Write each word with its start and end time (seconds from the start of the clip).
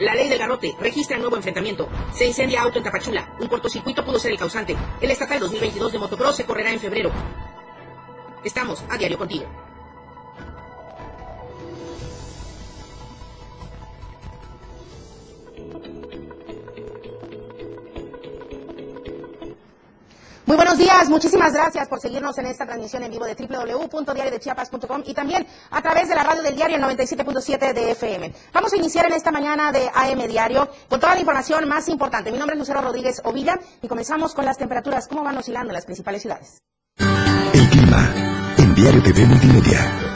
La 0.00 0.14
ley 0.14 0.30
del 0.30 0.38
garrote 0.38 0.74
registra 0.80 1.18
nuevo 1.18 1.36
enfrentamiento. 1.36 1.86
Se 2.10 2.26
incendia 2.26 2.62
auto 2.62 2.78
en 2.78 2.84
Tapachula. 2.84 3.34
Un 3.38 3.48
cortocircuito 3.48 4.02
pudo 4.02 4.18
ser 4.18 4.30
el 4.30 4.38
causante. 4.38 4.74
El 4.98 5.10
estatal 5.10 5.38
2022 5.40 5.92
de 5.92 5.98
motocross 5.98 6.36
se 6.36 6.46
correrá 6.46 6.72
en 6.72 6.80
febrero. 6.80 7.12
Estamos 8.42 8.82
a 8.88 8.96
diario 8.96 9.18
contigo. 9.18 9.44
Muy 20.50 20.56
buenos 20.56 20.78
días, 20.78 21.08
muchísimas 21.08 21.52
gracias 21.52 21.86
por 21.86 22.00
seguirnos 22.00 22.36
en 22.38 22.46
esta 22.46 22.66
transmisión 22.66 23.04
en 23.04 23.12
vivo 23.12 23.24
de 23.24 23.36
www.diariodechiapas.com 23.36 25.04
y 25.06 25.14
también 25.14 25.46
a 25.70 25.80
través 25.80 26.08
de 26.08 26.16
la 26.16 26.24
radio 26.24 26.42
del 26.42 26.56
diario 26.56 26.76
97.7 26.78 27.72
de 27.72 27.92
FM. 27.92 28.34
Vamos 28.52 28.72
a 28.72 28.76
iniciar 28.76 29.06
en 29.06 29.12
esta 29.12 29.30
mañana 29.30 29.70
de 29.70 29.88
AM 29.94 30.26
Diario 30.26 30.68
con 30.88 30.98
toda 30.98 31.14
la 31.14 31.20
información 31.20 31.68
más 31.68 31.88
importante. 31.88 32.32
Mi 32.32 32.38
nombre 32.38 32.54
es 32.54 32.58
Lucero 32.58 32.82
Rodríguez 32.82 33.22
Ovilla 33.22 33.60
y 33.80 33.86
comenzamos 33.86 34.34
con 34.34 34.44
las 34.44 34.58
temperaturas, 34.58 35.06
cómo 35.06 35.22
van 35.22 35.38
oscilando 35.38 35.68
en 35.70 35.74
las 35.74 35.84
principales 35.84 36.22
ciudades. 36.22 36.58
El 36.98 37.68
clima 37.68 38.12
en 38.58 38.74
Diario 38.74 39.02
TV 39.04 39.26
Multimedia. 39.26 40.09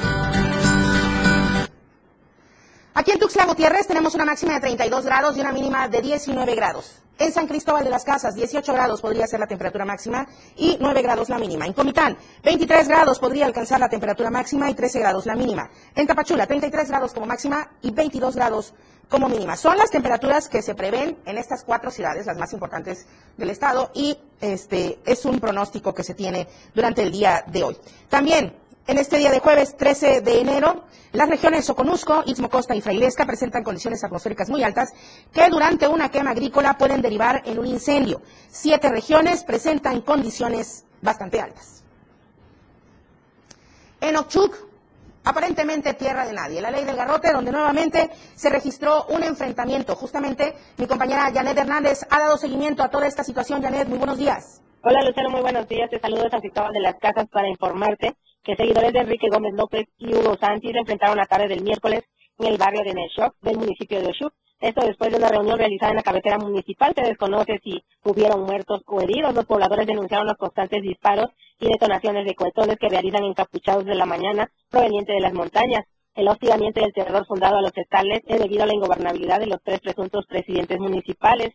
Aquí 2.97 3.11
en 3.11 3.19
Tuxtla 3.19 3.47
Gutiérrez 3.47 3.89
tenemos 3.89 4.15
una 4.15 4.25
máxima 4.25 4.55
de 4.55 4.61
32 4.61 5.05
grados 5.05 5.37
y 5.37 5.41
una 5.41 5.51
mínima 5.51 5.89
de 5.89 6.01
19 6.01 6.55
grados. 6.55 7.03
En 7.19 7.33
San 7.33 7.49
Cristóbal 7.49 7.83
de 7.83 7.91
las 7.91 8.05
Casas, 8.05 8.37
18 8.37 8.73
grados 8.73 9.01
podría 9.01 9.27
ser 9.27 9.41
la 9.41 9.49
temperatura 9.49 9.85
máxima 9.85 10.29
y 10.57 10.79
9 10.81 11.03
grados 11.03 11.29
la 11.29 11.39
mínima. 11.39 11.67
En 11.67 11.73
Comitán, 11.73 12.17
23 12.45 12.87
grados 12.87 13.19
podría 13.19 13.47
alcanzar 13.47 13.81
la 13.81 13.89
temperatura 13.89 14.31
máxima 14.31 14.71
y 14.71 14.75
13 14.75 15.01
grados 15.01 15.27
la 15.27 15.35
mínima. 15.35 15.69
En 15.97 16.07
Tapachula, 16.07 16.47
33 16.47 16.89
grados 16.89 17.13
como 17.13 17.27
máxima 17.27 17.69
y 17.83 17.91
22 17.91 18.37
grados 18.37 18.75
como 19.09 19.29
mínima. 19.29 19.57
Son 19.57 19.77
las 19.77 19.91
temperaturas 19.91 20.49
que 20.49 20.63
se 20.63 20.77
prevén 20.77 21.19
en 21.27 21.37
estas 21.37 21.65
cuatro 21.65 21.91
ciudades, 21.91 22.27
las 22.27 22.39
más 22.39 22.53
importantes 22.53 23.07
del 23.37 23.51
estado, 23.51 23.91
y 23.93 24.17
este 24.41 25.01
es 25.05 25.25
un 25.25 25.41
pronóstico 25.41 25.93
que 25.93 26.05
se 26.05 26.15
tiene 26.15 26.47
durante 26.75 27.03
el 27.03 27.11
día 27.11 27.45
de 27.49 27.65
hoy. 27.65 27.77
También 28.09 28.57
en 28.87 28.99
este 28.99 29.19
día 29.19 29.31
de 29.31 29.39
jueves 29.39 29.77
13 29.77 30.21
de 30.21 30.41
enero, 30.41 30.85
las 31.13 31.29
regiones 31.29 31.65
Soconusco, 31.65 32.23
Istmo 32.27 32.51
Costa 32.51 32.75
y 32.75 32.81
Frailesca 32.81 33.25
presentan 33.25 33.63
condiciones 33.63 34.03
atmosféricas 34.05 34.51
muy 34.51 34.63
altas 34.63 34.93
que 35.33 35.49
durante 35.49 35.89
una 35.89 36.11
quema 36.11 36.33
agrícola 36.33 36.77
pueden 36.77 37.01
derivar 37.01 37.43
en 37.47 37.59
un 37.59 37.67
incendio. 37.67 38.21
Siete 38.49 38.89
regiones 38.91 39.45
presentan 39.45 40.03
condiciones 40.03 40.85
bastante 41.01 41.41
altas. 41.41 41.83
En 44.01 44.17
Ochuc, 44.17 44.55
aparentemente 45.25 45.95
tierra 45.95 46.27
de 46.27 46.35
nadie. 46.35 46.61
La 46.61 46.71
ley 46.71 46.85
del 46.85 46.97
garrote, 46.97 47.33
donde 47.33 47.53
nuevamente 47.53 48.11
se 48.35 48.51
registró 48.51 49.07
un 49.07 49.23
enfrentamiento. 49.23 49.97
Justamente 49.97 50.55
mi 50.77 50.87
compañera 50.87 51.31
Janet 51.33 51.57
Hernández 51.57 52.01
ha 52.11 52.19
dado 52.19 52.37
seguimiento 52.37 52.83
a 52.83 52.91
toda 52.91 53.07
esta 53.07 53.25
situación. 53.25 53.63
Janet, 53.63 53.89
muy 53.89 53.99
buenos 53.99 54.19
días. 54.19 54.61
Hola 54.83 55.03
Lucero, 55.05 55.31
muy 55.31 55.41
buenos 55.41 55.67
días. 55.67 55.89
Te 55.89 55.99
saludo 55.99 56.25
de 56.25 56.31
San 56.31 56.41
Cristóbal 56.41 56.73
de 56.73 56.81
las 56.81 56.97
Casas 56.97 57.27
para 57.31 57.49
informarte 57.49 58.15
que 58.45 58.57
seguidores 58.57 58.93
de 58.93 59.01
Enrique 59.01 59.29
Gómez 59.31 59.55
López 59.55 59.87
y 59.99 60.15
Hugo 60.15 60.37
Santi 60.39 60.69
enfrentaron 60.69 61.17
la 61.17 61.25
tarde 61.25 61.49
del 61.49 61.63
miércoles 61.63 62.03
en 62.39 62.47
el 62.47 62.59
barrio 62.59 62.83
de 62.85 62.93
Neshoc 62.93 63.35
del 63.41 63.57
municipio 63.57 64.01
de 64.01 64.09
Oshuk. 64.09 64.35
Esto 64.61 64.85
después 64.87 65.11
de 65.11 65.17
una 65.17 65.29
reunión 65.29 65.59
realizada 65.59 65.91
en 65.91 65.97
la 65.97 66.03
cabecera 66.03 66.39
municipal. 66.39 66.93
Se 66.95 67.03
desconoce 67.03 67.59
si 67.63 67.83
hubieron 68.05 68.45
muertos 68.45 68.83
o 68.87 69.01
heridos. 69.01 69.35
Los 69.35 69.47
pobladores 69.47 69.87
denunciaron 69.87 70.27
los 70.27 70.37
constantes 70.37 70.83
disparos 70.83 71.29
y 71.59 71.69
detonaciones 71.69 72.25
de 72.27 72.35
cohetones 72.35 72.77
que 72.79 72.89
realizan 72.89 73.25
encapuchados 73.25 73.85
de 73.85 73.95
la 73.95 74.07
mañana 74.07 74.51
provenientes 74.71 75.15
de 75.15 75.21
las 75.21 75.33
montañas. 75.33 75.85
El 76.15 76.29
hostigamiento 76.29 76.81
y 76.81 76.85
el 76.85 76.93
terror 76.93 77.27
fundado 77.27 77.57
a 77.57 77.63
los 77.63 77.77
estales 77.77 78.21
es 78.27 78.41
debido 78.41 78.63
a 78.63 78.67
la 78.67 78.75
ingobernabilidad 78.75 79.41
de 79.41 79.49
los 79.49 79.63
tres 79.63 79.81
presuntos 79.81 80.27
presidentes 80.27 80.79
municipales. 80.79 81.51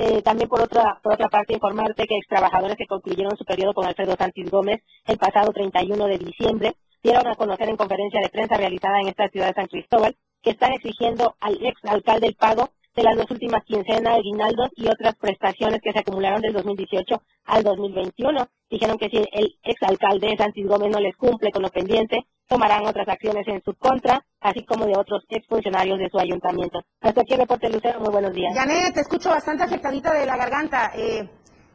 Eh, 0.00 0.22
también 0.22 0.48
por 0.48 0.60
otra, 0.60 1.00
por 1.02 1.14
otra 1.14 1.28
parte 1.28 1.54
informarte 1.54 2.06
que 2.06 2.14
ex 2.14 2.28
trabajadores 2.28 2.76
que 2.76 2.86
concluyeron 2.86 3.36
su 3.36 3.44
periodo 3.44 3.74
con 3.74 3.84
Alfredo 3.84 4.14
Santis 4.16 4.48
Gómez 4.48 4.80
el 5.04 5.18
pasado 5.18 5.52
31 5.52 6.06
de 6.06 6.18
diciembre 6.18 6.76
dieron 7.02 7.26
a 7.26 7.34
conocer 7.34 7.68
en 7.68 7.76
conferencia 7.76 8.20
de 8.20 8.28
prensa 8.28 8.56
realizada 8.56 9.00
en 9.00 9.08
esta 9.08 9.28
ciudad 9.28 9.48
de 9.48 9.54
San 9.54 9.66
Cristóbal 9.66 10.16
que 10.40 10.50
están 10.50 10.72
exigiendo 10.72 11.34
al 11.40 11.58
ex 11.66 11.84
alcalde 11.84 12.28
el 12.28 12.36
pago 12.36 12.70
de 12.98 13.04
las 13.04 13.16
dos 13.16 13.30
últimas 13.30 13.62
quincenas 13.64 14.16
de 14.16 14.22
guinaldos 14.22 14.70
y 14.74 14.88
otras 14.88 15.14
prestaciones 15.14 15.80
que 15.80 15.92
se 15.92 16.00
acumularon 16.00 16.42
del 16.42 16.52
2018 16.52 17.22
al 17.44 17.62
2021. 17.62 18.48
Dijeron 18.68 18.98
que 18.98 19.08
si 19.08 19.18
el 19.18 19.56
exalcalde 19.62 20.36
Santis 20.36 20.66
Gómez 20.66 20.90
no 20.90 20.98
les 20.98 21.16
cumple 21.16 21.52
con 21.52 21.62
lo 21.62 21.70
pendiente, 21.70 22.26
tomarán 22.48 22.84
otras 22.86 23.06
acciones 23.06 23.46
en 23.46 23.62
su 23.62 23.72
contra, 23.74 24.24
así 24.40 24.64
como 24.64 24.84
de 24.86 24.96
otros 24.96 25.22
exfuncionarios 25.28 25.98
de 26.00 26.08
su 26.10 26.18
ayuntamiento. 26.18 26.80
Hasta 27.00 27.20
aquí, 27.20 27.36
reporte 27.36 27.70
Lucero, 27.70 28.00
muy 28.00 28.10
buenos 28.10 28.32
días. 28.32 28.52
Janet, 28.52 28.94
te 28.94 29.00
escucho 29.00 29.30
bastante 29.30 29.62
afectadita 29.62 30.12
de 30.12 30.26
la 30.26 30.36
garganta. 30.36 30.90
Eh, 30.96 31.28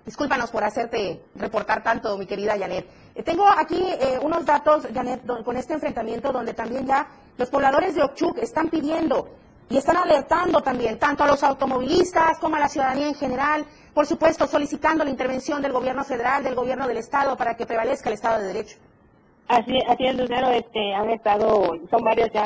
discúlpanos 0.06 0.52
por 0.52 0.66
hacerte 0.66 1.22
reportar 1.36 1.82
tanto, 1.82 2.18
mi 2.18 2.26
querida 2.26 2.60
Janet. 2.60 2.86
Eh, 3.16 3.24
tengo 3.24 3.48
aquí 3.48 3.82
eh, 3.82 4.20
unos 4.22 4.46
datos, 4.46 4.88
Janet, 4.94 5.22
con 5.46 5.56
este 5.56 5.76
enfrentamiento 5.76 6.34
donde 6.34 6.54
también 6.54 6.86
ya 6.86 7.08
los 7.38 7.50
pobladores 7.50 7.96
de 7.96 8.04
Ochuc 8.04 8.40
están 8.40 8.68
pidiendo 8.68 9.30
y 9.70 9.78
están 9.78 9.98
alertando 9.98 10.62
también 10.62 11.00
tanto 11.00 11.24
a 11.24 11.28
los 11.28 11.44
automovilistas 11.44 12.38
como 12.40 12.56
a 12.56 12.60
la 12.60 12.70
ciudadanía 12.70 13.08
en 13.08 13.16
general, 13.16 13.66
por 13.94 14.06
supuesto 14.06 14.48
solicitando 14.48 15.04
la 15.04 15.10
intervención 15.10 15.62
del 15.62 15.72
gobierno 15.72 16.04
federal, 16.04 16.44
del 16.44 16.56
gobierno 16.56 16.88
del 16.88 16.98
estado 16.98 17.36
para 17.38 17.56
que 17.56 17.66
prevalezca 17.66 18.10
el 18.10 18.16
estado 18.16 18.40
de 18.40 18.48
derecho. 18.48 18.78
Así, 19.48 19.78
así 19.88 20.06
es, 20.06 20.16
Lucero, 20.16 20.50
este, 20.52 20.94
han 20.94 21.10
estado, 21.10 21.76
son 21.90 22.04
varios 22.04 22.30
ya 22.34 22.46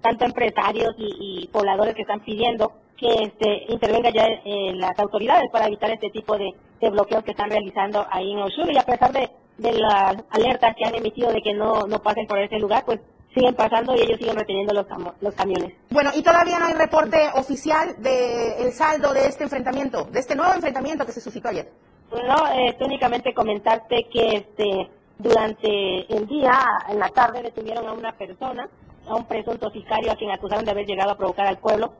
tanto 0.00 0.24
empresarios 0.26 0.94
y, 0.98 1.48
pobladores 1.48 1.94
que 1.94 2.02
están 2.02 2.20
pidiendo 2.20 2.72
que 2.96 3.08
este, 3.24 3.64
intervenga 3.68 4.10
ya 4.10 4.26
eh, 4.26 4.72
las 4.74 4.98
autoridades 4.98 5.50
para 5.50 5.66
evitar 5.66 5.90
este 5.90 6.10
tipo 6.10 6.36
de, 6.36 6.52
bloqueos 6.90 7.24
que 7.24 7.30
están 7.30 7.48
realizando 7.48 8.06
ahí 8.10 8.32
en 8.32 8.40
Oshur 8.40 8.70
y 8.70 8.76
a 8.76 8.82
pesar 8.82 9.10
de, 9.10 9.30
de 9.56 9.72
las 9.72 10.16
alertas 10.28 10.76
que 10.76 10.84
han 10.84 10.94
emitido 10.94 11.32
de 11.32 11.40
que 11.40 11.54
no, 11.54 11.86
no 11.86 11.98
pasen 12.00 12.26
por 12.26 12.38
ese 12.38 12.58
lugar, 12.58 12.84
pues 12.84 13.00
siguen 13.34 13.54
pasando 13.54 13.94
y 13.96 14.00
ellos 14.02 14.18
siguen 14.18 14.36
reteniendo 14.36 14.72
los, 14.72 14.86
los 15.20 15.34
camiones. 15.34 15.74
Bueno, 15.90 16.10
y 16.14 16.22
todavía 16.22 16.58
no 16.58 16.66
hay 16.66 16.74
reporte 16.74 17.18
oficial 17.34 17.96
del 18.00 18.72
saldo 18.72 19.12
de 19.12 19.26
este 19.26 19.44
enfrentamiento, 19.44 20.04
de 20.04 20.20
este 20.20 20.36
nuevo 20.36 20.54
enfrentamiento 20.54 21.04
que 21.04 21.12
se 21.12 21.20
suscitó 21.20 21.48
ayer. 21.48 21.70
No, 22.10 22.46
eh, 22.52 22.76
únicamente 22.80 23.34
comentarte 23.34 24.06
que 24.12 24.36
este 24.36 24.88
durante 25.18 26.14
el 26.14 26.26
día, 26.26 26.52
en 26.88 26.98
la 26.98 27.08
tarde, 27.08 27.42
detuvieron 27.42 27.86
a 27.86 27.92
una 27.92 28.12
persona, 28.12 28.68
a 29.06 29.14
un 29.14 29.24
presunto 29.26 29.70
sicario 29.70 30.12
a 30.12 30.16
quien 30.16 30.30
acusaron 30.30 30.64
de 30.64 30.70
haber 30.70 30.86
llegado 30.86 31.12
a 31.12 31.16
provocar 31.16 31.46
al 31.46 31.58
pueblo, 31.58 31.92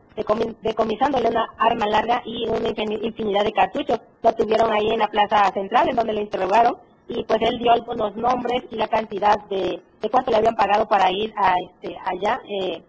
decomisándole 0.62 1.28
una 1.28 1.48
arma 1.58 1.86
larga 1.86 2.22
y 2.24 2.48
una 2.48 2.68
infinidad 2.68 3.44
de 3.44 3.52
cartuchos. 3.52 4.00
Lo 4.22 4.32
tuvieron 4.34 4.72
ahí 4.72 4.88
en 4.88 4.98
la 4.98 5.08
plaza 5.08 5.50
central, 5.52 5.88
en 5.88 5.96
donde 5.96 6.12
lo 6.12 6.20
interrogaron 6.20 6.76
y 7.08 7.24
pues 7.24 7.40
él 7.42 7.58
dio 7.58 7.72
algunos 7.72 8.16
nombres 8.16 8.64
y 8.70 8.76
la 8.76 8.88
cantidad 8.88 9.38
de, 9.50 9.82
de 10.00 10.10
cuánto 10.10 10.30
le 10.30 10.38
habían 10.38 10.56
pagado 10.56 10.86
para 10.88 11.10
ir 11.10 11.32
a 11.36 11.54
este 11.58 11.96
allá 12.04 12.40
eh, 12.48 12.82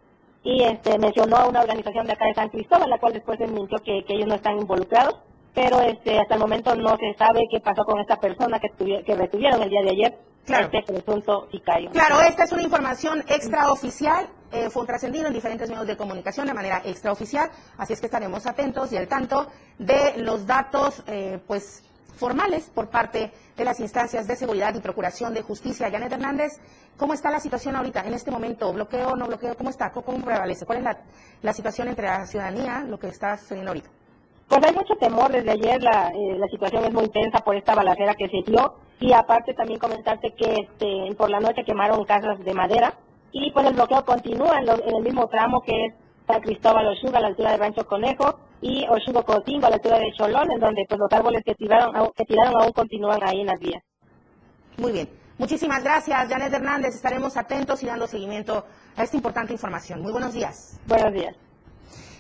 y 0.44 0.64
este 0.64 0.98
mencionó 0.98 1.38
a 1.38 1.48
una 1.48 1.62
organización 1.62 2.06
de 2.06 2.14
acá 2.14 2.26
de 2.26 2.34
San 2.34 2.50
Cristóbal 2.50 2.90
la 2.90 2.98
cual 2.98 3.14
después 3.14 3.40
desmintió 3.40 3.78
que, 3.80 4.04
que 4.06 4.14
ellos 4.14 4.28
no 4.28 4.36
están 4.36 4.58
involucrados 4.58 5.18
pero 5.54 5.82
este 5.82 6.20
hasta 6.20 6.36
el 6.36 6.40
momento 6.40 6.76
no 6.76 6.98
se 6.98 7.14
sabe 7.18 7.42
qué 7.52 7.60
pasó 7.60 7.84
con 7.84 8.00
esta 8.00 8.20
persona 8.20 8.60
que, 8.60 9.04
que 9.04 9.16
retuvieron 9.16 9.62
el 9.62 9.70
día 9.70 9.82
de 9.82 9.92
ayer 9.92 10.18
claro. 10.46 10.66
este 10.66 10.84
presunto 10.84 11.48
sicario. 11.52 11.90
Claro, 11.92 12.22
esta 12.22 12.44
es 12.44 12.52
una 12.52 12.64
información 12.64 13.24
extraoficial, 13.28 14.30
eh, 14.52 14.70
fue 14.70 14.86
trascendido 14.86 15.28
en 15.28 15.34
diferentes 15.34 15.70
medios 15.70 15.88
de 15.88 15.98
comunicación 15.98 16.48
de 16.48 16.54
manera 16.54 16.82
extraoficial, 16.86 17.50
así 17.78 17.94
es 17.94 18.00
que 18.00 18.06
estaremos 18.06 18.46
atentos 18.46 18.92
y 18.94 18.98
al 18.98 19.08
tanto 19.08 19.48
de 19.80 20.18
los 20.18 20.46
datos, 20.46 21.04
eh, 21.08 21.40
pues 21.48 21.84
formales 22.16 22.70
por 22.70 22.90
parte 22.90 23.32
de 23.56 23.66
las 23.66 23.80
instancias 23.80 24.28
de 24.28 24.36
seguridad 24.36 24.74
y 24.76 24.80
procuración 24.80 25.34
de 25.34 25.42
justicia. 25.42 25.90
Janet 25.92 26.12
Hernández, 26.12 26.60
¿cómo 26.98 27.14
está 27.14 27.30
la 27.32 27.40
situación 27.40 27.76
ahorita 27.76 28.02
en 28.02 28.14
este 28.14 28.32
momento? 28.32 28.72
¿Bloqueo 28.74 29.10
o 29.10 29.16
no 29.16 29.28
bloqueo? 29.28 29.56
¿Cómo 29.56 29.70
está? 29.70 29.92
¿Cómo 29.92 30.24
prevalece? 30.24 30.66
¿Cuál 30.66 30.80
es 30.80 30.98
la, 31.42 31.54
situación 31.54 31.88
entre 31.88 32.08
la 32.08 32.26
ciudadanía, 32.26 32.82
lo 32.88 32.98
que 32.98 33.08
está 33.08 33.38
sucediendo 33.38 33.72
ahorita? 33.72 33.90
Pues 34.48 34.64
hay 34.64 34.74
mucho 34.74 34.96
temor 35.00 35.32
desde 35.32 35.52
ayer, 35.52 35.82
la, 35.82 36.10
eh, 36.10 36.40
situación 36.52 36.86
es 36.86 36.94
muy 36.94 37.06
intensa 37.06 37.40
por 37.40 37.56
esta 37.56 37.74
balacera 37.74 38.14
que 38.14 38.28
se 38.28 38.50
dio 38.50 38.76
y 39.00 39.12
aparte 39.12 39.54
también 39.54 39.80
comentarte 39.80 40.34
que 40.36 40.54
este, 40.62 41.16
por 41.16 41.30
la 41.30 41.40
noche 41.40 41.64
quemaron 41.66 42.06
casas 42.06 42.40
de 42.44 42.54
madera 42.54 42.94
y 43.32 43.52
pues 43.52 43.66
el 43.66 43.74
bloqueo 43.74 44.06
continúa 44.06 44.60
en, 44.60 44.70
en 44.70 44.96
el 44.96 45.04
mismo 45.04 45.28
tramo 45.28 45.62
que 45.62 45.88
es 45.88 45.94
San 46.28 46.42
Cristóbal 46.42 46.88
Ochuga, 46.88 47.20
a 47.20 47.22
la 47.22 47.28
altura 47.28 47.52
de 47.52 47.58
Rancho 47.58 47.86
Conejo, 47.86 48.40
y 48.66 48.84
Ochugo 48.90 49.24
Cotingo, 49.24 49.68
a 49.68 49.70
la 49.70 49.76
altura 49.76 50.00
de 50.00 50.12
Cholón, 50.18 50.52
en 50.52 50.60
donde 50.60 50.86
pues, 50.90 51.00
los 51.00 51.12
árboles 51.12 51.44
que 51.46 51.54
tiraron, 51.54 52.12
que 52.16 52.26
tiraron 52.26 52.60
aún 52.60 52.72
continúan 52.72 53.20
ahí 53.24 53.42
en 53.42 53.48
las 53.48 53.60
vías. 53.60 53.84
Muy 54.78 54.92
bien. 54.92 55.08
Muchísimas 55.38 55.84
gracias, 55.84 56.28
Janet 56.28 56.52
Hernández. 56.52 56.96
Estaremos 56.96 57.38
atentos 57.38 57.84
y 57.84 57.86
dando 57.86 58.08
seguimiento 58.08 58.66
a 58.96 59.04
esta 59.04 59.18
importante 59.18 59.54
información. 59.54 60.02
Muy 60.02 60.12
buenos 60.12 60.34
días. 60.34 60.80
Buenos 60.88 61.14
días. 61.14 61.36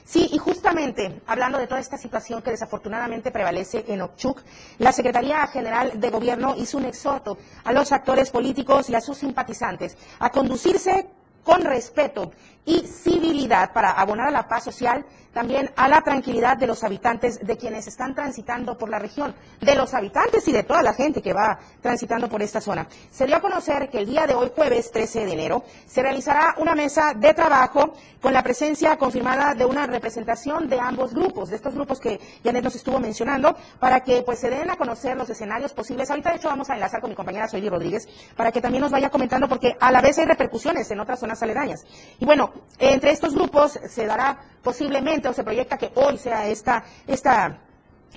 Sí, 0.03 0.29
y 0.31 0.37
justamente 0.37 1.19
hablando 1.25 1.57
de 1.57 1.65
toda 1.65 1.79
esta 1.79 1.97
situación 1.97 2.43
que 2.43 2.51
desafortunadamente 2.51 3.31
prevalece 3.31 3.83
en 3.87 4.01
Ochuc, 4.01 4.39
la 4.77 4.91
Secretaría 4.91 5.47
General 5.47 5.99
de 5.99 6.09
Gobierno 6.11 6.53
hizo 6.57 6.77
un 6.77 6.85
exhorto 6.85 7.39
a 7.63 7.73
los 7.73 7.91
actores 7.91 8.29
políticos 8.29 8.87
y 8.91 8.93
a 8.93 9.01
sus 9.01 9.17
simpatizantes 9.17 9.97
a 10.19 10.29
conducirse 10.29 11.07
con 11.43 11.61
respeto 11.63 12.31
y 12.65 12.79
civilidad 12.81 13.71
para 13.73 13.91
abonar 13.91 14.27
a 14.27 14.31
la 14.31 14.47
paz 14.47 14.63
social, 14.63 15.05
también 15.33 15.69
a 15.75 15.89
la 15.89 16.01
tranquilidad 16.01 16.57
de 16.57 16.65
los 16.65 16.83
habitantes, 16.83 17.45
de 17.45 17.57
quienes 17.57 17.87
están 17.87 18.15
transitando 18.15 18.77
por 18.77 18.89
la 18.89 18.99
región, 18.99 19.35
de 19.59 19.75
los 19.75 19.93
habitantes 19.93 20.47
y 20.47 20.53
de 20.53 20.63
toda 20.63 20.81
la 20.81 20.93
gente 20.93 21.21
que 21.21 21.33
va 21.33 21.59
transitando 21.81 22.29
por 22.29 22.41
esta 22.41 22.61
zona. 22.61 22.87
Se 23.11 23.25
dio 23.25 23.35
a 23.35 23.41
conocer 23.41 23.89
que 23.89 23.99
el 23.99 24.05
día 24.05 24.25
de 24.25 24.33
hoy, 24.33 24.49
jueves 24.55 24.91
13 24.91 25.25
de 25.25 25.33
enero, 25.33 25.65
se 25.85 26.01
realizará 26.01 26.55
una 26.57 26.73
mesa 26.73 27.13
de 27.13 27.33
trabajo 27.33 27.93
con 28.21 28.33
la 28.33 28.41
presencia 28.41 28.97
confirmada 28.97 29.53
de 29.53 29.65
una 29.65 29.85
representación 29.85 30.69
de 30.69 30.79
ambos 30.79 31.13
grupos, 31.13 31.49
de 31.49 31.57
estos 31.57 31.75
grupos 31.75 31.99
que 31.99 32.19
Janet 32.43 32.63
nos 32.63 32.75
estuvo 32.75 32.97
mencionando, 32.99 33.55
para 33.77 33.99
que 33.99 34.23
pues 34.23 34.39
se 34.39 34.49
den 34.49 34.71
a 34.71 34.77
conocer 34.77 35.17
los 35.17 35.29
escenarios 35.29 35.73
posibles. 35.73 36.09
Ahorita 36.09 36.31
de 36.31 36.37
hecho 36.37 36.47
vamos 36.47 36.69
a 36.69 36.75
enlazar 36.75 37.01
con 37.01 37.09
mi 37.09 37.15
compañera 37.15 37.47
Soyli 37.47 37.69
Rodríguez 37.69 38.07
para 38.37 38.51
que 38.51 38.61
también 38.61 38.81
nos 38.81 38.91
vaya 38.91 39.09
comentando 39.09 39.49
porque 39.49 39.75
a 39.79 39.91
la 39.91 40.01
vez 40.01 40.17
hay 40.17 40.25
repercusiones 40.25 40.89
en 40.91 41.01
otras 41.01 41.19
zonas 41.19 41.43
aledañas. 41.43 41.85
Y 42.19 42.25
bueno, 42.25 42.53
entre 42.79 43.11
estos 43.11 43.33
grupos 43.33 43.79
se 43.87 44.05
dará 44.05 44.39
posiblemente 44.63 45.27
o 45.27 45.33
se 45.33 45.43
proyecta 45.43 45.77
que 45.77 45.91
hoy 45.95 46.17
sea 46.17 46.47
esta, 46.47 46.83
esta 47.07 47.59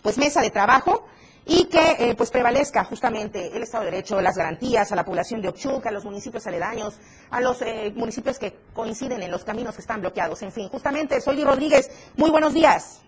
pues 0.03 0.19
mesa 0.19 0.41
de 0.41 0.51
trabajo 0.51 1.07
y 1.49 1.65
que 1.65 1.97
eh, 1.99 2.15
pues 2.15 2.31
prevalezca 2.31 2.85
justamente 2.85 3.57
el 3.57 3.63
Estado 3.63 3.85
de 3.85 3.91
Derecho, 3.91 4.21
las 4.21 4.37
garantías 4.37 4.93
a 4.93 4.97
la 4.97 5.05
población 5.05 5.41
de 5.41 5.49
Ochuc, 5.49 5.87
a 5.87 5.91
los 5.91 6.05
municipios 6.05 6.47
aledaños, 6.47 6.99
a 7.31 7.41
los 7.41 7.63
eh, 7.63 7.91
municipios 7.97 8.39
que 8.39 8.55
coinciden 8.75 9.23
en 9.23 9.31
los 9.31 9.45
caminos 9.45 9.75
que 9.75 9.81
están 9.81 10.03
bloqueados. 10.03 10.43
En 10.43 10.53
fin, 10.53 10.69
justamente, 10.69 11.21
Soy 11.23 11.43
Rodríguez, 11.43 11.91
muy 12.17 12.31
buenos 12.31 12.53
días. 12.53 13.01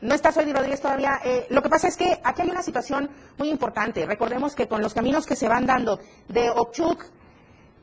No 0.00 0.14
está 0.14 0.32
Soy 0.32 0.52
Rodríguez 0.52 0.80
todavía. 0.80 1.20
Eh, 1.24 1.46
lo 1.50 1.62
que 1.62 1.68
pasa 1.68 1.86
es 1.86 1.96
que 1.96 2.20
aquí 2.24 2.42
hay 2.42 2.50
una 2.50 2.62
situación 2.62 3.10
muy 3.38 3.48
importante. 3.48 4.04
Recordemos 4.04 4.56
que 4.56 4.66
con 4.66 4.82
los 4.82 4.92
caminos 4.92 5.26
que 5.26 5.36
se 5.36 5.46
van 5.46 5.66
dando 5.66 6.00
de 6.28 6.50
Ochuc, 6.50 7.04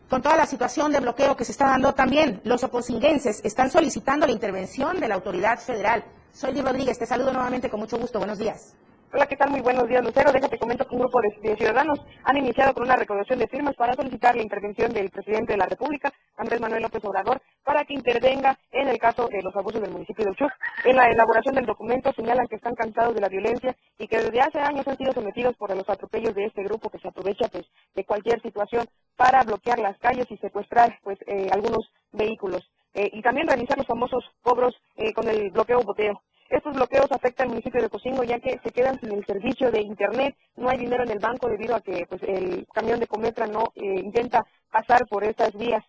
con 0.09 0.21
toda 0.21 0.37
la 0.37 0.45
situación 0.45 0.91
de 0.91 0.99
bloqueo 0.99 1.35
que 1.35 1.45
se 1.45 1.51
está 1.51 1.67
dando 1.67 1.93
también, 1.93 2.41
los 2.43 2.63
oposinguenses 2.63 3.41
están 3.43 3.69
solicitando 3.69 4.25
la 4.25 4.31
intervención 4.31 4.99
de 4.99 5.07
la 5.07 5.15
autoridad 5.15 5.59
federal 5.59 6.03
soy 6.37 6.53
Di 6.53 6.61
Rodríguez, 6.61 6.99
te 6.99 7.07
saludo 7.07 7.33
nuevamente 7.33 7.67
con 7.67 7.79
mucho 7.79 7.97
gusto. 7.97 8.19
Buenos 8.19 8.37
días. 8.37 8.75
Hola, 9.17 9.25
¿qué 9.25 9.35
tal? 9.35 9.49
Muy 9.49 9.61
buenos 9.61 9.87
días, 9.87 10.05
Lucero. 10.05 10.31
Déjate 10.31 10.59
comento 10.59 10.87
que 10.87 10.93
un 10.93 11.01
grupo 11.01 11.19
de, 11.21 11.55
ciudadanos 11.55 11.99
han 12.23 12.37
iniciado 12.37 12.71
con 12.75 12.83
una 12.83 12.95
recaudación 12.95 13.39
de 13.39 13.47
firmas 13.47 13.75
para 13.75 13.95
solicitar 13.95 14.35
la 14.35 14.43
intervención 14.43 14.93
del 14.93 15.09
presidente 15.09 15.53
de 15.53 15.57
la 15.57 15.65
República, 15.65 16.13
Andrés 16.35 16.61
Manuel 16.61 16.83
López 16.83 17.03
Obrador, 17.03 17.41
para 17.63 17.83
que 17.83 17.95
intervenga 17.95 18.59
en 18.71 18.87
el 18.87 18.99
caso 18.99 19.27
de 19.27 19.41
los 19.41 19.55
abusos 19.55 19.81
del 19.81 19.89
municipio 19.89 20.23
de 20.23 20.29
Uchuc. 20.29 20.51
En 20.85 20.97
la 20.97 21.09
elaboración 21.09 21.55
del 21.55 21.65
documento 21.65 22.13
señalan 22.13 22.45
que 22.45 22.57
están 22.57 22.75
cansados 22.75 23.15
de 23.15 23.21
la 23.21 23.27
violencia 23.27 23.75
y 23.97 24.07
que 24.07 24.19
desde 24.19 24.39
hace 24.39 24.59
años 24.59 24.87
han 24.87 24.97
sido 24.97 25.11
sometidos 25.13 25.55
por 25.55 25.75
los 25.75 25.89
atropellos 25.89 26.35
de 26.35 26.45
este 26.45 26.61
grupo 26.61 26.91
que 26.91 26.99
se 26.99 27.07
aprovecha 27.07 27.47
pues, 27.47 27.65
de 27.95 28.05
cualquier 28.05 28.39
situación 28.43 28.85
para 29.15 29.41
bloquear 29.41 29.79
las 29.79 29.97
calles 29.97 30.29
y 30.29 30.37
secuestrar 30.37 30.99
pues 31.01 31.17
eh, 31.25 31.49
algunos 31.51 31.89
vehículos. 32.11 32.69
Eh, 32.93 33.09
y 33.13 33.23
también 33.23 33.47
realizar 33.47 33.79
los 33.79 33.87
famosos 33.87 34.23
cobros 34.43 34.75
eh, 34.95 35.11
con 35.11 35.27
el 35.27 35.49
bloqueo 35.49 35.81
boteo. 35.81 36.21
Estos 36.49 36.73
bloqueos 36.73 37.11
afectan 37.11 37.45
al 37.45 37.49
municipio 37.49 37.81
de 37.81 37.89
Cocingo 37.89 38.23
ya 38.23 38.39
que 38.39 38.59
se 38.63 38.71
quedan 38.71 38.99
sin 38.99 39.11
el 39.11 39.25
servicio 39.25 39.69
de 39.69 39.81
internet, 39.81 40.35
no 40.55 40.69
hay 40.69 40.77
dinero 40.77 41.03
en 41.03 41.11
el 41.11 41.19
banco 41.19 41.49
debido 41.49 41.75
a 41.75 41.81
que 41.81 42.05
pues, 42.07 42.21
el 42.23 42.65
camión 42.73 42.99
de 42.99 43.07
Cometra 43.07 43.47
no 43.47 43.71
eh, 43.75 43.99
intenta 43.99 44.45
pasar 44.71 45.05
por 45.07 45.23
estas 45.23 45.53
vías. 45.53 45.83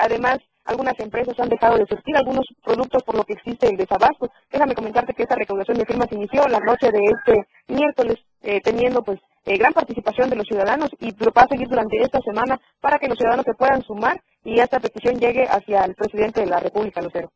además, 0.00 0.38
algunas 0.64 0.98
empresas 1.00 1.38
han 1.40 1.48
dejado 1.48 1.76
de 1.76 1.86
surtir 1.86 2.16
algunos 2.16 2.46
productos 2.62 3.02
por 3.02 3.16
lo 3.16 3.24
que 3.24 3.32
existe 3.32 3.68
el 3.68 3.76
desabasto. 3.76 4.30
Déjame 4.50 4.74
comentarte 4.74 5.14
que 5.14 5.24
esta 5.24 5.34
recaudación 5.34 5.78
de 5.78 5.86
firmas 5.86 6.12
inició 6.12 6.46
la 6.46 6.60
noche 6.60 6.90
de 6.92 7.04
este 7.06 7.46
miércoles, 7.66 8.18
teniendo 8.62 9.02
pues 9.02 9.18
gran 9.44 9.72
participación 9.72 10.30
de 10.30 10.36
los 10.36 10.46
ciudadanos 10.46 10.90
y 11.00 11.10
va 11.10 11.42
a 11.42 11.48
seguir 11.48 11.68
durante 11.68 12.00
esta 12.00 12.20
semana 12.20 12.60
para 12.80 12.98
que 12.98 13.08
los 13.08 13.18
ciudadanos 13.18 13.44
se 13.44 13.54
puedan 13.54 13.82
sumar 13.82 14.22
y 14.44 14.60
esta 14.60 14.78
petición 14.78 15.18
llegue 15.18 15.46
hacia 15.48 15.84
el 15.84 15.94
presidente 15.94 16.40
de 16.40 16.46
la 16.46 16.60
República, 16.60 17.02
Lucero. 17.02 17.30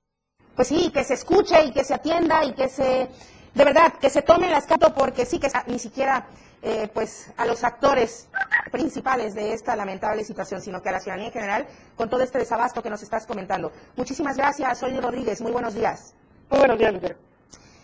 Pues 0.56 0.68
sí, 0.68 0.90
que 0.90 1.04
se 1.04 1.14
escuche 1.14 1.64
y 1.64 1.70
que 1.70 1.84
se 1.84 1.94
atienda 1.94 2.42
y 2.42 2.52
que 2.54 2.68
se, 2.68 3.08
de 3.54 3.64
verdad, 3.64 3.92
que 4.00 4.08
se 4.08 4.22
tome 4.22 4.48
el 4.48 4.56
escato 4.56 4.92
porque 4.94 5.26
sí 5.26 5.38
que 5.38 5.50
ni 5.66 5.78
siquiera 5.78 6.26
eh, 6.62 6.88
pues 6.92 7.30
a 7.36 7.44
los 7.44 7.62
actores 7.62 8.28
principales 8.72 9.34
de 9.34 9.52
esta 9.52 9.76
lamentable 9.76 10.24
situación, 10.24 10.62
sino 10.62 10.80
que 10.80 10.88
a 10.88 10.92
la 10.92 11.00
ciudadanía 11.00 11.26
en 11.26 11.32
general 11.32 11.66
con 11.94 12.08
todo 12.08 12.22
este 12.22 12.38
desabasto 12.38 12.82
que 12.82 12.88
nos 12.88 13.02
estás 13.02 13.26
comentando. 13.26 13.70
Muchísimas 13.96 14.36
gracias, 14.36 14.78
soy 14.78 14.98
Rodríguez, 14.98 15.42
muy 15.42 15.52
buenos 15.52 15.74
días. 15.74 16.14
Muy 16.48 16.58
buenos 16.60 16.78
días, 16.78 16.94
Lucero. 16.94 17.16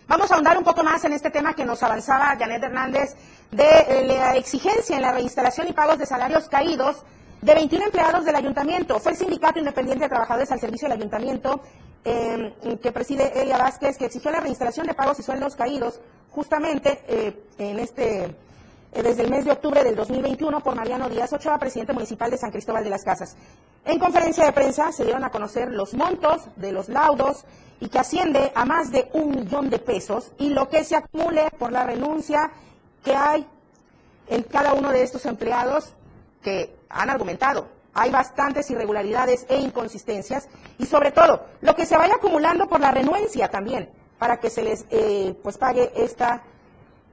Vamos 0.07 0.31
a 0.31 0.35
ahondar 0.35 0.57
un 0.57 0.63
poco 0.63 0.83
más 0.83 1.03
en 1.05 1.13
este 1.13 1.29
tema 1.29 1.53
que 1.53 1.63
nos 1.63 1.81
avanzaba 1.83 2.35
Janet 2.37 2.63
Hernández 2.63 3.15
de 3.51 3.63
eh, 3.63 4.05
la 4.05 4.35
exigencia 4.35 4.95
en 4.95 5.01
la 5.03 5.11
reinstalación 5.11 5.67
y 5.67 5.73
pagos 5.73 5.99
de 5.99 6.05
salarios 6.05 6.49
caídos 6.49 7.03
de 7.41 7.53
21 7.53 7.85
empleados 7.85 8.25
del 8.25 8.35
ayuntamiento. 8.35 8.99
Fue 8.99 9.11
el 9.11 9.17
Sindicato 9.17 9.59
Independiente 9.59 10.05
de 10.05 10.09
Trabajadores 10.09 10.51
al 10.51 10.59
Servicio 10.59 10.87
del 10.87 10.97
Ayuntamiento 10.97 11.61
em, 12.03 12.77
que 12.77 12.91
preside 12.91 13.41
Elia 13.41 13.57
Vázquez, 13.57 13.97
que 13.97 14.05
exigió 14.05 14.31
la 14.31 14.39
reinstalación 14.39 14.87
de 14.87 14.93
pagos 14.93 15.19
y 15.19 15.23
sueldos 15.23 15.55
caídos 15.55 15.99
justamente 16.31 17.03
eh, 17.07 17.45
en 17.57 17.79
este 17.79 18.35
eh, 18.95 19.01
desde 19.01 19.23
el 19.23 19.31
mes 19.31 19.45
de 19.45 19.51
octubre 19.51 19.83
del 19.83 19.95
2021 19.95 20.59
por 20.61 20.75
Mariano 20.75 21.09
Díaz 21.09 21.33
Ochoa, 21.33 21.57
presidente 21.57 21.93
municipal 21.93 22.29
de 22.29 22.37
San 22.37 22.51
Cristóbal 22.51 22.83
de 22.83 22.91
las 22.91 23.03
Casas. 23.03 23.35
En 23.85 23.97
conferencia 23.97 24.45
de 24.45 24.51
prensa 24.51 24.91
se 24.91 25.03
dieron 25.03 25.23
a 25.23 25.31
conocer 25.31 25.69
los 25.71 25.93
montos 25.95 26.43
de 26.57 26.71
los 26.71 26.89
laudos 26.89 27.43
y 27.79 27.89
que 27.89 27.99
asciende 27.99 28.51
a 28.53 28.65
más 28.65 28.91
de 28.91 29.09
un 29.13 29.31
millón 29.31 29.69
de 29.69 29.79
pesos 29.79 30.31
y 30.37 30.49
lo 30.49 30.69
que 30.69 30.83
se 30.83 30.95
acumule 30.95 31.49
por 31.57 31.71
la 31.71 31.83
renuncia 31.83 32.51
que 33.03 33.15
hay 33.15 33.47
en 34.27 34.43
cada 34.43 34.73
uno 34.73 34.91
de 34.91 35.03
estos 35.03 35.25
empleados 35.25 35.93
que 36.43 36.75
han 36.89 37.09
argumentado. 37.09 37.67
Hay 37.93 38.09
bastantes 38.09 38.69
irregularidades 38.71 39.45
e 39.49 39.57
inconsistencias 39.57 40.47
y 40.79 40.85
sobre 40.85 41.11
todo 41.11 41.45
lo 41.61 41.75
que 41.75 41.85
se 41.85 41.97
vaya 41.97 42.15
acumulando 42.15 42.67
por 42.67 42.79
la 42.79 42.91
renuencia 42.91 43.49
también 43.49 43.89
para 44.17 44.39
que 44.39 44.49
se 44.49 44.63
les 44.63 44.85
eh, 44.89 45.35
pues 45.43 45.57
pague 45.57 45.91
esta, 45.95 46.41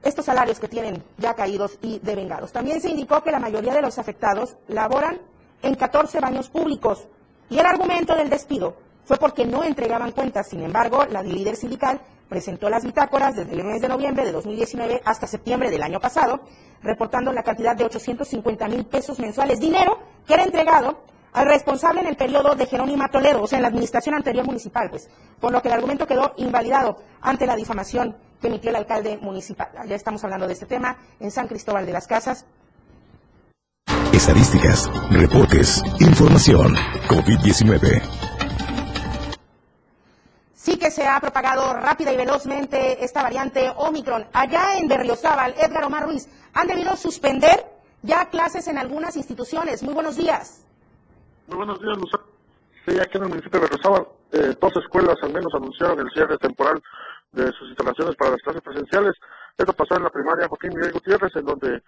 estos 0.03 0.25
salarios 0.25 0.59
que 0.59 0.67
tienen 0.67 1.03
ya 1.17 1.33
caídos 1.33 1.77
y 1.81 1.99
devengados. 1.99 2.51
También 2.51 2.81
se 2.81 2.89
indicó 2.89 3.21
que 3.21 3.31
la 3.31 3.39
mayoría 3.39 3.73
de 3.73 3.81
los 3.81 3.99
afectados 3.99 4.55
laboran 4.67 5.19
en 5.61 5.75
14 5.75 6.19
baños 6.19 6.49
públicos 6.49 7.07
y 7.49 7.59
el 7.59 7.65
argumento 7.65 8.15
del 8.15 8.29
despido 8.29 8.75
fue 9.11 9.17
porque 9.17 9.45
no 9.45 9.65
entregaban 9.65 10.13
cuentas. 10.13 10.47
Sin 10.47 10.63
embargo, 10.63 11.03
la 11.09 11.21
líder 11.21 11.57
sindical 11.57 11.99
presentó 12.29 12.69
las 12.69 12.85
bitácoras 12.85 13.35
desde 13.35 13.51
el 13.51 13.65
mes 13.65 13.81
de 13.81 13.89
noviembre 13.89 14.23
de 14.23 14.31
2019 14.31 15.01
hasta 15.03 15.27
septiembre 15.27 15.69
del 15.69 15.83
año 15.83 15.99
pasado, 15.99 16.39
reportando 16.81 17.33
la 17.33 17.43
cantidad 17.43 17.75
de 17.75 17.83
850 17.83 18.69
mil 18.69 18.85
pesos 18.85 19.19
mensuales, 19.19 19.59
dinero 19.59 19.99
que 20.25 20.35
era 20.35 20.45
entregado 20.45 21.03
al 21.33 21.45
responsable 21.45 21.99
en 21.99 22.07
el 22.07 22.15
periodo 22.15 22.55
de 22.55 22.65
Jerónimo 22.65 23.05
Toledo, 23.09 23.41
o 23.41 23.47
sea, 23.47 23.57
en 23.57 23.63
la 23.63 23.67
administración 23.67 24.15
anterior 24.15 24.45
municipal, 24.45 24.89
pues, 24.89 25.09
por 25.41 25.51
lo 25.51 25.61
que 25.61 25.67
el 25.67 25.73
argumento 25.73 26.07
quedó 26.07 26.31
invalidado 26.37 26.99
ante 27.19 27.45
la 27.45 27.57
difamación 27.57 28.15
que 28.39 28.47
emitió 28.47 28.69
el 28.69 28.77
alcalde 28.77 29.17
municipal. 29.17 29.67
Ya 29.89 29.95
estamos 29.97 30.23
hablando 30.23 30.47
de 30.47 30.53
este 30.53 30.67
tema 30.67 30.95
en 31.19 31.31
San 31.31 31.49
Cristóbal 31.49 31.85
de 31.85 31.91
las 31.91 32.07
Casas. 32.07 32.45
Estadísticas, 34.13 34.89
reportes, 35.09 35.83
información. 35.99 36.75
COVID-19 37.09 38.30
sí 40.61 40.77
que 40.77 40.91
se 40.91 41.07
ha 41.07 41.19
propagado 41.19 41.73
rápida 41.73 42.13
y 42.13 42.17
velozmente 42.17 43.03
esta 43.03 43.23
variante 43.23 43.71
Omicron. 43.77 44.27
Allá 44.31 44.77
en 44.77 44.87
Berriozábal, 44.87 45.55
Edgar 45.57 45.85
Omar 45.85 46.03
Ruiz, 46.03 46.29
han 46.53 46.67
debido 46.67 46.95
suspender 46.95 47.65
ya 48.03 48.29
clases 48.29 48.67
en 48.67 48.77
algunas 48.77 49.15
instituciones. 49.15 49.81
Muy 49.81 49.95
buenos 49.95 50.17
días. 50.17 50.63
Muy 51.47 51.57
buenos 51.57 51.81
días, 51.81 51.97
Lucero. 51.97 52.23
Sí, 52.85 52.99
aquí 52.99 53.17
en 53.17 53.23
el 53.23 53.29
municipio 53.29 53.59
de 53.59 53.65
Berriozábal, 53.65 54.07
eh, 54.33 54.55
dos 54.61 54.73
escuelas 54.77 55.15
al 55.23 55.33
menos 55.33 55.51
anunciaron 55.55 55.99
el 55.99 56.11
cierre 56.13 56.37
temporal 56.37 56.81
de 57.31 57.51
sus 57.53 57.69
instalaciones 57.69 58.15
para 58.15 58.31
las 58.31 58.41
clases 58.41 58.61
presenciales. 58.61 59.13
Esto 59.57 59.73
pasó 59.73 59.95
en 59.95 60.03
la 60.03 60.09
primaria 60.11 60.47
Joaquín 60.47 60.73
Miguel 60.75 60.93
Gutiérrez, 60.93 61.35
en 61.37 61.45
donde 61.45 61.81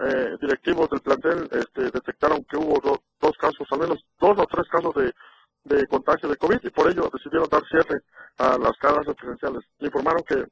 eh, 0.00 0.36
directivos 0.40 0.90
del 0.90 1.00
plantel 1.00 1.48
este, 1.50 1.90
detectaron 1.90 2.44
que 2.44 2.58
hubo 2.58 2.78
dos 3.20 3.36
casos, 3.38 3.66
al 3.70 3.78
menos 3.78 4.04
dos 4.20 4.38
o 4.38 4.46
tres 4.46 4.68
casos 4.68 4.94
de 4.96 5.14
de 5.64 5.86
contagio 5.86 6.28
de 6.28 6.36
COVID 6.36 6.58
y 6.62 6.70
por 6.70 6.90
ello 6.90 7.10
decidieron 7.12 7.48
dar 7.48 7.62
cierre 7.68 8.00
a 8.38 8.58
las 8.58 8.76
clases 8.78 9.14
presenciales. 9.14 9.64
Informaron 9.80 10.22
que 10.24 10.44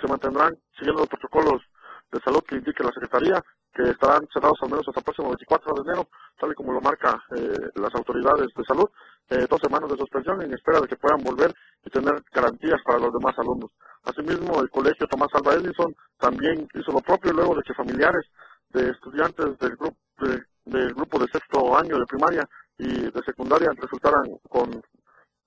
se 0.00 0.08
mantendrán 0.08 0.56
siguiendo 0.76 1.02
los 1.02 1.08
protocolos 1.08 1.62
de 2.10 2.20
salud 2.20 2.42
que 2.46 2.56
indique 2.56 2.82
la 2.82 2.92
Secretaría, 2.92 3.42
que 3.72 3.90
estarán 3.90 4.26
cerrados 4.32 4.58
al 4.62 4.70
menos 4.70 4.86
hasta 4.86 5.00
el 5.00 5.04
próximo 5.04 5.28
24 5.28 5.74
de 5.74 5.82
enero, 5.82 6.08
tal 6.38 6.52
y 6.52 6.54
como 6.54 6.72
lo 6.72 6.80
marca 6.80 7.20
eh, 7.36 7.70
las 7.74 7.94
autoridades 7.94 8.48
de 8.54 8.64
salud, 8.64 8.88
eh, 9.30 9.46
dos 9.48 9.60
semanas 9.60 9.90
de 9.90 9.96
suspensión 9.96 10.42
en 10.42 10.54
espera 10.54 10.80
de 10.80 10.88
que 10.88 10.96
puedan 10.96 11.22
volver 11.22 11.52
y 11.84 11.90
tener 11.90 12.22
garantías 12.32 12.80
para 12.84 12.98
los 12.98 13.12
demás 13.12 13.36
alumnos. 13.38 13.70
Asimismo, 14.04 14.60
el 14.60 14.70
colegio 14.70 15.06
Tomás 15.08 15.30
Alba 15.34 15.54
Edison 15.54 15.94
también 16.18 16.68
hizo 16.74 16.92
lo 16.92 17.00
propio 17.00 17.32
luego 17.32 17.56
de 17.56 17.62
que 17.62 17.74
familiares 17.74 18.26
de 18.70 18.90
estudiantes 18.90 19.58
del 19.58 19.76
grupo 19.76 19.96
del 20.64 20.94
grupo 20.94 21.18
de 21.18 21.26
sexto 21.30 21.76
año 21.76 21.98
de 21.98 22.06
primaria 22.06 22.48
y 22.78 23.10
de 23.10 23.22
secundaria 23.24 23.70
resultaran 23.76 24.24
con, 24.48 24.82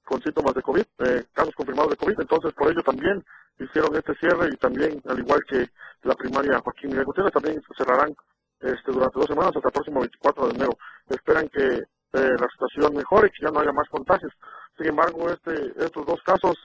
con 0.05 0.21
síntomas 0.21 0.53
de 0.53 0.61
COVID, 0.61 0.85
eh, 0.99 1.25
casos 1.33 1.53
confirmados 1.55 1.91
de 1.91 1.97
COVID. 1.97 2.19
Entonces, 2.19 2.53
por 2.53 2.71
ello 2.71 2.81
también 2.83 3.23
hicieron 3.59 3.95
este 3.95 4.13
cierre 4.15 4.49
y 4.51 4.57
también, 4.57 5.01
al 5.07 5.19
igual 5.19 5.41
que 5.47 5.69
la 6.03 6.15
primaria 6.15 6.59
Joaquín 6.59 6.91
Miguel 6.91 7.05
Gutiérrez, 7.05 7.33
también 7.33 7.61
cerrarán 7.77 8.15
este, 8.59 8.91
durante 8.91 9.19
dos 9.19 9.27
semanas 9.27 9.55
hasta 9.55 9.67
el 9.67 9.73
próximo 9.73 9.99
24 9.99 10.47
de 10.47 10.55
enero. 10.55 10.77
Esperan 11.09 11.49
que 11.49 11.65
eh, 12.13 12.35
la 12.39 12.47
situación 12.49 12.95
mejore 12.95 13.27
y 13.27 13.31
que 13.31 13.45
ya 13.45 13.51
no 13.51 13.59
haya 13.59 13.73
más 13.73 13.89
contagios. 13.89 14.31
Sin 14.77 14.87
embargo, 14.87 15.29
este, 15.29 15.73
estos 15.83 16.05
dos 16.05 16.21
casos 16.23 16.55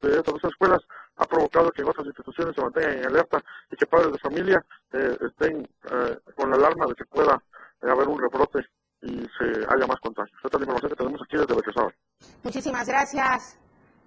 de 0.00 0.16
estas 0.16 0.34
dos 0.34 0.44
escuelas 0.44 0.80
ha 1.16 1.26
provocado 1.26 1.70
que 1.70 1.82
otras 1.82 2.06
instituciones 2.06 2.54
se 2.54 2.62
mantengan 2.62 2.98
en 2.98 3.06
alerta 3.06 3.42
y 3.70 3.76
que 3.76 3.86
padres 3.86 4.12
de 4.12 4.18
familia 4.18 4.64
eh, 4.92 5.16
estén 5.20 5.68
eh, 5.90 6.18
con 6.36 6.50
la 6.50 6.56
alarma 6.56 6.86
de 6.86 6.94
que 6.94 7.04
pueda 7.04 7.40
haber 7.82 8.08
un 8.08 8.20
rebrote 8.20 8.64
y 9.02 9.26
se 9.38 9.44
haya 9.68 9.86
más 9.86 10.00
contagios. 10.00 10.38
Esta 10.44 10.56
es 10.56 10.60
la 10.60 10.64
información 10.64 10.90
que 10.90 10.96
tenemos 10.96 11.20
aquí 11.22 11.36
desde 11.36 11.54
Berriozábal. 11.54 11.94
Muchísimas 12.42 12.86
gracias. 12.86 13.58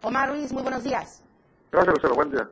Omar 0.01 0.29
Ruiz, 0.29 0.51
muy 0.51 0.61
buenos 0.63 0.83
días. 0.83 1.23
Gracias, 1.71 1.95
Lucero. 1.95 2.15
Buen 2.15 2.31
día. 2.31 2.49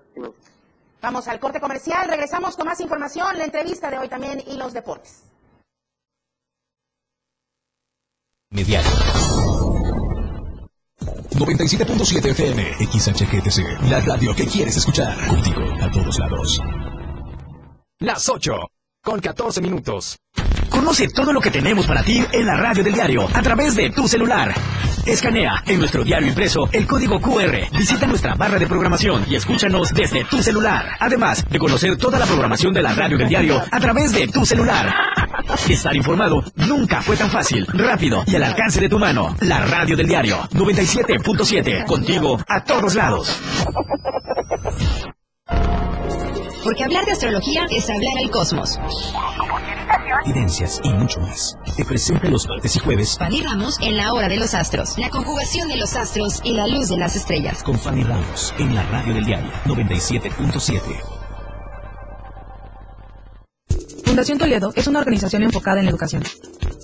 Vamos 1.01 1.27
al 1.27 1.39
corte 1.39 1.59
comercial. 1.59 2.07
Regresamos 2.07 2.55
con 2.55 2.67
más 2.67 2.79
información, 2.79 3.37
la 3.37 3.45
entrevista 3.45 3.89
de 3.89 3.97
hoy 3.97 4.07
también 4.09 4.41
y 4.45 4.57
los 4.57 4.73
deportes. 4.73 5.23
Mediano. 8.49 8.89
97.7 11.31 12.29
FM, 12.29 12.73
XHGTC, 12.85 13.89
la 13.89 13.99
radio 14.01 14.35
que 14.35 14.45
quieres 14.45 14.77
escuchar. 14.77 15.17
Contigo 15.27 15.61
a 15.81 15.91
todos 15.91 16.19
lados. 16.19 16.61
Las 17.99 18.29
8, 18.29 18.51
con 19.01 19.19
14 19.19 19.61
minutos. 19.61 20.17
Conoce 20.83 21.07
todo 21.07 21.31
lo 21.31 21.39
que 21.39 21.49
tenemos 21.49 21.87
para 21.87 22.03
ti 22.03 22.21
en 22.33 22.45
la 22.45 22.57
radio 22.57 22.83
del 22.83 22.93
diario 22.93 23.25
a 23.33 23.41
través 23.41 23.73
de 23.73 23.89
tu 23.91 24.05
celular. 24.05 24.53
Escanea 25.05 25.63
en 25.65 25.79
nuestro 25.79 26.03
diario 26.03 26.27
impreso 26.27 26.67
el 26.73 26.85
código 26.85 27.21
QR, 27.21 27.69
visita 27.71 28.05
nuestra 28.05 28.35
barra 28.35 28.59
de 28.59 28.67
programación 28.67 29.25
y 29.29 29.35
escúchanos 29.35 29.93
desde 29.93 30.25
tu 30.25 30.43
celular. 30.43 30.97
Además 30.99 31.45
de 31.49 31.57
conocer 31.57 31.95
toda 31.95 32.19
la 32.19 32.25
programación 32.25 32.73
de 32.73 32.81
la 32.81 32.93
radio 32.93 33.17
del 33.17 33.29
diario 33.29 33.63
a 33.71 33.79
través 33.79 34.11
de 34.11 34.27
tu 34.27 34.45
celular. 34.45 34.93
Estar 35.69 35.95
informado 35.95 36.43
nunca 36.57 37.01
fue 37.01 37.15
tan 37.15 37.31
fácil, 37.31 37.65
rápido 37.67 38.21
y 38.27 38.35
al 38.35 38.43
alcance 38.43 38.81
de 38.81 38.89
tu 38.89 38.99
mano. 38.99 39.33
La 39.39 39.65
radio 39.65 39.95
del 39.95 40.09
diario 40.09 40.41
97.7, 40.51 41.85
contigo 41.85 42.37
a 42.45 42.61
todos 42.61 42.93
lados. 42.93 43.39
Porque 46.61 46.83
hablar 46.83 47.05
de 47.05 47.13
astrología 47.13 47.67
es 47.71 47.89
hablar 47.89 48.17
al 48.21 48.29
cosmos. 48.29 48.77
Evidencias 50.25 50.79
y 50.83 50.89
mucho 50.89 51.19
más. 51.19 51.57
Te 51.75 51.83
presenta 51.83 52.29
los 52.29 52.47
martes 52.47 52.75
y 52.75 52.79
jueves 52.79 53.17
Fanny 53.17 53.41
Ramos 53.41 53.77
en 53.81 53.97
la 53.97 54.13
hora 54.13 54.27
de 54.27 54.37
los 54.37 54.53
astros. 54.53 54.97
La 54.97 55.09
conjugación 55.09 55.67
de 55.67 55.77
los 55.77 55.95
astros 55.95 56.41
y 56.43 56.53
la 56.53 56.67
luz 56.67 56.89
de 56.89 56.97
las 56.97 57.15
estrellas. 57.15 57.63
con 57.63 57.77
Fanny 57.79 58.03
Ramos 58.03 58.53
en 58.59 58.75
la 58.75 58.83
radio 58.83 59.13
del 59.13 59.25
diario 59.25 59.51
97.7. 59.65 60.81
Fundación 64.05 64.37
Toledo 64.37 64.71
es 64.75 64.87
una 64.87 64.99
organización 64.99 65.43
enfocada 65.43 65.79
en 65.79 65.85
la 65.85 65.91
educación. 65.91 66.23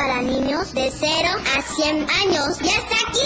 para 0.00 0.22
niños 0.22 0.72
de 0.72 0.90
0 0.90 1.28
a 1.58 1.60
100 1.60 2.06
años 2.08 2.58
ya 2.62 2.72
está 2.72 2.96
aquí. 3.06 3.20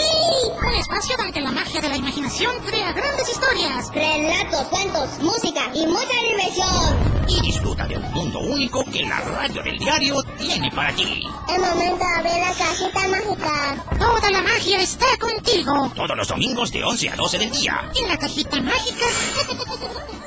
Un 0.58 0.74
espacio 0.74 1.16
donde 1.16 1.40
la 1.40 1.52
magia 1.52 1.80
de 1.80 1.88
la 1.88 1.96
imaginación 1.96 2.52
crea 2.66 2.92
grandes 2.92 3.28
historias. 3.28 3.90
Relatos, 3.94 4.62
cuentos, 4.70 5.08
música 5.20 5.70
y 5.72 5.86
mucha 5.86 6.18
diversión. 6.28 7.28
Y 7.28 7.40
disfruta 7.42 7.86
de 7.86 7.96
un 7.96 8.12
mundo 8.12 8.40
único 8.40 8.84
que 8.86 9.04
la 9.04 9.20
radio 9.20 9.62
del 9.62 9.78
diario 9.78 10.20
tiene 10.36 10.68
para 10.72 10.92
ti. 10.96 11.22
Es 11.48 11.58
momento 11.60 12.04
de 12.04 12.28
abrir 12.28 12.42
la 12.42 12.52
cajita 12.52 13.08
mágica. 13.08 13.84
Toda 13.96 14.30
la 14.32 14.42
magia 14.42 14.80
está 14.80 15.06
contigo. 15.20 15.92
Todos 15.94 16.16
los 16.16 16.26
domingos 16.26 16.72
de 16.72 16.82
11 16.82 17.10
a 17.10 17.14
12 17.14 17.38
del 17.38 17.50
día. 17.52 17.88
En 17.94 18.08
la 18.08 18.16
cajita 18.18 18.60
mágica. 18.60 19.06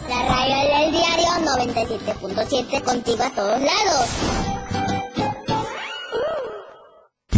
La 0.07 0.23
radio 0.23 0.79
del 0.79 0.91
diario 0.93 1.27
97.7 1.43 2.83
contigo 2.83 3.23
a 3.23 3.29
todos 3.31 3.59
lados. 3.59 4.56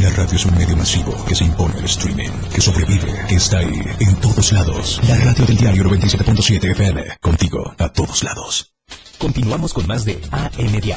La 0.01 0.09
radio 0.11 0.35
es 0.37 0.45
un 0.45 0.55
medio 0.55 0.77
masivo 0.77 1.13
que 1.25 1.35
se 1.35 1.43
impone 1.43 1.73
al 1.77 1.83
streaming, 1.83 2.29
que 2.53 2.61
sobrevive, 2.61 3.25
que 3.27 3.35
está 3.35 3.57
ahí, 3.57 3.83
en 3.99 4.15
todos 4.21 4.53
lados. 4.53 5.01
La 5.05 5.17
radio 5.17 5.45
del 5.45 5.57
diario 5.57 5.83
97.7 5.83 6.71
FM, 6.71 7.17
contigo 7.19 7.75
a 7.77 7.89
todos 7.91 8.23
lados. 8.23 8.73
Continuamos 9.19 9.73
con 9.73 9.85
más 9.85 10.05
de 10.05 10.17
AM 10.31 10.79
Diario. 10.79 10.95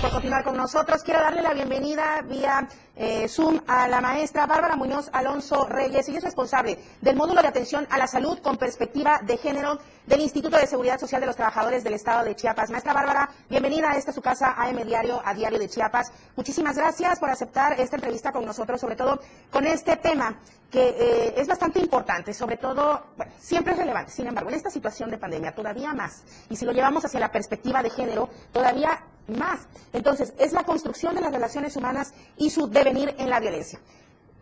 Por 0.00 0.10
continuar 0.10 0.42
con 0.42 0.56
nosotros, 0.56 1.02
quiero 1.02 1.20
darle 1.20 1.42
la 1.42 1.52
bienvenida 1.52 2.22
vía 2.22 2.66
eh, 2.96 3.28
Zoom 3.28 3.60
a 3.66 3.86
la 3.86 4.00
maestra 4.00 4.46
Bárbara 4.46 4.76
Muñoz 4.76 5.10
Alonso 5.12 5.66
Reyes. 5.66 6.08
Ella 6.08 6.18
es 6.18 6.24
responsable 6.24 6.78
del 7.02 7.16
módulo 7.16 7.42
de 7.42 7.48
atención 7.48 7.86
a 7.90 7.98
la 7.98 8.06
salud 8.06 8.38
con 8.38 8.56
perspectiva 8.56 9.20
de 9.26 9.36
género 9.36 9.78
del 10.06 10.22
Instituto 10.22 10.56
de 10.56 10.66
Seguridad 10.66 10.98
Social 10.98 11.20
de 11.20 11.26
los 11.26 11.36
Trabajadores 11.36 11.84
del 11.84 11.92
Estado 11.92 12.24
de 12.24 12.34
Chiapas. 12.34 12.70
Maestra 12.70 12.94
Bárbara, 12.94 13.28
bienvenida 13.50 13.90
a 13.90 13.96
esta 13.98 14.10
su 14.10 14.22
casa 14.22 14.54
AM 14.56 14.82
Diario, 14.86 15.20
a 15.22 15.34
Diario 15.34 15.58
de 15.58 15.68
Chiapas. 15.68 16.12
Muchísimas 16.36 16.76
gracias 16.76 17.20
por 17.20 17.28
aceptar 17.28 17.78
esta 17.78 17.96
entrevista 17.96 18.32
con 18.32 18.46
nosotros, 18.46 18.80
sobre 18.80 18.96
todo 18.96 19.20
con 19.50 19.66
este 19.66 19.96
tema 19.98 20.34
que 20.70 20.88
eh, 20.88 21.34
es 21.36 21.48
bastante 21.48 21.80
importante, 21.80 22.32
sobre 22.32 22.56
todo, 22.56 23.02
siempre 23.40 23.72
es 23.72 23.78
relevante, 23.78 24.12
sin 24.12 24.28
embargo, 24.28 24.50
en 24.50 24.56
esta 24.56 24.70
situación 24.70 25.10
de 25.10 25.18
pandemia 25.18 25.52
todavía 25.52 25.92
más, 25.92 26.22
y 26.48 26.54
si 26.54 26.64
lo 26.64 26.70
llevamos 26.70 27.04
hacia 27.04 27.18
la 27.18 27.32
perspectiva 27.32 27.49
de 27.50 27.90
género, 27.90 28.28
todavía 28.52 29.04
más. 29.28 29.60
Entonces, 29.92 30.32
es 30.38 30.52
la 30.52 30.64
construcción 30.64 31.14
de 31.14 31.20
las 31.20 31.32
relaciones 31.32 31.76
humanas 31.76 32.14
y 32.36 32.50
su 32.50 32.68
devenir 32.68 33.14
en 33.18 33.28
la 33.28 33.40
violencia. 33.40 33.80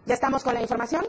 ¿Ya 0.07 0.15
estamos 0.15 0.43
con 0.43 0.55
la 0.55 0.61
información? 0.63 1.07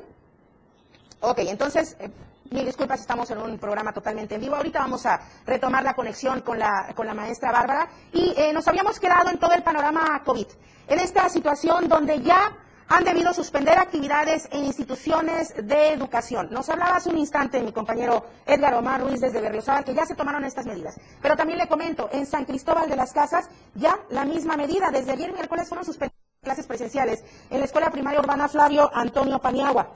Ok, 1.21 1.39
entonces, 1.39 1.95
eh, 1.99 2.09
mil 2.51 2.65
disculpas, 2.65 3.01
estamos 3.01 3.29
en 3.31 3.37
un 3.39 3.57
programa 3.57 3.93
totalmente 3.93 4.35
en 4.35 4.41
vivo. 4.41 4.55
Ahorita 4.55 4.79
vamos 4.79 5.05
a 5.05 5.19
retomar 5.45 5.83
la 5.83 5.93
conexión 5.93 6.41
con 6.41 6.57
la, 6.57 6.93
con 6.95 7.05
la 7.05 7.13
maestra 7.13 7.51
Bárbara 7.51 7.89
y 8.13 8.33
eh, 8.37 8.53
nos 8.53 8.67
habíamos 8.67 8.99
quedado 8.99 9.29
en 9.29 9.37
todo 9.37 9.53
el 9.53 9.63
panorama 9.63 10.21
COVID. 10.25 10.47
En 10.87 10.99
esta 10.99 11.29
situación 11.29 11.87
donde 11.87 12.21
ya 12.21 12.51
han 12.89 13.03
debido 13.03 13.33
suspender 13.33 13.77
actividades 13.77 14.49
en 14.51 14.65
instituciones 14.65 15.53
de 15.55 15.93
educación. 15.93 16.49
Nos 16.51 16.67
hablaba 16.69 16.97
hace 16.97 17.09
un 17.09 17.19
instante 17.19 17.61
mi 17.61 17.71
compañero 17.71 18.25
Edgar 18.47 18.73
Omar 18.73 19.01
Ruiz 19.01 19.21
desde 19.21 19.39
Berriozábal 19.39 19.85
que 19.85 19.93
ya 19.93 20.05
se 20.05 20.15
tomaron 20.15 20.43
estas 20.43 20.65
medidas. 20.65 20.99
Pero 21.21 21.37
también 21.37 21.59
le 21.59 21.67
comento, 21.67 22.09
en 22.11 22.25
San 22.25 22.45
Cristóbal 22.45 22.89
de 22.89 22.95
las 22.95 23.13
Casas 23.13 23.47
ya 23.75 23.95
la 24.09 24.25
misma 24.25 24.57
medida. 24.57 24.89
Desde 24.91 25.11
ayer 25.11 25.31
miércoles 25.31 25.69
fueron 25.69 25.85
suspendidas 25.85 26.17
clases 26.41 26.65
presenciales 26.65 27.23
en 27.51 27.59
la 27.59 27.65
Escuela 27.65 27.91
Primaria 27.91 28.21
Urbana 28.21 28.47
Flavio 28.47 28.89
Antonio 28.91 29.39
Paniagua. 29.39 29.89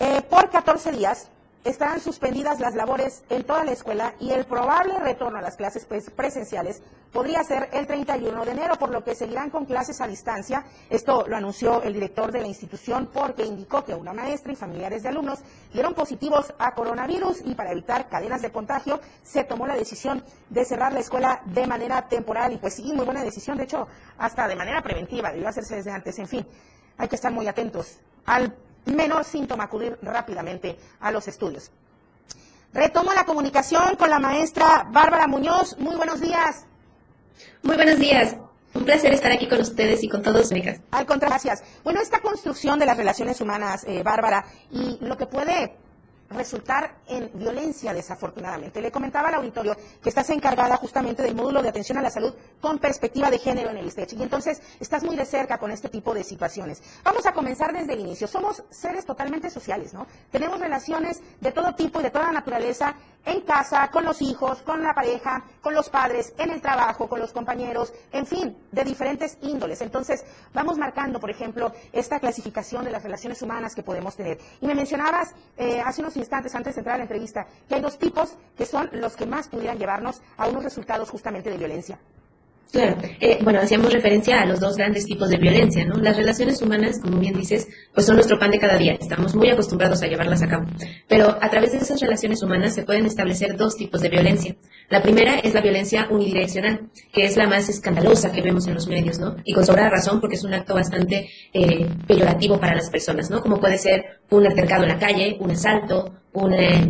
Eh, 0.00 0.22
por 0.28 0.50
14 0.50 0.90
días 0.90 1.30
estarán 1.68 2.00
suspendidas 2.00 2.60
las 2.60 2.74
labores 2.74 3.24
en 3.28 3.44
toda 3.44 3.62
la 3.62 3.72
escuela 3.72 4.14
y 4.20 4.30
el 4.30 4.46
probable 4.46 4.98
retorno 5.00 5.38
a 5.38 5.42
las 5.42 5.56
clases 5.56 5.84
pues, 5.84 6.08
presenciales 6.10 6.82
podría 7.12 7.44
ser 7.44 7.68
el 7.72 7.86
31 7.86 8.44
de 8.44 8.50
enero, 8.52 8.76
por 8.76 8.90
lo 8.90 9.04
que 9.04 9.14
seguirán 9.14 9.50
con 9.50 9.66
clases 9.66 10.00
a 10.00 10.06
distancia. 10.06 10.64
Esto 10.88 11.26
lo 11.26 11.36
anunció 11.36 11.82
el 11.82 11.92
director 11.92 12.32
de 12.32 12.40
la 12.40 12.46
institución 12.46 13.10
porque 13.12 13.44
indicó 13.44 13.84
que 13.84 13.94
una 13.94 14.14
maestra 14.14 14.52
y 14.52 14.56
familiares 14.56 15.02
de 15.02 15.10
alumnos 15.10 15.40
dieron 15.70 15.92
positivos 15.92 16.54
a 16.58 16.72
coronavirus 16.72 17.42
y 17.44 17.54
para 17.54 17.72
evitar 17.72 18.08
cadenas 18.08 18.40
de 18.40 18.50
contagio 18.50 18.98
se 19.22 19.44
tomó 19.44 19.66
la 19.66 19.76
decisión 19.76 20.24
de 20.48 20.64
cerrar 20.64 20.94
la 20.94 21.00
escuela 21.00 21.42
de 21.44 21.66
manera 21.66 22.08
temporal. 22.08 22.52
Y 22.52 22.56
pues 22.56 22.74
sí, 22.74 22.92
muy 22.94 23.04
buena 23.04 23.22
decisión, 23.22 23.58
de 23.58 23.64
hecho, 23.64 23.86
hasta 24.16 24.48
de 24.48 24.56
manera 24.56 24.80
preventiva, 24.82 25.30
debió 25.32 25.48
hacerse 25.48 25.76
desde 25.76 25.90
antes, 25.90 26.18
en 26.18 26.28
fin, 26.28 26.46
hay 26.96 27.08
que 27.08 27.16
estar 27.16 27.32
muy 27.32 27.46
atentos 27.46 27.98
al 28.24 28.54
menor 28.94 29.24
síntoma 29.24 29.64
acudir 29.64 29.98
rápidamente 30.02 30.78
a 31.00 31.10
los 31.10 31.28
estudios. 31.28 31.70
Retomo 32.72 33.12
la 33.12 33.24
comunicación 33.24 33.96
con 33.96 34.10
la 34.10 34.18
maestra 34.18 34.86
Bárbara 34.90 35.26
Muñoz. 35.26 35.76
Muy 35.78 35.96
buenos 35.96 36.20
días. 36.20 36.66
Muy 37.62 37.76
buenos 37.76 37.98
días. 37.98 38.36
Un 38.74 38.84
placer 38.84 39.12
estar 39.12 39.32
aquí 39.32 39.48
con 39.48 39.60
ustedes 39.60 40.02
y 40.04 40.08
con 40.08 40.22
todos, 40.22 40.50
becas. 40.50 40.80
Al 40.90 41.06
contrario, 41.06 41.32
gracias. 41.32 41.64
Bueno, 41.82 42.00
esta 42.00 42.20
construcción 42.20 42.78
de 42.78 42.86
las 42.86 42.96
relaciones 42.96 43.40
humanas, 43.40 43.84
eh, 43.84 44.02
Bárbara, 44.02 44.44
y 44.70 44.98
lo 45.00 45.16
que 45.16 45.26
puede 45.26 45.74
resultar 46.30 46.96
en 47.06 47.30
violencia, 47.34 47.94
desafortunadamente. 47.94 48.80
Le 48.80 48.90
comentaba 48.90 49.28
al 49.28 49.34
auditorio 49.34 49.76
que 50.02 50.08
estás 50.08 50.28
encargada 50.30 50.76
justamente 50.76 51.22
del 51.22 51.34
módulo 51.34 51.62
de 51.62 51.68
atención 51.70 51.98
a 51.98 52.02
la 52.02 52.10
salud 52.10 52.34
con 52.60 52.78
perspectiva 52.78 53.30
de 53.30 53.38
género 53.38 53.70
en 53.70 53.78
el 53.78 53.86
ISTECH 53.86 54.14
y 54.14 54.22
entonces 54.22 54.60
estás 54.80 55.04
muy 55.04 55.16
de 55.16 55.24
cerca 55.24 55.58
con 55.58 55.70
este 55.70 55.88
tipo 55.88 56.14
de 56.14 56.24
situaciones. 56.24 56.82
Vamos 57.02 57.26
a 57.26 57.32
comenzar 57.32 57.72
desde 57.72 57.94
el 57.94 58.00
inicio. 58.00 58.26
Somos 58.26 58.62
seres 58.70 59.04
totalmente 59.04 59.50
sociales, 59.50 59.94
¿no? 59.94 60.06
Tenemos 60.30 60.60
relaciones 60.60 61.20
de 61.40 61.52
todo 61.52 61.74
tipo 61.74 62.00
y 62.00 62.02
de 62.04 62.10
toda 62.10 62.30
naturaleza 62.32 62.94
en 63.28 63.42
casa, 63.42 63.90
con 63.90 64.04
los 64.04 64.22
hijos, 64.22 64.62
con 64.62 64.82
la 64.82 64.94
pareja, 64.94 65.44
con 65.60 65.74
los 65.74 65.90
padres, 65.90 66.32
en 66.38 66.50
el 66.50 66.62
trabajo, 66.62 67.08
con 67.08 67.20
los 67.20 67.32
compañeros, 67.32 67.92
en 68.10 68.26
fin, 68.26 68.56
de 68.72 68.84
diferentes 68.84 69.36
índoles. 69.42 69.82
Entonces, 69.82 70.24
vamos 70.54 70.78
marcando, 70.78 71.20
por 71.20 71.30
ejemplo, 71.30 71.72
esta 71.92 72.20
clasificación 72.20 72.84
de 72.84 72.90
las 72.90 73.02
relaciones 73.02 73.42
humanas 73.42 73.74
que 73.74 73.82
podemos 73.82 74.16
tener. 74.16 74.38
Y 74.62 74.66
me 74.66 74.74
mencionabas 74.74 75.34
eh, 75.58 75.80
hace 75.84 76.00
unos 76.00 76.16
instantes 76.16 76.54
antes 76.54 76.74
de 76.74 76.80
entrar 76.80 76.94
a 76.94 76.98
la 76.98 77.04
entrevista 77.04 77.46
que 77.68 77.74
hay 77.74 77.80
dos 77.82 77.98
tipos 77.98 78.36
que 78.56 78.64
son 78.64 78.88
los 78.92 79.14
que 79.14 79.26
más 79.26 79.48
pudieran 79.48 79.78
llevarnos 79.78 80.22
a 80.38 80.48
unos 80.48 80.64
resultados 80.64 81.10
justamente 81.10 81.50
de 81.50 81.58
violencia. 81.58 81.98
Claro, 82.70 82.96
eh, 83.20 83.38
bueno, 83.42 83.60
hacíamos 83.60 83.90
referencia 83.90 84.42
a 84.42 84.44
los 84.44 84.60
dos 84.60 84.76
grandes 84.76 85.06
tipos 85.06 85.30
de 85.30 85.38
violencia, 85.38 85.86
¿no? 85.86 85.94
Las 85.96 86.18
relaciones 86.18 86.60
humanas, 86.60 87.00
como 87.00 87.18
bien 87.18 87.34
dices, 87.34 87.66
pues 87.94 88.04
son 88.04 88.16
nuestro 88.16 88.38
pan 88.38 88.50
de 88.50 88.58
cada 88.58 88.76
día, 88.76 88.92
estamos 89.00 89.34
muy 89.34 89.48
acostumbrados 89.48 90.02
a 90.02 90.06
llevarlas 90.06 90.42
a 90.42 90.48
cabo. 90.48 90.66
Pero 91.08 91.38
a 91.40 91.48
través 91.48 91.72
de 91.72 91.78
esas 91.78 91.98
relaciones 91.98 92.42
humanas 92.42 92.74
se 92.74 92.82
pueden 92.82 93.06
establecer 93.06 93.56
dos 93.56 93.74
tipos 93.74 94.02
de 94.02 94.10
violencia. 94.10 94.54
La 94.90 95.00
primera 95.00 95.38
es 95.38 95.54
la 95.54 95.62
violencia 95.62 96.08
unidireccional, 96.10 96.90
que 97.10 97.24
es 97.24 97.38
la 97.38 97.46
más 97.46 97.70
escandalosa 97.70 98.32
que 98.32 98.42
vemos 98.42 98.66
en 98.66 98.74
los 98.74 98.86
medios, 98.86 99.18
¿no? 99.18 99.36
Y 99.44 99.54
con 99.54 99.64
sobra 99.64 99.88
razón 99.88 100.20
porque 100.20 100.36
es 100.36 100.44
un 100.44 100.52
acto 100.52 100.74
bastante 100.74 101.30
eh, 101.54 101.86
peyorativo 102.06 102.60
para 102.60 102.74
las 102.74 102.90
personas, 102.90 103.30
¿no? 103.30 103.40
Como 103.40 103.58
puede 103.58 103.78
ser 103.78 104.20
un 104.28 104.46
altercado 104.46 104.82
en 104.82 104.90
la 104.90 104.98
calle, 104.98 105.38
un 105.40 105.50
asalto, 105.52 106.12
una, 106.44 106.88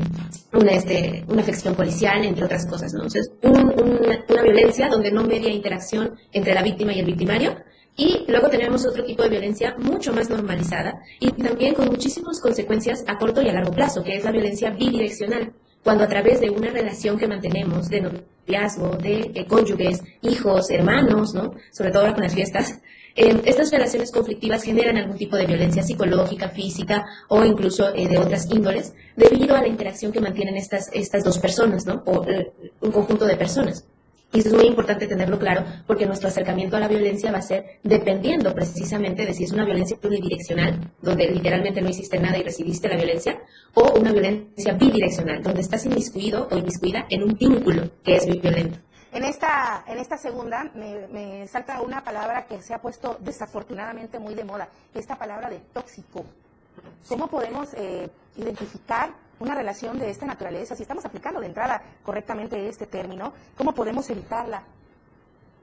una, 0.53 0.73
este, 0.73 1.25
una 1.29 1.43
afección 1.43 1.75
policial, 1.75 2.25
entre 2.25 2.45
otras 2.45 2.67
cosas. 2.67 2.93
¿no? 2.93 3.05
Entonces, 3.05 3.31
una, 3.43 4.43
violencia 4.43 4.89
donde 4.89 5.11
no 5.11 5.25
media 5.25 5.51
interacción 5.51 6.15
entre 6.33 6.55
la 6.55 6.63
víctima 6.63 6.93
y 6.93 7.01
el 7.01 7.07
victimario. 7.07 7.57
Y 7.97 8.25
luego 8.29 8.49
tenemos 8.49 8.87
otro 8.87 9.05
tipo 9.05 9.25
de 9.25 9.29
violencia 9.29 9.75
mucho 9.79 10.13
más 10.13 10.31
normalizada 10.31 11.03
y 11.19 11.33
también 11.33 11.75
con 11.75 11.87
muchísimas 11.87 12.41
consecuencias 12.41 13.05
a 13.09 13.19
corto 13.19 13.43
y 13.43 13.49
a 13.49 13.53
largo 13.53 13.73
plazo, 13.73 14.05
que 14.05 14.17
es 14.17 14.25
la 14.25 14.31
violencia 14.31 14.71
bidireccional, 14.71 15.53
cuando 15.83 16.05
a 16.05 16.09
través 16.09 16.41
de 16.41 16.49
una 16.49 16.71
relación 16.71 17.19
que 17.19 17.27
mantenemos 17.27 17.89
de 17.89 18.03
noviazgo, 18.03 18.97
de, 18.99 19.31
de 19.35 19.47
cónyuges, 19.47 20.01
hijos, 20.23 20.71
hermanos, 20.71 21.35
¿no? 21.35 21.55
sobre 21.73 21.91
todo 21.91 22.03
ahora 22.03 22.15
con 22.15 22.23
las 22.23 22.35
fiestas, 22.35 22.81
eh, 23.21 23.43
estas 23.47 23.73
relaciones 23.73 24.13
conflictivas 24.13 24.63
generan 24.63 24.97
algún 24.97 25.17
tipo 25.17 25.37
de 25.37 25.45
violencia 25.45 25.83
psicológica, 25.83 26.49
física 26.51 27.05
o 27.27 27.45
incluso 27.45 27.93
eh, 27.93 28.07
de 28.07 28.17
otras 28.17 28.49
índoles 28.49 28.95
debido 29.17 29.57
a 29.57 29.61
la 29.61 29.67
interacción 29.67 30.13
que 30.13 30.21
mantienen 30.21 30.57
estas, 30.57 30.89
estas 30.93 31.25
dos 31.25 31.37
personas, 31.41 31.85
¿no? 31.85 32.01
O 32.07 32.25
eh, 32.29 32.53
un 32.81 32.93
conjunto 32.93 33.27
de 33.27 33.35
personas. 33.35 33.85
Y 34.33 34.39
eso 34.39 34.51
es 34.51 34.55
muy 34.55 34.67
importante 34.67 35.09
tenerlo 35.09 35.37
claro 35.37 35.65
porque 35.87 36.07
nuestro 36.07 36.29
acercamiento 36.29 36.77
a 36.77 36.81
la 36.81 36.87
violencia 36.87 37.33
va 37.33 37.39
a 37.39 37.43
ser 37.43 37.81
dependiendo 37.83 38.55
precisamente 38.55 39.27
de 39.27 39.35
si 39.35 39.45
es 39.45 39.53
una 39.53 39.65
violencia 39.65 39.99
unidireccional, 40.01 40.93
donde 41.03 41.29
literalmente 41.29 41.83
no 41.83 41.89
hiciste 41.89 42.21
nada 42.21 42.39
y 42.39 42.45
recibiste 42.45 42.89
la 42.89 42.97
violencia, 42.97 43.41
o 43.75 43.99
una 43.99 44.13
violencia 44.13 44.75
bidireccional, 44.75 45.43
donde 45.43 45.63
estás 45.63 45.85
inmiscuido 45.87 46.47
o 46.53 46.57
inmiscuida 46.57 47.07
en 47.11 47.25
un 47.25 47.37
vínculo 47.37 47.91
que 48.05 48.15
es 48.15 48.27
violento. 48.27 48.79
En 49.11 49.25
esta, 49.25 49.85
en 49.87 49.99
esta 49.99 50.19
segunda 50.19 50.71
me, 50.75 51.47
salta 51.49 51.81
una 51.81 52.05
palabra 52.05 52.47
que 52.47 52.61
se 52.61 52.75
ha 52.75 52.81
puesto 52.81 53.17
desafortunadamente 53.21 54.19
muy 54.19 54.35
de 54.35 54.45
moda, 54.45 54.69
esta 54.95 55.17
palabra 55.17 55.49
de 55.49 55.61
tóxico. 55.73 56.25
¿Cómo 57.09 57.27
podemos 57.29 57.73
eh, 57.75 58.11
identificar 58.37 59.11
una 59.41 59.55
relación 59.55 59.99
de 59.99 60.11
esta 60.11 60.27
naturaleza? 60.27 60.77
Si 60.77 60.83
estamos 60.83 61.05
aplicando 61.07 61.41
de 61.41 61.47
entrada 61.47 61.83
correctamente 62.03 62.69
este 62.69 62.87
término, 62.87 63.33
¿cómo 63.57 63.73
podemos 63.73 64.09
evitarla? 64.11 64.63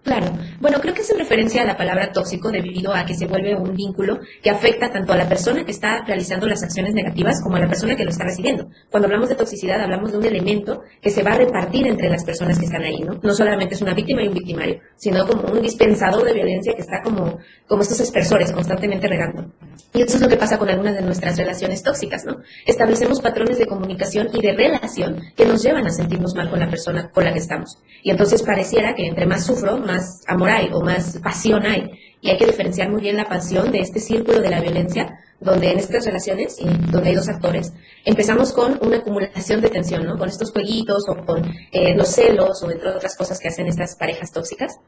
Claro. 0.05 0.37
Bueno, 0.61 0.79
creo 0.79 0.93
que 0.93 1.01
es 1.01 1.09
en 1.09 1.17
referencia 1.17 1.63
a 1.63 1.65
la 1.65 1.75
palabra 1.75 2.11
tóxico 2.11 2.51
debido 2.51 2.93
a 2.93 3.03
que 3.05 3.15
se 3.15 3.25
vuelve 3.25 3.55
un 3.55 3.75
vínculo 3.75 4.19
que 4.43 4.51
afecta 4.51 4.91
tanto 4.91 5.13
a 5.13 5.17
la 5.17 5.27
persona 5.27 5.65
que 5.65 5.71
está 5.71 6.03
realizando 6.05 6.45
las 6.45 6.61
acciones 6.61 6.93
negativas 6.93 7.41
como 7.41 7.55
a 7.55 7.59
la 7.59 7.67
persona 7.67 7.95
que 7.95 8.03
lo 8.03 8.11
está 8.11 8.23
recibiendo. 8.23 8.69
Cuando 8.91 9.07
hablamos 9.07 9.29
de 9.29 9.35
toxicidad 9.35 9.81
hablamos 9.81 10.11
de 10.11 10.19
un 10.19 10.25
elemento 10.25 10.83
que 11.01 11.09
se 11.09 11.23
va 11.23 11.31
a 11.31 11.37
repartir 11.37 11.87
entre 11.87 12.07
las 12.07 12.23
personas 12.23 12.59
que 12.59 12.65
están 12.65 12.83
ahí, 12.83 12.99
¿no? 12.99 13.19
No 13.23 13.33
solamente 13.33 13.73
es 13.73 13.81
una 13.81 13.95
víctima 13.95 14.21
y 14.21 14.27
un 14.27 14.35
victimario, 14.35 14.79
sino 14.95 15.25
como 15.25 15.51
un 15.51 15.63
dispensador 15.63 16.23
de 16.23 16.33
violencia 16.33 16.73
que 16.75 16.81
está 16.83 17.01
como, 17.01 17.39
como 17.67 17.81
estos 17.81 17.99
expresores 17.99 18.51
constantemente 18.51 19.07
regando. 19.07 19.51
Y 19.91 20.03
eso 20.03 20.17
es 20.17 20.21
lo 20.21 20.27
que 20.27 20.37
pasa 20.37 20.59
con 20.59 20.69
algunas 20.69 20.93
de 20.93 21.01
nuestras 21.01 21.35
relaciones 21.35 21.81
tóxicas, 21.81 22.25
¿no? 22.25 22.41
Establecemos 22.67 23.21
patrones 23.21 23.57
de 23.57 23.65
comunicación 23.65 24.29
y 24.33 24.41
de 24.41 24.53
relación 24.53 25.19
que 25.35 25.47
nos 25.47 25.63
llevan 25.63 25.87
a 25.87 25.89
sentirnos 25.89 26.35
mal 26.35 26.49
con 26.49 26.59
la 26.59 26.69
persona 26.69 27.09
con 27.09 27.23
la 27.23 27.33
que 27.33 27.39
estamos. 27.39 27.79
Y 28.03 28.11
entonces 28.11 28.43
pareciera 28.43 28.93
que 28.93 29.07
entre 29.07 29.25
más 29.25 29.45
sufro, 29.45 29.77
más 29.77 29.94
más 29.95 30.23
amor 30.27 30.49
hay 30.49 30.69
o 30.73 30.81
más 30.81 31.17
pasión 31.23 31.65
hay. 31.65 31.89
Y 32.21 32.29
hay 32.29 32.37
que 32.37 32.45
diferenciar 32.45 32.89
muy 32.89 33.01
bien 33.01 33.17
la 33.17 33.29
pasión 33.29 33.71
de 33.71 33.79
este 33.79 33.99
círculo 33.99 34.39
de 34.39 34.49
la 34.49 34.59
violencia, 34.59 35.19
donde 35.39 35.71
en 35.71 35.79
estas 35.79 36.05
relaciones, 36.05 36.57
donde 36.91 37.09
hay 37.09 37.15
dos 37.15 37.29
actores, 37.29 37.71
empezamos 38.03 38.51
con 38.51 38.79
una 38.81 38.97
acumulación 38.97 39.61
de 39.61 39.69
tensión, 39.69 40.05
¿no? 40.05 40.17
Con 40.17 40.29
estos 40.29 40.51
jueguitos 40.51 41.03
o 41.07 41.25
con 41.25 41.45
eh, 41.71 41.95
los 41.95 42.09
celos 42.09 42.63
o 42.63 42.71
entre 42.71 42.89
otras 42.89 43.15
cosas 43.15 43.39
que 43.39 43.49
hacen 43.49 43.67
estas 43.67 43.95
parejas 43.95 44.31
tóxicas 44.31 44.79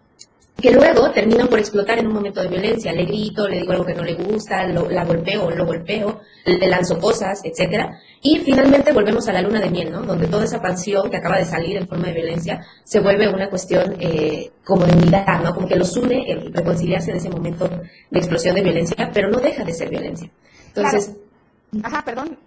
que 0.61 0.71
luego 0.71 1.11
terminan 1.11 1.47
por 1.47 1.59
explotar 1.59 1.99
en 1.99 2.07
un 2.07 2.13
momento 2.13 2.41
de 2.41 2.47
violencia. 2.47 2.91
Le 2.91 3.05
grito, 3.05 3.47
le 3.47 3.59
digo 3.59 3.73
algo 3.73 3.85
que 3.85 3.93
no 3.93 4.03
le 4.03 4.15
gusta, 4.15 4.65
la 4.67 5.05
golpeo, 5.05 5.51
lo 5.51 5.65
golpeo, 5.65 6.21
le 6.45 6.67
lanzo 6.67 6.97
cosas, 6.99 7.41
etcétera. 7.43 7.99
Y 8.21 8.39
finalmente 8.39 8.91
volvemos 8.91 9.27
a 9.27 9.33
la 9.33 9.41
luna 9.41 9.61
de 9.61 9.69
miel, 9.69 9.91
¿no? 9.91 10.01
Donde 10.01 10.27
toda 10.27 10.45
esa 10.45 10.59
pasión 10.59 11.09
que 11.11 11.17
acaba 11.17 11.37
de 11.37 11.45
salir 11.45 11.77
en 11.77 11.87
forma 11.87 12.07
de 12.07 12.13
violencia 12.13 12.65
se 12.83 12.99
vuelve 12.99 13.27
una 13.27 13.49
cuestión 13.49 13.95
eh, 13.99 14.51
como 14.65 14.85
de 14.85 14.93
unidad, 14.93 15.43
¿no? 15.43 15.53
Como 15.53 15.67
que 15.67 15.75
los 15.75 15.95
une 15.95 16.31
el 16.31 16.51
reconciliarse 16.51 17.11
en 17.11 17.17
ese 17.17 17.29
momento 17.29 17.69
de 17.69 18.19
explosión 18.19 18.55
de 18.55 18.63
violencia, 18.63 19.11
pero 19.13 19.29
no 19.29 19.39
deja 19.39 19.63
de 19.63 19.73
ser 19.73 19.89
violencia. 19.89 20.29
Entonces... 20.69 21.15
Ajá, 21.83 22.03
perdón. 22.03 22.46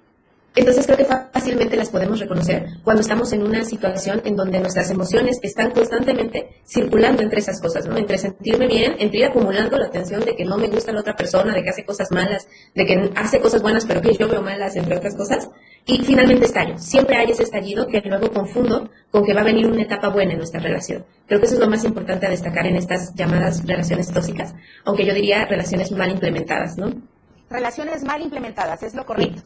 Entonces 0.56 0.84
creo 0.84 0.98
que 0.98 1.04
fácilmente 1.04 1.76
las 1.76 1.90
podemos 1.90 2.18
reconocer 2.18 2.66
cuando 2.82 3.02
estamos 3.02 3.32
en 3.32 3.42
una 3.42 3.64
situación 3.64 4.20
en 4.24 4.34
donde 4.34 4.58
nuestras 4.58 4.90
emociones 4.90 5.38
están 5.42 5.70
constantemente 5.70 6.62
circulando 6.66 7.22
entre 7.22 7.38
esas 7.38 7.60
cosas, 7.60 7.86
¿no? 7.86 7.96
Entre 7.96 8.18
sentirme 8.18 8.66
bien, 8.66 8.96
entre 8.98 9.20
ir 9.20 9.24
acumulando 9.26 9.78
la 9.78 9.86
atención 9.86 10.24
de 10.24 10.34
que 10.34 10.44
no 10.44 10.58
me 10.58 10.66
gusta 10.66 10.90
la 10.90 11.00
otra 11.00 11.14
persona, 11.14 11.54
de 11.54 11.62
que 11.62 11.70
hace 11.70 11.84
cosas 11.84 12.10
malas, 12.10 12.48
de 12.74 12.84
que 12.84 13.10
hace 13.14 13.40
cosas 13.40 13.62
buenas 13.62 13.86
pero 13.86 14.00
que 14.00 14.12
yo 14.14 14.28
veo 14.28 14.42
malas, 14.42 14.74
entre 14.74 14.96
otras 14.96 15.14
cosas, 15.14 15.48
y 15.86 15.98
finalmente 16.04 16.46
estallo. 16.46 16.76
Siempre 16.78 17.16
hay 17.16 17.30
ese 17.30 17.44
estallido 17.44 17.86
que 17.86 18.00
luego 18.04 18.32
confundo 18.32 18.90
con 19.12 19.24
que 19.24 19.34
va 19.34 19.42
a 19.42 19.44
venir 19.44 19.66
una 19.66 19.82
etapa 19.82 20.08
buena 20.08 20.32
en 20.32 20.38
nuestra 20.38 20.60
relación. 20.60 21.04
Creo 21.28 21.38
que 21.38 21.46
eso 21.46 21.54
es 21.54 21.60
lo 21.60 21.68
más 21.68 21.84
importante 21.84 22.26
a 22.26 22.30
destacar 22.30 22.66
en 22.66 22.74
estas 22.74 23.14
llamadas 23.14 23.64
relaciones 23.64 24.12
tóxicas, 24.12 24.54
aunque 24.84 25.06
yo 25.06 25.14
diría 25.14 25.46
relaciones 25.46 25.92
mal 25.92 26.10
implementadas, 26.10 26.76
¿no? 26.76 26.92
Relaciones 27.50 28.04
mal 28.04 28.22
implementadas, 28.22 28.82
es 28.82 28.94
lo 28.94 29.04
correcto. 29.04 29.42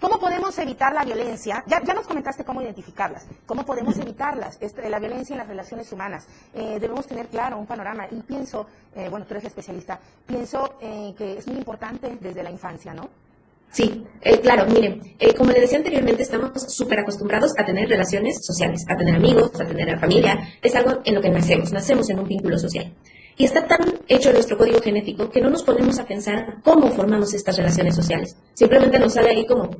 ¿Cómo 0.00 0.18
podemos 0.18 0.58
evitar 0.58 0.92
la 0.92 1.04
violencia? 1.04 1.62
Ya, 1.66 1.82
ya, 1.84 1.94
nos 1.94 2.06
comentaste 2.06 2.44
cómo 2.44 2.62
identificarlas. 2.62 3.26
¿Cómo 3.44 3.64
podemos 3.64 3.96
evitarlas? 3.98 4.56
Este, 4.60 4.88
la 4.88 4.98
violencia 4.98 5.34
en 5.34 5.38
las 5.38 5.48
relaciones 5.48 5.92
humanas. 5.92 6.26
Eh, 6.54 6.78
debemos 6.80 7.06
tener 7.06 7.26
claro 7.28 7.58
un 7.58 7.66
panorama 7.66 8.06
y 8.10 8.20
pienso, 8.22 8.66
eh, 8.94 9.08
bueno, 9.08 9.26
tú 9.26 9.34
eres 9.34 9.44
especialista, 9.44 10.00
pienso 10.26 10.76
eh, 10.80 11.14
que 11.16 11.38
es 11.38 11.46
muy 11.46 11.58
importante 11.58 12.16
desde 12.20 12.42
la 12.42 12.50
infancia, 12.50 12.94
¿no? 12.94 13.08
Sí, 13.68 14.06
claro, 14.42 14.64
miren, 14.66 15.02
como 15.36 15.50
le 15.50 15.60
decía 15.60 15.76
anteriormente, 15.76 16.22
estamos 16.22 16.52
súper 16.72 17.00
acostumbrados 17.00 17.52
a 17.58 17.64
tener 17.64 17.88
relaciones 17.88 18.38
sociales, 18.40 18.84
a 18.88 18.96
tener 18.96 19.16
amigos, 19.16 19.50
a 19.60 19.66
tener 19.66 19.98
familia, 19.98 20.38
es 20.62 20.74
algo 20.76 21.00
en 21.04 21.14
lo 21.14 21.20
que 21.20 21.28
nacemos, 21.28 21.72
nacemos 21.72 22.08
en 22.08 22.20
un 22.20 22.28
vínculo 22.28 22.58
social. 22.58 22.94
Y 23.36 23.44
está 23.44 23.66
tan 23.66 23.95
hecho 24.08 24.32
nuestro 24.32 24.56
código 24.56 24.80
genético 24.80 25.30
que 25.30 25.40
no 25.40 25.50
nos 25.50 25.62
ponemos 25.62 25.98
a 25.98 26.06
pensar 26.06 26.56
cómo 26.62 26.90
formamos 26.90 27.34
estas 27.34 27.56
relaciones 27.56 27.94
sociales. 27.94 28.36
Simplemente 28.54 28.98
nos 28.98 29.14
sale 29.14 29.30
ahí 29.30 29.46
como 29.46 29.70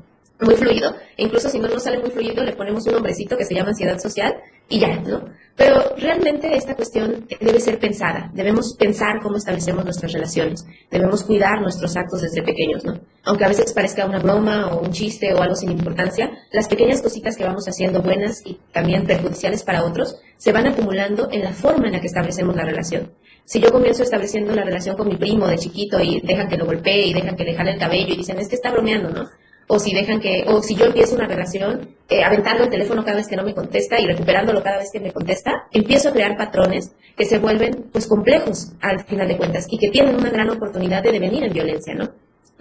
muy 0.41 0.55
fluido. 0.55 0.95
E 1.17 1.25
incluso 1.25 1.49
si 1.49 1.59
no 1.59 1.69
nos 1.69 1.83
sale 1.83 1.99
muy 1.99 2.11
fluido, 2.11 2.45
le 2.45 2.53
ponemos 2.53 2.87
un 2.87 2.95
nombrecito 2.95 3.37
que 3.37 3.45
se 3.45 3.55
llama 3.55 3.71
ansiedad 3.71 3.99
social 3.99 4.35
y 4.69 4.81
ya, 4.81 4.97
¿no? 5.01 5.25
Pero 5.55 5.95
realmente 5.97 6.55
esta 6.55 6.75
cuestión 6.75 7.27
debe 7.41 7.61
ser 7.61 7.79
pensada. 7.79 8.31
Debemos 8.35 8.75
pensar 8.75 9.21
cómo 9.23 9.39
establecemos 9.39 9.85
nuestras 9.85 10.13
relaciones. 10.13 10.67
Debemos 10.91 11.23
cuidar 11.23 11.63
nuestros 11.63 11.97
actos 11.97 12.21
desde 12.21 12.43
pequeños, 12.43 12.85
¿no? 12.85 13.01
Aunque 13.25 13.45
a 13.45 13.49
veces 13.49 13.73
parezca 13.73 14.05
una 14.05 14.19
broma 14.19 14.69
o 14.69 14.81
un 14.81 14.93
chiste 14.93 15.33
o 15.33 15.41
algo 15.41 15.55
sin 15.55 15.71
importancia, 15.71 16.31
las 16.53 16.69
pequeñas 16.69 17.01
cositas 17.01 17.37
que 17.37 17.45
vamos 17.45 17.65
haciendo 17.67 18.03
buenas 18.03 18.43
y 18.45 18.59
también 18.73 19.07
perjudiciales 19.07 19.63
para 19.63 19.85
otros 19.85 20.21
se 20.37 20.53
van 20.53 20.67
acumulando 20.67 21.29
en 21.31 21.43
la 21.43 21.53
forma 21.53 21.87
en 21.87 21.95
la 21.95 22.01
que 22.01 22.09
establecemos 22.09 22.55
la 22.55 22.65
relación. 22.65 23.13
Si 23.47 23.61
yo 23.61 23.71
comienzo 23.71 24.03
estableciendo 24.03 24.53
la 24.57 24.65
relación 24.65 24.97
con 24.97 25.07
mi 25.07 25.15
primo 25.15 25.47
de 25.47 25.57
chiquito 25.57 26.01
y 26.01 26.21
dejan 26.21 26.49
que 26.49 26.57
lo 26.57 26.67
golpee 26.67 27.07
y 27.07 27.15
dejan 27.15 27.37
que 27.37 27.45
le 27.45 27.55
jale 27.55 27.71
el 27.71 27.79
cabello 27.79 28.13
y 28.13 28.17
dicen, 28.17 28.41
es 28.41 28.49
que 28.49 28.57
está 28.57 28.73
bromeando, 28.73 29.09
¿no? 29.11 29.29
O 29.69 29.79
si 29.79 29.95
dejan 29.95 30.19
que, 30.19 30.45
o 30.49 30.61
si 30.61 30.75
yo 30.75 30.87
empiezo 30.87 31.15
una 31.15 31.29
relación 31.29 31.91
eh, 32.09 32.25
aventando 32.25 32.65
el 32.65 32.71
teléfono 32.71 33.05
cada 33.05 33.19
vez 33.19 33.29
que 33.29 33.37
no 33.37 33.45
me 33.45 33.55
contesta 33.55 34.01
y 34.01 34.07
recuperándolo 34.07 34.65
cada 34.65 34.79
vez 34.79 34.91
que 34.93 34.99
me 34.99 35.13
contesta, 35.13 35.69
empiezo 35.71 36.09
a 36.09 36.13
crear 36.13 36.37
patrones 36.37 36.91
que 37.17 37.25
se 37.25 37.39
vuelven 37.39 37.87
pues 37.93 38.09
complejos 38.09 38.73
al 38.81 39.05
final 39.05 39.29
de 39.29 39.37
cuentas 39.37 39.67
y 39.71 39.79
que 39.79 39.91
tienen 39.91 40.17
una 40.17 40.31
gran 40.31 40.51
oportunidad 40.51 41.05
de 41.05 41.13
devenir 41.13 41.45
en 41.45 41.53
violencia, 41.53 41.95
¿no? 41.95 42.11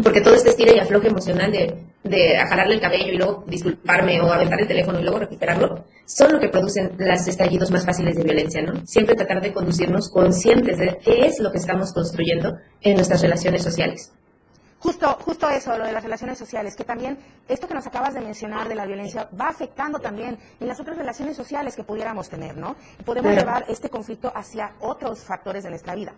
Porque 0.01 0.21
todo 0.21 0.35
este 0.35 0.49
estilo 0.49 0.73
y 0.75 0.79
afloje 0.79 1.07
emocional 1.07 1.51
de, 1.51 1.85
de 2.03 2.37
jalarle 2.37 2.75
el 2.75 2.81
cabello 2.81 3.13
y 3.13 3.17
luego 3.17 3.43
disculparme 3.47 4.19
o 4.21 4.31
aventar 4.31 4.59
el 4.59 4.67
teléfono 4.67 4.99
y 4.99 5.03
luego 5.03 5.19
recuperarlo, 5.19 5.85
son 6.05 6.33
lo 6.33 6.39
que 6.39 6.49
producen 6.49 6.91
los 6.97 7.27
estallidos 7.27 7.71
más 7.71 7.85
fáciles 7.85 8.15
de 8.15 8.23
violencia, 8.23 8.61
¿no? 8.61 8.85
Siempre 8.85 9.15
tratar 9.15 9.41
de 9.41 9.53
conducirnos 9.53 10.09
conscientes 10.09 10.77
de 10.77 10.97
qué 11.03 11.25
es 11.25 11.39
lo 11.39 11.51
que 11.51 11.57
estamos 11.57 11.93
construyendo 11.93 12.57
en 12.81 12.95
nuestras 12.95 13.21
relaciones 13.21 13.63
sociales. 13.63 14.11
Justo, 14.79 15.17
justo 15.21 15.49
eso, 15.49 15.75
lo 15.77 15.85
de 15.85 15.93
las 15.93 16.03
relaciones 16.03 16.37
sociales, 16.37 16.75
que 16.75 16.83
también 16.83 17.17
esto 17.47 17.67
que 17.67 17.73
nos 17.73 17.87
acabas 17.87 18.13
de 18.13 18.21
mencionar 18.21 18.67
de 18.67 18.75
la 18.75 18.85
violencia 18.85 19.27
va 19.39 19.47
afectando 19.47 19.97
también 19.97 20.37
en 20.59 20.67
las 20.67 20.79
otras 20.79 20.95
relaciones 20.97 21.35
sociales 21.35 21.75
que 21.75 21.83
pudiéramos 21.83 22.29
tener, 22.29 22.55
¿no? 22.55 22.75
Podemos 23.03 23.31
llevar 23.31 23.65
este 23.67 23.89
conflicto 23.89 24.31
hacia 24.35 24.73
otros 24.81 25.23
factores 25.23 25.63
de 25.63 25.71
nuestra 25.71 25.95
vida. 25.95 26.13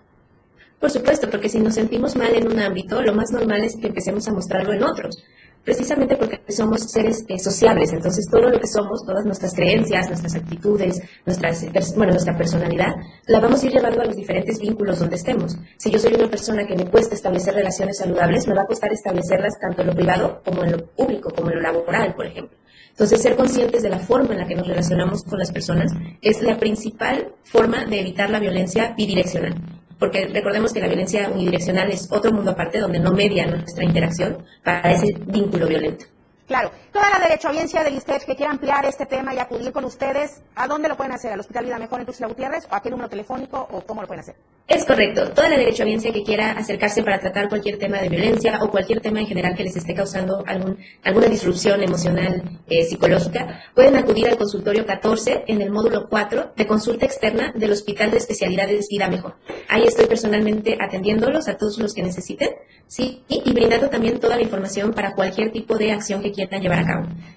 Por 0.79 0.91
supuesto, 0.91 1.29
porque 1.29 1.49
si 1.49 1.59
nos 1.59 1.75
sentimos 1.75 2.15
mal 2.15 2.33
en 2.35 2.47
un 2.47 2.59
ámbito, 2.59 3.01
lo 3.01 3.13
más 3.13 3.31
normal 3.31 3.63
es 3.63 3.75
que 3.75 3.87
empecemos 3.87 4.27
a 4.27 4.33
mostrarlo 4.33 4.73
en 4.73 4.83
otros 4.83 5.23
precisamente 5.67 6.15
porque 6.15 6.39
somos 6.47 6.81
seres 6.83 7.25
eh, 7.27 7.37
sociables, 7.37 7.91
entonces 7.91 8.25
todo 8.31 8.49
lo 8.49 8.57
que 8.57 8.67
somos, 8.67 9.05
todas 9.05 9.25
nuestras 9.25 9.53
creencias, 9.53 10.07
nuestras 10.07 10.35
actitudes, 10.35 11.01
nuestras, 11.25 11.65
bueno, 11.93 12.13
nuestra 12.13 12.37
personalidad, 12.37 12.95
la 13.25 13.41
vamos 13.41 13.61
a 13.61 13.65
ir 13.65 13.73
llevando 13.73 13.99
a 13.99 14.05
los 14.05 14.15
diferentes 14.15 14.61
vínculos 14.61 14.99
donde 14.99 15.17
estemos. 15.17 15.57
Si 15.75 15.91
yo 15.91 15.99
soy 15.99 16.13
una 16.13 16.29
persona 16.29 16.65
que 16.65 16.73
me 16.73 16.85
cuesta 16.85 17.15
establecer 17.15 17.53
relaciones 17.53 17.97
saludables, 17.97 18.47
me 18.47 18.53
va 18.53 18.61
a 18.61 18.65
costar 18.65 18.93
establecerlas 18.93 19.59
tanto 19.59 19.81
en 19.81 19.87
lo 19.87 19.93
privado 19.93 20.41
como 20.45 20.63
en 20.63 20.71
lo 20.71 20.85
público, 20.85 21.31
como 21.35 21.49
en 21.49 21.57
lo 21.57 21.61
laboral, 21.63 22.15
por 22.15 22.27
ejemplo. 22.27 22.57
Entonces, 22.91 23.21
ser 23.21 23.35
conscientes 23.35 23.83
de 23.83 23.89
la 23.89 23.99
forma 23.99 24.35
en 24.35 24.39
la 24.39 24.47
que 24.47 24.55
nos 24.55 24.67
relacionamos 24.67 25.21
con 25.25 25.37
las 25.37 25.51
personas 25.51 25.91
es 26.21 26.41
la 26.41 26.57
principal 26.57 27.33
forma 27.43 27.83
de 27.83 27.99
evitar 27.99 28.29
la 28.29 28.39
violencia 28.39 28.93
bidireccional 28.97 29.53
porque 29.99 30.27
recordemos 30.27 30.73
que 30.73 30.79
la 30.79 30.87
violencia 30.87 31.29
unidireccional 31.29 31.89
es 31.89 32.07
otro 32.11 32.31
mundo 32.31 32.51
aparte 32.51 32.79
donde 32.79 32.99
no 32.99 33.11
media 33.11 33.45
nuestra 33.47 33.83
interacción 33.83 34.37
para 34.63 34.91
ese 34.91 35.07
vínculo 35.25 35.67
violento. 35.67 36.05
Claro, 36.47 36.71
toda 36.97 37.11
la 37.11 37.19
derecho 37.27 37.49
audiencia 37.49 37.83
del 37.83 37.93
ISTEP 37.93 38.23
que 38.23 38.35
quiera 38.35 38.51
ampliar 38.51 38.83
este 38.85 39.05
tema 39.05 39.31
y 39.31 39.37
acudir 39.37 39.71
con 39.71 39.85
ustedes, 39.85 40.41
¿a 40.55 40.67
dónde 40.67 40.89
lo 40.89 40.97
pueden 40.97 41.13
hacer? 41.13 41.31
¿Al 41.31 41.39
Hospital 41.39 41.65
Vida 41.65 41.77
Mejor 41.77 41.99
en 41.99 42.07
Tuxtla 42.07 42.25
Gutiérrez 42.25 42.67
o 42.71 42.73
a 42.73 42.81
qué 42.81 42.89
número 42.89 43.07
telefónico 43.07 43.67
o 43.71 43.81
cómo 43.81 44.01
lo 44.01 44.07
pueden 44.07 44.21
hacer? 44.21 44.35
Es 44.67 44.83
correcto. 44.83 45.29
Toda 45.29 45.47
la 45.47 45.57
derecho 45.57 45.83
audiencia 45.83 46.11
que 46.11 46.23
quiera 46.23 46.51
acercarse 46.51 47.03
para 47.03 47.19
tratar 47.19 47.49
cualquier 47.49 47.77
tema 47.77 47.99
de 48.01 48.09
violencia 48.09 48.59
o 48.63 48.71
cualquier 48.71 48.99
tema 48.99 49.19
en 49.19 49.27
general 49.27 49.55
que 49.55 49.63
les 49.63 49.77
esté 49.77 49.93
causando 49.93 50.43
algún, 50.47 50.79
alguna 51.03 51.27
disrupción 51.27 51.83
emocional 51.83 52.41
eh, 52.67 52.83
psicológica, 52.83 53.61
pueden 53.75 53.95
acudir 53.95 54.27
al 54.27 54.37
consultorio 54.37 54.85
14 54.85 55.45
en 55.47 55.61
el 55.61 55.69
módulo 55.69 56.09
4 56.09 56.53
de 56.55 56.65
consulta 56.65 57.05
externa 57.05 57.53
del 57.55 57.71
Hospital 57.71 58.09
de 58.09 58.17
Especialidades 58.17 58.89
Vida 58.89 59.07
Mejor. 59.07 59.35
Ahí 59.69 59.83
estoy 59.83 60.07
personalmente 60.07 60.77
atendiéndolos 60.81 61.47
a 61.47 61.57
todos 61.57 61.77
los 61.77 61.93
que 61.93 62.01
necesiten, 62.01 62.49
sí, 62.87 63.23
y, 63.29 63.49
y 63.49 63.53
brindando 63.53 63.89
también 63.89 64.19
toda 64.19 64.35
la 64.35 64.41
información 64.41 64.93
para 64.93 65.13
cualquier 65.13 65.51
tipo 65.51 65.77
de 65.77 65.91
acción 65.91 66.21
que 66.21 66.31
quieran 66.31 66.61
llevar 66.61 66.79
a 66.79 66.86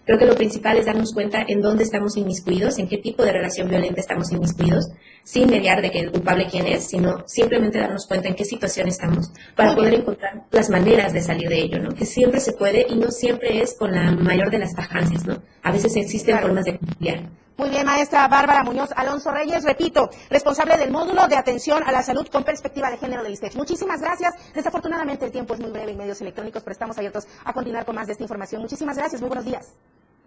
Creo 0.05 0.19
que 0.19 0.27
lo 0.27 0.35
principal 0.35 0.77
es 0.77 0.87
darnos 0.87 1.13
cuenta 1.13 1.45
en 1.47 1.61
dónde 1.61 1.85
estamos 1.85 2.17
inmiscuidos, 2.17 2.79
en 2.79 2.89
qué 2.89 2.99
tipo 2.99 3.23
de 3.23 3.33
relación 3.33 3.69
violenta 3.69 4.01
estamos 4.01 4.33
inmiscuidos, 4.33 4.89
sin 5.23 5.49
mediar 5.49 5.83
de 5.83 5.91
que 5.91 6.01
el 6.01 6.11
culpable 6.11 6.49
quién 6.51 6.67
es, 6.67 6.89
sino 6.89 7.23
simplemente 7.27 7.79
darnos 7.79 8.07
cuenta 8.07 8.29
en 8.29 8.35
qué 8.35 8.45
situación 8.45 8.89
estamos 8.89 9.31
para 9.55 9.75
poder 9.75 9.95
encontrar 9.95 10.45
las 10.51 10.71
maneras 10.71 11.13
de 11.13 11.23
salir 11.23 11.49
de 11.49 11.61
ello, 11.61 11.79
¿no? 11.79 11.91
Que 11.91 12.07
siempre 12.07 12.41
se 12.41 12.53
puede 12.53 12.87
y 12.89 12.97
no 12.97 13.11
siempre 13.11 13.61
es 13.63 13.77
con 13.79 13.93
la 13.93 14.13
mayor 14.13 14.51
de 14.51 14.59
las 14.59 14.75
tajancias, 14.75 15.27
¿no? 15.27 15.43
A 15.63 15.73
veces 15.73 15.95
existen 15.97 16.39
formas 16.39 16.65
de 16.65 16.79
cambiar. 16.79 17.40
Muy 17.61 17.69
bien, 17.69 17.85
maestra 17.85 18.27
Bárbara 18.27 18.65
Muñoz 18.65 18.89
Alonso 18.97 19.31
Reyes, 19.31 19.65
repito, 19.65 20.09
responsable 20.31 20.79
del 20.79 20.91
módulo 20.91 21.29
de 21.29 21.37
atención 21.37 21.83
a 21.85 21.93
la 21.93 22.03
salud 22.03 22.27
con 22.29 22.43
perspectiva 22.43 22.91
de 22.91 22.97
género 22.97 23.23
del 23.23 23.35
ISTEC. 23.35 23.55
Muchísimas 23.55 24.01
gracias. 24.01 24.33
Desafortunadamente 24.55 25.27
el 25.27 25.31
tiempo 25.31 25.53
es 25.53 25.61
muy 25.61 25.71
breve 25.71 25.93
en 25.93 25.99
medios 25.99 26.19
electrónicos, 26.23 26.63
pero 26.63 26.73
estamos 26.73 26.97
abiertos 26.97 27.27
a 27.45 27.53
continuar 27.53 27.85
con 27.85 27.97
más 27.97 28.07
de 28.07 28.15
esta 28.15 28.25
información. 28.25 28.63
Muchísimas 28.63 28.97
gracias, 28.97 29.21
muy 29.21 29.29
buenos 29.29 29.45
días. 29.45 29.75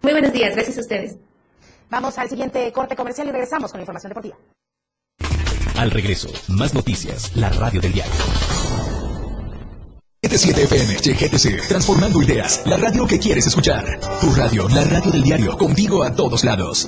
Muy 0.04 0.12
buenos 0.12 0.32
días, 0.32 0.54
gracias 0.54 0.78
a 0.78 0.82
ustedes. 0.82 1.16
Vamos 1.90 2.16
al 2.20 2.30
siguiente 2.30 2.72
corte 2.72 2.96
comercial 2.96 3.28
y 3.28 3.32
regresamos 3.32 3.72
con 3.72 3.80
la 3.80 3.82
información 3.82 4.12
deportiva. 4.12 4.38
Al 5.76 5.90
regreso, 5.90 6.30
más 6.50 6.76
noticias, 6.76 7.36
la 7.36 7.50
radio 7.50 7.82
del 7.82 7.94
diario. 7.94 8.14
77 10.22 10.64
FM, 10.66 10.96
GTC, 10.98 11.68
transformando 11.68 12.22
ideas, 12.22 12.62
la 12.68 12.78
radio 12.78 13.08
que 13.08 13.18
quieres 13.18 13.48
escuchar. 13.48 14.00
Tu 14.22 14.32
radio, 14.36 14.70
la 14.70 14.84
radio 14.84 15.10
del 15.10 15.24
diario, 15.24 15.58
contigo 15.58 16.04
a 16.04 16.14
todos 16.14 16.44
lados. 16.44 16.88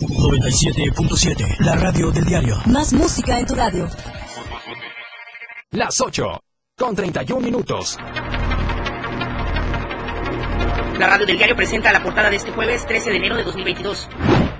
97.7. 0.00 1.60
La 1.60 1.76
radio 1.76 2.10
del 2.10 2.24
diario. 2.24 2.56
Más 2.66 2.92
música 2.92 3.38
en 3.38 3.46
tu 3.46 3.54
radio. 3.54 3.88
Las 5.70 6.00
8, 6.00 6.40
con 6.76 6.94
31 6.96 7.40
minutos. 7.40 7.96
La 10.98 11.06
radio 11.08 11.26
del 11.26 11.36
diario 11.36 11.56
presenta 11.56 11.92
la 11.92 12.02
portada 12.02 12.30
de 12.30 12.36
este 12.36 12.50
jueves 12.52 12.86
13 12.86 13.10
de 13.10 13.16
enero 13.16 13.36
de 13.36 13.44
2022. 13.44 14.08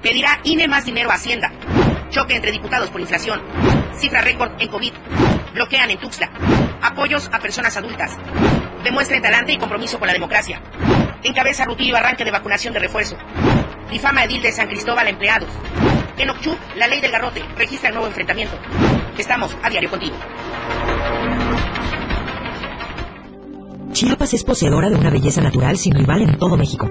Pedirá 0.03 0.41
INE 0.45 0.69
más 0.69 0.85
dinero 0.85 1.11
a 1.11 1.15
Hacienda. 1.15 1.53
Choque 2.11 2.37
entre 2.37 2.53
diputados 2.53 2.91
por 2.91 3.01
inflación. 3.01 3.43
Cifra 3.97 4.21
récord 4.21 4.53
en 4.61 4.69
COVID. 4.69 4.93
Bloquean 5.55 5.91
en 5.91 5.99
Tuxtla. 5.99 6.31
Apoyos 6.83 7.29
a 7.33 7.39
personas 7.41 7.77
adultas. 7.77 8.17
Demuestra 8.85 9.21
talante 9.21 9.53
y 9.53 9.59
compromiso 9.59 9.99
con 9.99 10.07
la 10.07 10.15
democracia. 10.15 10.63
Encabeza 11.23 11.65
rutilio 11.65 11.97
arranque 11.97 12.25
de 12.25 12.31
vacunación 12.31 12.75
de 12.75 12.81
refuerzo. 12.81 13.17
Difama 13.95 14.25
edil 14.25 14.43
de 14.43 14.51
San 14.51 14.67
Cristóbal 14.67 15.07
a 15.07 15.11
empleados. 15.11 15.49
En 16.19 16.29
Occhú, 16.29 16.53
la 16.75 16.89
ley 16.89 17.01
del 17.01 17.13
garrote 17.13 17.45
registra 17.57 17.91
el 17.91 17.95
nuevo 17.95 18.09
enfrentamiento. 18.09 18.59
Estamos 19.17 19.57
a 19.63 19.71
diario 19.71 19.89
contigo. 19.89 20.17
Chiapas 23.93 24.35
es 24.35 24.43
poseedora 24.43 24.91
de 24.91 24.97
una 24.97 25.11
belleza 25.11 25.41
natural 25.41 25.79
sin 25.79 25.95
rival 25.95 26.23
en 26.23 26.37
todo 26.37 26.57
México. 26.57 26.91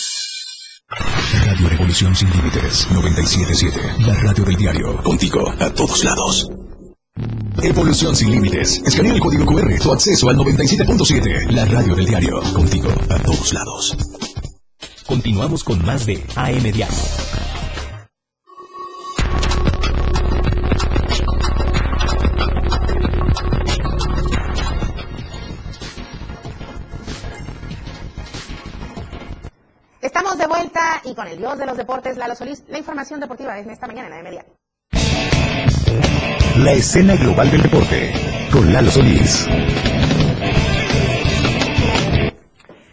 Radio 1.33 1.69
Revolución 1.69 2.15
Sin 2.15 2.29
Límites 2.29 2.87
977. 2.91 4.03
La 4.05 4.13
radio 4.15 4.43
del 4.43 4.55
diario. 4.55 4.97
Contigo 5.03 5.53
a 5.59 5.69
todos 5.69 6.03
lados. 6.03 6.49
Evolución 7.61 8.15
sin 8.15 8.31
límites. 8.31 8.81
Escanea 8.85 9.13
el 9.13 9.19
código 9.19 9.45
QR. 9.45 9.79
Tu 9.79 9.91
acceso 9.91 10.29
al 10.29 10.37
97.7. 10.37 11.51
La 11.51 11.65
radio 11.65 11.95
del 11.95 12.05
diario. 12.05 12.41
Contigo 12.53 12.89
a 13.09 13.17
todos 13.19 13.53
lados. 13.53 13.97
Continuamos 15.05 15.63
con 15.63 15.83
más 15.85 16.05
de 16.05 16.23
AM 16.35 16.63
Diario. 16.63 17.50
Y 31.03 31.15
con 31.15 31.27
el 31.27 31.37
dios 31.37 31.57
de 31.57 31.65
los 31.65 31.77
deportes, 31.77 32.17
Lalo 32.17 32.35
Solís, 32.35 32.63
la 32.69 32.77
información 32.77 33.19
deportiva 33.19 33.57
en 33.59 33.69
esta 33.69 33.87
mañana 33.87 34.07
en 34.07 34.25
AM 34.25 34.31
Diario. 34.31 34.53
La 36.57 36.73
escena 36.73 37.15
global 37.15 37.49
del 37.49 37.63
deporte. 37.63 38.13
Con 38.51 38.71
Lalo 38.73 38.91
Solís. 38.91 39.47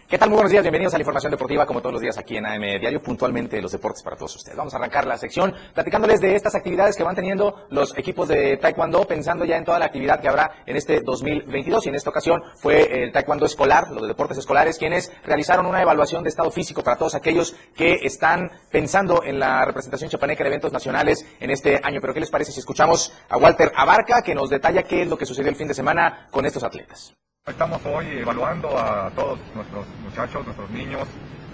¿Qué 0.09 0.17
tal? 0.17 0.29
Muy 0.29 0.37
buenos 0.37 0.51
días, 0.51 0.63
bienvenidos 0.63 0.91
a 0.95 0.97
la 0.97 1.03
información 1.03 1.29
deportiva, 1.29 1.67
como 1.67 1.81
todos 1.81 1.93
los 1.93 2.01
días 2.01 2.17
aquí 2.17 2.35
en 2.35 2.43
AM 2.43 2.79
Diario, 2.79 2.99
puntualmente 2.99 3.61
los 3.61 3.73
deportes 3.73 4.01
para 4.01 4.15
todos 4.15 4.37
ustedes. 4.37 4.57
Vamos 4.57 4.73
a 4.73 4.77
arrancar 4.77 5.05
la 5.05 5.19
sección 5.19 5.53
platicándoles 5.75 6.19
de 6.19 6.33
estas 6.33 6.55
actividades 6.55 6.95
que 6.95 7.03
van 7.03 7.15
teniendo 7.15 7.67
los 7.69 7.95
equipos 7.95 8.27
de 8.27 8.57
Taekwondo, 8.57 9.05
pensando 9.05 9.45
ya 9.45 9.57
en 9.57 9.65
toda 9.65 9.77
la 9.77 9.85
actividad 9.85 10.19
que 10.19 10.27
habrá 10.27 10.63
en 10.65 10.77
este 10.77 11.01
2022. 11.01 11.85
Y 11.85 11.89
en 11.89 11.95
esta 11.95 12.09
ocasión 12.09 12.41
fue 12.55 13.03
el 13.03 13.11
Taekwondo 13.11 13.45
escolar, 13.45 13.91
los 13.91 14.01
de 14.01 14.07
deportes 14.07 14.39
escolares, 14.39 14.79
quienes 14.79 15.11
realizaron 15.23 15.67
una 15.67 15.79
evaluación 15.79 16.23
de 16.23 16.29
estado 16.29 16.49
físico 16.49 16.81
para 16.81 16.97
todos 16.97 17.13
aquellos 17.13 17.55
que 17.75 17.99
están 18.01 18.49
pensando 18.71 19.23
en 19.23 19.37
la 19.37 19.63
representación 19.63 20.09
chapaneca 20.09 20.43
de 20.43 20.49
eventos 20.49 20.73
nacionales 20.73 21.23
en 21.39 21.51
este 21.51 21.79
año. 21.83 22.01
Pero 22.01 22.15
¿qué 22.15 22.21
les 22.21 22.31
parece 22.31 22.51
si 22.51 22.61
escuchamos 22.61 23.13
a 23.29 23.37
Walter 23.37 23.71
Abarca, 23.75 24.23
que 24.23 24.33
nos 24.33 24.49
detalla 24.49 24.81
qué 24.81 25.03
es 25.03 25.07
lo 25.07 25.19
que 25.19 25.27
sucedió 25.27 25.51
el 25.51 25.55
fin 25.55 25.67
de 25.67 25.75
semana 25.75 26.29
con 26.31 26.47
estos 26.47 26.63
atletas? 26.63 27.13
Estamos 27.49 27.81
hoy 27.83 28.05
evaluando 28.19 28.77
a 28.77 29.09
todos 29.15 29.39
nuestros 29.55 29.85
muchachos, 30.03 30.45
nuestros 30.45 30.69
niños, 30.69 31.07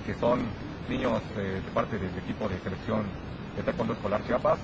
que 0.05 0.13
son 0.15 0.41
niños 0.89 1.21
eh, 1.37 1.61
de 1.63 1.71
parte 1.71 1.97
del 1.97 2.15
equipo 2.17 2.49
de 2.49 2.59
selección 2.59 3.05
de 3.55 3.63
Taekwondo 3.63 3.93
Escolar 3.93 4.21
Chiapas. 4.27 4.59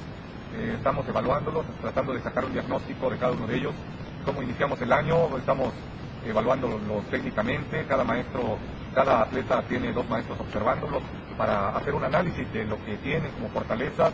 Eh, 0.54 0.74
estamos 0.76 1.08
evaluándolos, 1.08 1.66
tratando 1.80 2.14
de 2.14 2.22
sacar 2.22 2.44
un 2.44 2.52
diagnóstico 2.52 3.10
de 3.10 3.18
cada 3.18 3.32
uno 3.32 3.48
de 3.48 3.56
ellos. 3.56 3.74
Cómo 4.26 4.44
iniciamos 4.44 4.82
el 4.82 4.92
año, 4.92 5.38
estamos 5.38 5.74
evaluándolos 6.28 7.06
técnicamente, 7.10 7.86
cada 7.88 8.04
maestro, 8.04 8.58
cada 8.94 9.22
atleta 9.22 9.64
tiene 9.64 9.94
dos 9.94 10.08
maestros 10.10 10.38
observándolos 10.38 11.02
para 11.38 11.70
hacer 11.70 11.96
un 11.96 12.04
análisis 12.04 12.52
de 12.52 12.66
lo 12.66 12.76
que 12.84 12.98
tienen 12.98 13.32
como 13.32 13.48
fortalezas 13.50 14.12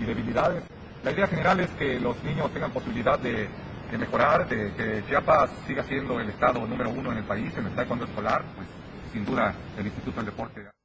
y 0.00 0.04
debilidades. 0.04 0.64
La 1.04 1.12
idea 1.12 1.28
general 1.28 1.60
es 1.60 1.70
que 1.78 2.00
los 2.00 2.20
niños 2.24 2.50
tengan 2.52 2.72
posibilidad 2.72 3.18
de 3.20 3.48
de 3.90 3.98
mejorar, 3.98 4.48
de 4.48 4.72
que 4.74 5.04
Chiapas 5.06 5.50
siga 5.66 5.82
siendo 5.84 6.20
el 6.20 6.28
estado 6.28 6.66
número 6.66 6.90
uno 6.90 7.12
en 7.12 7.18
el 7.18 7.24
país 7.24 7.52
en 7.56 7.66
el 7.66 7.74
taekwondo 7.74 8.04
escolar, 8.04 8.42
pues 8.54 8.66
sin 9.12 9.24
duda 9.24 9.54
el 9.78 9.86
Instituto 9.86 10.16
del 10.16 10.26
Deporte. 10.26 10.76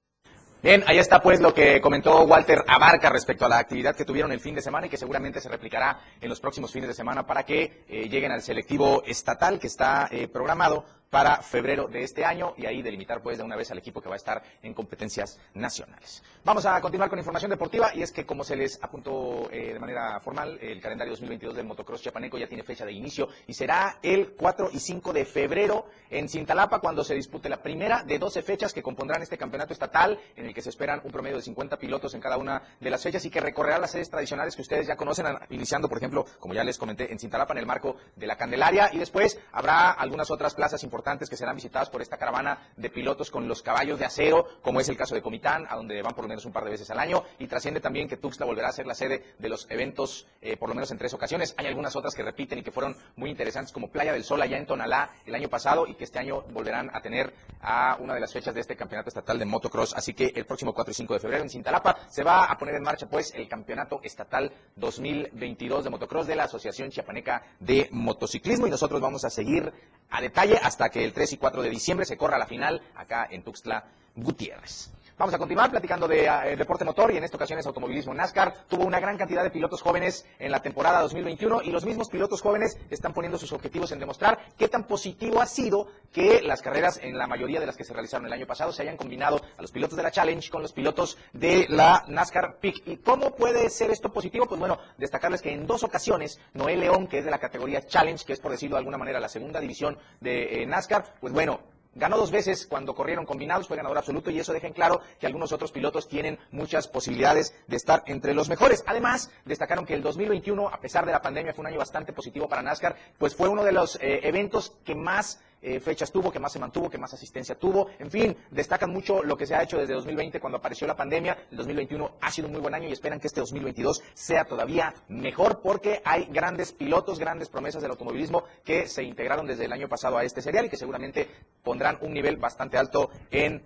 Bien, 0.64 0.84
ahí 0.86 1.00
está 1.00 1.20
pues 1.20 1.42
lo 1.42 1.56
que 1.56 1.82
comentó 1.82 2.22
Walter 2.24 2.64
Abarca 2.68 3.10
respecto 3.10 3.46
a 3.46 3.50
la 3.50 3.58
actividad 3.58 3.96
que 3.96 4.06
tuvieron 4.06 4.32
el 4.32 4.40
fin 4.40 4.54
de 4.54 4.62
semana 4.62 4.86
y 4.86 4.90
que 4.90 4.98
seguramente 4.98 5.42
se 5.42 5.50
replicará 5.50 6.00
en 6.22 6.30
los 6.30 6.40
próximos 6.40 6.72
fines 6.72 6.88
de 6.88 6.94
semana 6.94 7.26
para 7.26 7.44
que 7.44 7.84
eh, 7.88 8.08
lleguen 8.08 8.32
al 8.32 8.44
selectivo 8.44 9.02
estatal 9.04 9.60
que 9.60 9.66
está 9.66 10.08
eh, 10.12 10.28
programado 10.28 10.86
para 11.12 11.42
febrero 11.42 11.88
de 11.88 12.04
este 12.04 12.24
año 12.24 12.54
y 12.58 12.66
ahí 12.66 12.82
delimitar 12.82 13.22
pues 13.22 13.38
de 13.38 13.44
una 13.44 13.58
vez 13.58 13.70
al 13.70 13.78
equipo 13.78 14.02
que 14.02 14.08
va 14.08 14.16
a 14.16 14.18
estar 14.18 14.42
en 14.64 14.74
competencias 14.74 15.38
nacionales. 15.54 16.24
Vamos 16.46 16.66
a 16.66 16.80
continuar 16.80 17.10
con 17.10 17.20
información 17.20 17.52
deportiva 17.52 17.94
y 17.94 18.02
es 18.02 18.14
que 18.14 18.26
como 18.26 18.46
se 18.46 18.56
les 18.56 18.82
apuntó 18.82 19.52
eh, 19.52 19.74
de 19.74 19.80
manera 19.80 20.22
formal, 20.22 20.58
el 20.62 20.80
calendario 20.80 21.12
2022 21.12 21.58
del 21.58 21.66
motocross 21.66 22.02
chiapaneco 22.02 22.38
ya 22.38 22.48
tiene 22.48 22.64
fecha 22.64 22.86
de 22.86 22.94
inicio 22.94 23.28
y 23.46 23.54
será 23.54 24.00
el 24.02 24.32
4 24.38 24.70
y 24.72 24.80
5 24.80 25.12
de 25.12 25.26
febrero 25.26 25.86
en 26.10 26.30
Cintalapa 26.30 26.80
cuando 26.80 27.04
se 27.04 27.14
dispute 27.14 27.50
la 27.50 27.62
primera 27.62 28.04
de 28.04 28.18
12 28.18 28.42
fechas 28.42 28.72
que 28.72 28.82
compondrán 28.82 29.22
este 29.22 29.38
campeonato 29.38 29.74
estatal 29.74 30.18
en 30.38 30.46
el 30.46 30.54
que 30.54 30.62
se 30.62 30.70
esperan 30.70 31.02
un 31.04 31.12
promedio 31.12 31.36
de 31.36 31.44
50 31.44 31.78
pilotos 31.78 32.14
en 32.14 32.22
cada 32.22 32.38
una 32.38 32.64
de 32.80 32.90
las 32.90 33.04
fechas 33.04 33.26
y 33.26 33.30
que 33.30 33.42
recorrerá 33.42 33.80
las 33.80 33.92
sedes 33.92 34.10
tradicionales 34.10 34.56
que 34.56 34.62
ustedes 34.62 34.88
ya 34.88 34.96
conocen, 34.96 35.26
iniciando 35.50 35.90
por 35.90 35.98
ejemplo, 35.98 36.26
como 36.40 36.54
ya 36.54 36.64
les 36.64 36.78
comenté, 36.78 37.12
en 37.12 37.20
Cintalapa 37.20 37.54
en 37.54 37.58
el 37.58 37.66
marco 37.66 37.98
de 38.16 38.28
la 38.28 38.38
Candelaria 38.38 38.90
y 38.94 38.98
después 38.98 39.38
habrá 39.52 39.92
algunas 39.92 40.32
otras 40.32 40.56
plazas 40.56 40.82
importantes 40.84 41.01
que 41.30 41.38
serán 41.38 41.56
visitadas 41.56 41.90
por 41.90 42.02
esta 42.02 42.18
caravana 42.18 42.72
de 42.78 42.90
pilotos 42.90 43.32
con 43.32 43.48
los 43.48 43.62
caballos 43.62 44.00
de 44.00 44.06
acero, 44.06 44.48
como 44.62 44.80
es 44.80 44.90
el 44.90 44.98
caso 44.98 45.16
de 45.16 45.22
Comitán, 45.22 45.66
a 45.70 45.76
donde 45.76 46.02
van 46.02 46.14
por 46.14 46.24
lo 46.24 46.30
menos 46.30 46.46
un 46.46 46.54
par 46.54 46.64
de 46.64 46.72
veces 46.72 46.90
al 46.90 47.00
año, 47.00 47.24
y 47.40 47.48
trasciende 47.48 47.80
también 47.80 48.08
que 48.08 48.18
Tuxtla 48.18 48.46
volverá 48.46 48.70
a 48.70 48.72
ser 48.72 48.88
la 48.88 48.94
sede 48.94 49.34
de 49.40 49.50
los 49.50 49.68
eventos 49.70 50.28
eh, 50.42 50.58
por 50.58 50.70
lo 50.70 50.76
menos 50.76 50.92
en 50.92 50.98
tres 50.98 51.14
ocasiones. 51.14 51.54
Hay 51.58 51.68
algunas 51.68 51.96
otras 51.96 52.14
que 52.16 52.24
repiten 52.24 52.60
y 52.60 52.64
que 52.64 52.72
fueron 52.72 52.96
muy 53.16 53.30
interesantes, 53.30 53.72
como 53.72 53.90
Playa 53.90 54.14
del 54.14 54.24
Sol 54.24 54.42
allá 54.42 54.58
en 54.58 54.66
Tonalá 54.66 55.12
el 55.26 55.36
año 55.36 55.50
pasado 55.50 55.88
y 55.88 55.96
que 55.96 56.04
este 56.04 56.20
año 56.20 56.42
volverán 56.54 56.90
a 56.94 57.02
tener 57.02 57.34
a 57.62 57.98
una 58.00 58.14
de 58.14 58.20
las 58.20 58.32
fechas 58.32 58.54
de 58.54 58.62
este 58.62 58.76
campeonato 58.76 59.10
estatal 59.10 59.38
de 59.38 59.46
motocross. 59.46 59.94
Así 59.94 60.14
que 60.14 60.32
el 60.36 60.46
próximo 60.46 60.74
4 60.74 60.92
y 60.92 60.96
5 60.96 61.14
de 61.16 61.20
febrero 61.20 61.44
en 61.44 61.50
Cintalapa 61.50 61.98
se 62.10 62.24
va 62.24 62.46
a 62.46 62.58
poner 62.58 62.76
en 62.76 62.84
marcha 62.84 63.08
pues 63.08 63.34
el 63.36 63.48
campeonato 63.48 64.00
estatal 64.04 64.52
2022 64.76 65.84
de 65.84 65.90
motocross 65.90 66.28
de 66.28 66.36
la 66.36 66.44
Asociación 66.44 66.90
Chiapaneca 66.90 67.44
de 67.60 67.90
Motociclismo 67.92 68.68
y 68.68 68.70
nosotros 68.70 69.02
vamos 69.02 69.26
a 69.26 69.30
seguir 69.30 69.72
a 70.12 70.22
detalle 70.22 70.58
hasta 70.62 70.90
que 70.92 71.04
el 71.04 71.14
3 71.14 71.34
y 71.34 71.38
4 71.38 71.62
de 71.64 71.70
diciembre 71.70 72.06
se 72.06 72.18
corra 72.18 72.38
la 72.38 72.46
final 72.46 72.82
acá 72.96 73.28
en 73.30 73.44
Tuxtla 73.44 73.86
Gutiérrez. 74.16 74.92
Vamos 75.18 75.36
a 75.36 75.38
continuar 75.38 75.70
platicando 75.70 76.08
de 76.08 76.26
eh, 76.26 76.56
deporte 76.56 76.84
motor 76.84 77.12
y 77.12 77.18
en 77.18 77.24
esta 77.24 77.38
ocasión 77.38 77.60
es 77.60 77.66
automovilismo. 77.66 78.14
NASCAR 78.14 78.66
tuvo 78.68 78.86
una 78.86 79.00
gran 79.00 79.18
cantidad 79.18 79.44
de 79.44 79.52
pilotos 79.52 79.82
jóvenes 79.82 80.26
en 80.40 80.52
la 80.52 80.62
temporada 80.62 81.02
2021 81.02 81.62
y 81.64 81.72
los 81.72 81.86
mismos 81.86 82.10
pilotos 82.10 82.42
jóvenes 82.42 82.78
están 82.90 83.14
poniendo 83.14 83.38
sus 83.38 83.52
objetivos 83.52 83.92
en 83.92 84.00
demostrar 84.00 84.40
qué 84.58 84.68
tan 84.68 84.88
positivo 84.88 85.42
ha 85.42 85.46
sido 85.46 85.88
que 86.12 86.42
las 86.42 86.62
carreras 86.62 87.00
en 87.04 87.18
la 87.18 87.28
mayoría 87.28 87.60
de 87.60 87.66
las 87.66 87.78
que 87.78 87.84
se 87.84 87.94
realizaron 87.94 88.26
el 88.26 88.34
año 88.34 88.48
pasado 88.48 88.72
se 88.72 88.82
hayan 88.82 88.98
combinado 88.98 89.42
a 89.58 89.62
los 89.62 89.72
pilotos 89.72 89.98
de 89.98 90.04
la 90.04 90.12
Challenge 90.12 90.50
con 90.50 90.62
los 90.62 90.74
pilotos 90.74 91.18
de 91.34 91.68
la 91.70 92.04
NASCAR 92.08 92.58
Peak. 92.60 92.82
¿Y 92.86 92.98
cómo 92.98 93.36
puede 93.36 93.70
ser 93.70 93.92
esto 93.92 94.12
positivo? 94.12 94.48
Pues 94.48 94.60
bueno, 94.60 94.80
destacarles 94.98 95.42
que 95.42 95.54
en 95.54 95.68
dos 95.68 95.84
ocasiones 95.84 96.40
Noel 96.54 96.80
León, 96.80 97.08
que 97.08 97.20
es 97.20 97.26
de 97.26 97.32
la 97.32 97.40
categoría 97.40 97.86
Challenge, 97.86 98.26
que 98.26 98.34
es 98.34 98.40
por 98.40 98.52
decirlo 98.52 98.76
de 98.76 98.80
alguna 98.80 98.98
manera 98.98 99.20
la 99.20 99.30
segunda 99.30 99.60
división 99.60 99.98
de 100.20 100.64
eh, 100.64 100.66
NASCAR, 100.66 101.16
pues 101.20 101.32
bueno, 101.34 101.60
Ganó 101.94 102.18
dos 102.18 102.32
veces 102.32 102.66
cuando 102.68 102.96
corrieron 102.96 103.26
combinados, 103.26 103.68
fue 103.68 103.76
ganador 103.76 103.98
absoluto 103.98 104.32
y 104.32 104.40
eso 104.40 104.54
deja 104.54 104.68
en 104.68 104.74
claro 104.74 105.02
que 105.20 105.26
algunos 105.26 105.52
otros 105.52 105.74
pilotos 105.74 106.08
tienen 106.08 106.40
muchas 106.52 106.88
posibilidades 106.88 107.54
de 107.68 107.76
estar 107.76 108.04
entre 108.06 108.34
los 108.34 108.48
mejores. 108.48 108.84
Además, 108.88 109.30
destacaron 109.44 109.86
que 109.86 109.94
el 109.94 110.02
2021, 110.02 110.70
a 110.70 110.80
pesar 110.80 111.06
de 111.06 111.12
la 111.12 111.22
pandemia, 111.22 111.54
fue 111.54 111.64
un 111.64 111.68
año 111.68 111.80
bastante 111.80 112.14
positivo 112.14 112.48
para 112.48 112.62
NASCAR, 112.62 112.96
pues 113.18 113.36
fue 113.36 113.50
uno 113.50 113.66
de 113.66 113.74
los 113.74 113.98
eh, 113.98 114.22
eventos 114.24 114.78
que 114.86 114.96
más 114.96 115.42
eh, 115.62 115.80
fechas 115.80 116.12
tuvo, 116.12 116.32
que 116.32 116.40
más 116.40 116.52
se 116.52 116.60
mantuvo, 116.60 116.90
que 116.90 116.98
más 116.98 117.14
asistencia 117.14 117.56
tuvo. 117.56 117.90
En 118.00 118.10
fin, 118.10 118.36
destacan 118.50 118.92
mucho 118.92 119.24
lo 119.24 119.38
que 119.38 119.46
se 119.46 119.56
ha 119.56 119.64
hecho 119.64 119.78
desde 119.78 119.94
2020 119.94 120.40
cuando 120.40 120.58
apareció 120.58 120.88
la 120.88 120.96
pandemia. 120.96 121.38
El 121.52 121.58
2021 121.58 122.18
ha 122.20 122.32
sido 122.32 122.48
un 122.48 122.54
muy 122.54 122.62
buen 122.62 122.74
año 122.74 122.88
y 122.88 122.92
esperan 122.92 123.20
que 123.20 123.28
este 123.28 123.40
2022 123.42 124.02
sea 124.14 124.46
todavía 124.46 124.94
mejor 125.10 125.62
porque 125.62 126.02
hay 126.04 126.26
grandes 126.26 126.72
pilotos, 126.72 127.20
grandes 127.20 127.50
promesas 127.50 127.82
del 127.82 127.92
automovilismo 127.92 128.44
que 128.64 128.88
se 128.88 129.04
integraron 129.04 129.46
desde 129.46 129.66
el 129.66 129.72
año 129.72 129.88
pasado 129.88 130.18
a 130.18 130.24
este 130.24 130.42
serial 130.42 130.66
y 130.66 130.70
que 130.70 130.78
seguramente 130.78 131.30
pondrán 131.64 131.98
un 132.02 132.14
nivel 132.14 132.38
bastante 132.38 132.78
alto 132.78 133.10
en 133.30 133.62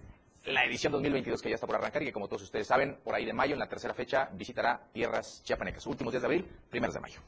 la 0.45 0.63
edición 0.63 0.93
2022 0.93 1.41
que 1.41 1.49
ya 1.49 1.55
está 1.55 1.65
por 1.65 1.75
arrancar 1.75 2.03
y 2.03 2.05
que 2.05 2.13
como 2.13 2.27
todos 2.27 2.43
ustedes 2.43 2.67
saben, 2.67 2.97
por 3.03 3.15
ahí 3.15 3.25
de 3.25 3.33
mayo, 3.33 3.53
en 3.53 3.59
la 3.59 3.67
tercera 3.67 3.93
fecha, 3.93 4.29
visitará 4.33 4.79
tierras 4.93 5.41
chiapanecas. 5.43 5.85
Últimos 5.87 6.13
días 6.13 6.21
de 6.21 6.27
abril, 6.27 6.47
primeros 6.69 6.93
de 6.93 7.01
mayo. 7.01 7.19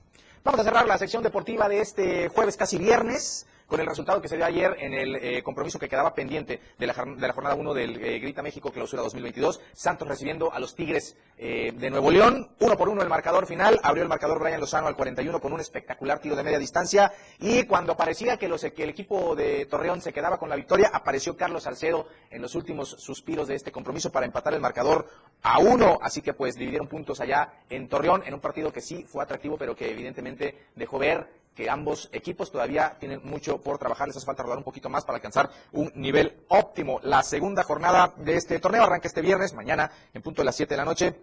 Vamos 0.47 0.61
a 0.61 0.63
cerrar 0.63 0.87
la 0.87 0.97
sección 0.97 1.21
deportiva 1.23 1.67
de 1.67 1.81
este 1.81 2.29
jueves 2.29 2.55
casi 2.55 2.77
viernes 2.77 3.45
con 3.67 3.81
el 3.81 3.85
resultado 3.85 4.21
que 4.21 4.29
se 4.29 4.37
dio 4.37 4.45
ayer 4.45 4.75
en 4.79 4.93
el 4.93 5.15
eh, 5.15 5.43
compromiso 5.43 5.77
que 5.77 5.89
quedaba 5.89 6.13
pendiente 6.13 6.61
de 6.79 6.87
la, 6.87 6.93
de 6.93 7.27
la 7.27 7.33
jornada 7.33 7.55
1 7.55 7.73
del 7.73 8.03
eh, 8.03 8.19
Grita 8.19 8.41
México 8.41 8.71
Clausura 8.71 9.03
2022. 9.03 9.59
Santos 9.73 10.07
recibiendo 10.07 10.51
a 10.51 10.59
los 10.59 10.73
Tigres 10.73 11.17
eh, 11.37 11.73
de 11.75 11.89
Nuevo 11.89 12.09
León. 12.09 12.49
Uno 12.59 12.77
por 12.77 12.87
uno 12.87 13.01
el 13.01 13.09
marcador 13.09 13.45
final. 13.45 13.79
Abrió 13.83 14.03
el 14.03 14.09
marcador 14.09 14.39
Brian 14.39 14.61
Lozano 14.61 14.87
al 14.87 14.95
41 14.95 15.39
con 15.41 15.51
un 15.51 15.59
espectacular 15.59 16.19
tiro 16.19 16.35
de 16.35 16.43
media 16.43 16.59
distancia. 16.59 17.11
Y 17.39 17.63
cuando 17.63 17.97
parecía 17.97 18.37
que, 18.37 18.47
los, 18.47 18.61
que 18.61 18.83
el 18.83 18.89
equipo 18.89 19.35
de 19.35 19.65
Torreón 19.65 20.01
se 20.01 20.13
quedaba 20.13 20.39
con 20.39 20.49
la 20.49 20.55
victoria, 20.55 20.89
apareció 20.93 21.35
Carlos 21.35 21.63
Salcedo 21.63 22.07
en 22.31 22.41
los 22.41 22.55
últimos 22.55 22.89
suspiros 22.89 23.49
de 23.49 23.55
este 23.55 23.71
compromiso 23.71 24.11
para 24.11 24.25
empatar 24.25 24.53
el 24.53 24.61
marcador 24.61 25.07
a 25.43 25.59
uno. 25.59 25.99
Así 26.01 26.21
que 26.21 26.33
pues 26.33 26.55
dividieron 26.55 26.87
puntos 26.87 27.19
allá 27.19 27.51
en 27.69 27.89
Torreón 27.89 28.23
en 28.25 28.33
un 28.33 28.39
partido 28.39 28.71
que 28.71 28.79
sí 28.79 29.03
fue 29.03 29.21
atractivo, 29.21 29.57
pero 29.57 29.75
que 29.75 29.91
evidentemente 29.91 30.36
dejó 30.75 30.99
ver 30.99 31.27
que 31.57 31.69
ambos 31.71 32.07
equipos 32.13 32.51
todavía 32.51 32.95
tienen 32.99 33.19
mucho 33.23 33.59
por 33.59 33.79
trabajar, 33.79 34.07
les 34.07 34.15
hace 34.15 34.25
falta 34.27 34.43
rodar 34.43 34.59
un 34.59 34.63
poquito 34.63 34.89
más 34.89 35.03
para 35.03 35.15
alcanzar 35.15 35.49
un 35.71 35.91
nivel 35.95 36.43
óptimo. 36.49 36.99
La 37.01 37.23
segunda 37.23 37.63
jornada 37.63 38.13
de 38.15 38.35
este 38.35 38.59
torneo 38.59 38.83
arranca 38.83 39.07
este 39.07 39.21
viernes, 39.21 39.53
mañana 39.53 39.89
en 40.13 40.21
punto 40.21 40.41
de 40.41 40.45
las 40.45 40.55
7 40.55 40.73
de 40.73 40.77
la 40.77 40.85
noche 40.85 41.15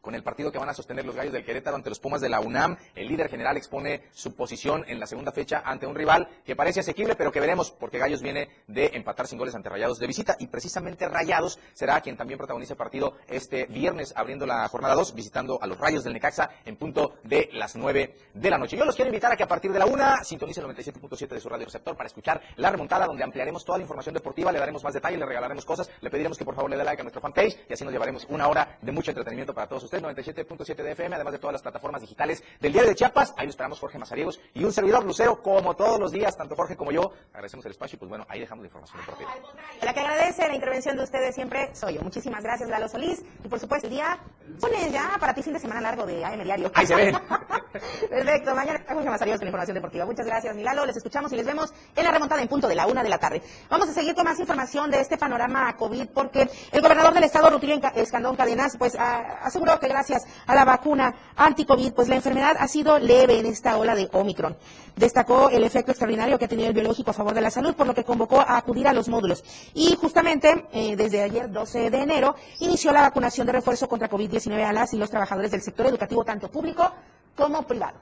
con 0.00 0.14
el 0.14 0.22
partido 0.22 0.52
que 0.52 0.58
van 0.58 0.68
a 0.68 0.74
sostener 0.74 1.04
los 1.04 1.14
Gallos 1.14 1.32
del 1.32 1.44
Querétaro 1.44 1.76
ante 1.76 1.88
los 1.88 2.00
Pumas 2.00 2.20
de 2.20 2.28
la 2.28 2.40
UNAM. 2.40 2.76
El 2.94 3.08
líder 3.08 3.28
general 3.28 3.56
expone 3.56 4.02
su 4.12 4.34
posición 4.34 4.84
en 4.88 5.00
la 5.00 5.06
segunda 5.06 5.32
fecha 5.32 5.62
ante 5.64 5.86
un 5.86 5.94
rival 5.94 6.28
que 6.44 6.56
parece 6.56 6.80
asequible, 6.80 7.14
pero 7.14 7.32
que 7.32 7.40
veremos, 7.40 7.70
porque 7.70 7.98
Gallos 7.98 8.22
viene 8.22 8.48
de 8.66 8.90
empatar 8.94 9.26
sin 9.26 9.38
goles 9.38 9.54
ante 9.54 9.68
Rayados 9.68 9.98
de 9.98 10.06
visita 10.06 10.36
y 10.38 10.46
precisamente 10.46 11.08
Rayados 11.08 11.58
será 11.74 12.00
quien 12.00 12.16
también 12.16 12.38
protagonice 12.38 12.72
el 12.72 12.78
partido 12.78 13.14
este 13.28 13.66
viernes 13.66 14.12
abriendo 14.16 14.46
la 14.46 14.66
jornada 14.68 14.94
2, 14.94 15.14
visitando 15.14 15.58
a 15.60 15.66
los 15.66 15.78
Rayos 15.78 16.04
del 16.04 16.12
Necaxa 16.12 16.50
en 16.64 16.76
punto 16.76 17.14
de 17.24 17.48
las 17.52 17.76
9 17.76 18.16
de 18.34 18.50
la 18.50 18.58
noche. 18.58 18.76
Yo 18.76 18.84
los 18.84 18.94
quiero 18.94 19.08
invitar 19.08 19.32
a 19.32 19.36
que 19.36 19.42
a 19.42 19.48
partir 19.48 19.72
de 19.72 19.78
la 19.78 19.86
1 19.86 20.24
sintonicen 20.24 20.64
el 20.64 20.76
97.7 20.76 21.28
de 21.28 21.40
su 21.40 21.48
radio 21.48 21.64
receptor 21.64 21.96
para 21.96 22.06
escuchar 22.06 22.40
la 22.56 22.70
remontada 22.70 23.06
donde 23.06 23.24
ampliaremos 23.24 23.64
toda 23.64 23.78
la 23.78 23.82
información 23.82 24.14
deportiva, 24.14 24.52
le 24.52 24.58
daremos 24.58 24.82
más 24.82 24.94
detalles, 24.94 25.18
le 25.18 25.26
regalaremos 25.26 25.64
cosas, 25.64 25.90
le 26.00 26.10
pediremos 26.10 26.38
que 26.38 26.44
por 26.44 26.54
favor 26.54 26.70
le 26.70 26.76
dé 26.76 26.84
like 26.84 27.00
a 27.00 27.04
nuestro 27.04 27.20
fanpage 27.20 27.56
y 27.68 27.72
así 27.72 27.84
nos 27.84 27.92
llevaremos 27.92 28.26
una 28.28 28.48
hora 28.48 28.78
de 28.80 28.92
mucho 28.92 29.10
entretenimiento 29.10 29.54
para 29.54 29.66
todos 29.66 29.84
ustedes. 29.88 30.02
97.7 30.02 30.76
de 30.76 30.92
FM, 30.92 31.14
además 31.16 31.32
de 31.32 31.38
todas 31.38 31.52
las 31.52 31.62
plataformas 31.62 32.00
digitales 32.00 32.42
del 32.60 32.72
Diario 32.72 32.90
de 32.90 32.96
Chiapas. 32.96 33.34
Ahí 33.36 33.46
lo 33.46 33.50
esperamos 33.50 33.78
Jorge 33.78 33.98
Mazariegos 33.98 34.40
y 34.54 34.64
un 34.64 34.72
servidor 34.72 35.04
Lucero, 35.04 35.42
como 35.42 35.74
todos 35.74 35.98
los 35.98 36.12
días, 36.12 36.36
tanto 36.36 36.54
Jorge 36.54 36.76
como 36.76 36.92
yo. 36.92 37.12
Agradecemos 37.32 37.64
el 37.66 37.72
espacio 37.72 37.96
y 37.96 37.98
pues 37.98 38.08
bueno, 38.08 38.26
ahí 38.28 38.40
dejamos 38.40 38.62
la 38.62 38.68
información 38.68 39.00
deportiva. 39.00 39.34
La 39.82 39.94
que 39.94 40.00
agradece 40.00 40.48
la 40.48 40.54
intervención 40.54 40.96
de 40.96 41.04
ustedes 41.04 41.34
siempre 41.34 41.74
soy 41.74 41.94
yo. 41.94 42.02
Muchísimas 42.02 42.42
gracias, 42.42 42.68
Lalo 42.68 42.88
Solís. 42.88 43.22
Y 43.44 43.48
por 43.48 43.58
supuesto, 43.58 43.86
el 43.86 43.94
día 43.94 44.18
lunes 44.62 44.92
ya 44.92 45.16
para 45.18 45.34
ti 45.34 45.42
fin 45.42 45.52
de 45.52 45.60
semana 45.60 45.80
largo 45.80 46.06
de 46.06 46.24
AM 46.24 46.42
Diario. 46.42 46.70
Ahí 46.74 46.86
se 46.86 46.94
ven. 46.94 47.14
Perfecto, 48.10 48.54
mañana 48.54 48.80
más 48.88 49.22
arriba 49.22 49.36
con 49.36 49.44
la 49.44 49.50
información 49.50 49.74
deportiva. 49.74 50.04
Muchas 50.04 50.26
gracias, 50.26 50.54
Milalo. 50.54 50.86
Les 50.86 50.96
escuchamos 50.96 51.32
y 51.32 51.36
les 51.36 51.46
vemos 51.46 51.72
en 51.94 52.04
la 52.04 52.10
remontada 52.10 52.42
en 52.42 52.48
punto 52.48 52.68
de 52.68 52.74
la 52.74 52.86
una 52.86 53.02
de 53.02 53.08
la 53.08 53.18
tarde. 53.18 53.42
Vamos 53.68 53.88
a 53.88 53.92
seguir 53.92 54.14
con 54.14 54.24
más 54.24 54.38
información 54.38 54.90
de 54.90 55.00
este 55.00 55.16
panorama 55.16 55.76
COVID 55.76 56.08
porque 56.08 56.48
el 56.72 56.80
gobernador 56.80 57.14
del 57.14 57.24
estado, 57.24 57.50
Rutilio 57.50 57.80
Escandón 57.94 58.36
Cadenas, 58.36 58.76
pues 58.78 58.96
aseguró 58.96 59.77
que 59.78 59.88
gracias 59.88 60.26
a 60.46 60.54
la 60.54 60.64
vacuna 60.64 61.14
anti-COVID, 61.36 61.92
pues 61.92 62.08
la 62.08 62.16
enfermedad 62.16 62.56
ha 62.58 62.68
sido 62.68 62.98
leve 62.98 63.38
en 63.38 63.46
esta 63.46 63.76
ola 63.76 63.94
de 63.94 64.08
Omicron. 64.12 64.56
Destacó 64.96 65.50
el 65.50 65.64
efecto 65.64 65.92
extraordinario 65.92 66.38
que 66.38 66.46
ha 66.46 66.48
tenido 66.48 66.68
el 66.68 66.74
biológico 66.74 67.10
a 67.10 67.14
favor 67.14 67.34
de 67.34 67.40
la 67.40 67.50
salud, 67.50 67.74
por 67.74 67.86
lo 67.86 67.94
que 67.94 68.04
convocó 68.04 68.40
a 68.40 68.56
acudir 68.56 68.88
a 68.88 68.92
los 68.92 69.08
módulos. 69.08 69.44
Y 69.74 69.94
justamente 69.96 70.66
eh, 70.72 70.96
desde 70.96 71.22
ayer, 71.22 71.50
12 71.50 71.90
de 71.90 71.98
enero, 71.98 72.34
inició 72.60 72.92
la 72.92 73.02
vacunación 73.02 73.46
de 73.46 73.52
refuerzo 73.52 73.88
contra 73.88 74.10
COVID-19 74.10 74.64
a 74.64 74.72
las 74.72 74.92
y 74.94 74.98
los 74.98 75.10
trabajadores 75.10 75.50
del 75.50 75.62
sector 75.62 75.86
educativo, 75.86 76.24
tanto 76.24 76.50
público 76.50 76.90
como 77.36 77.62
privado. 77.62 77.98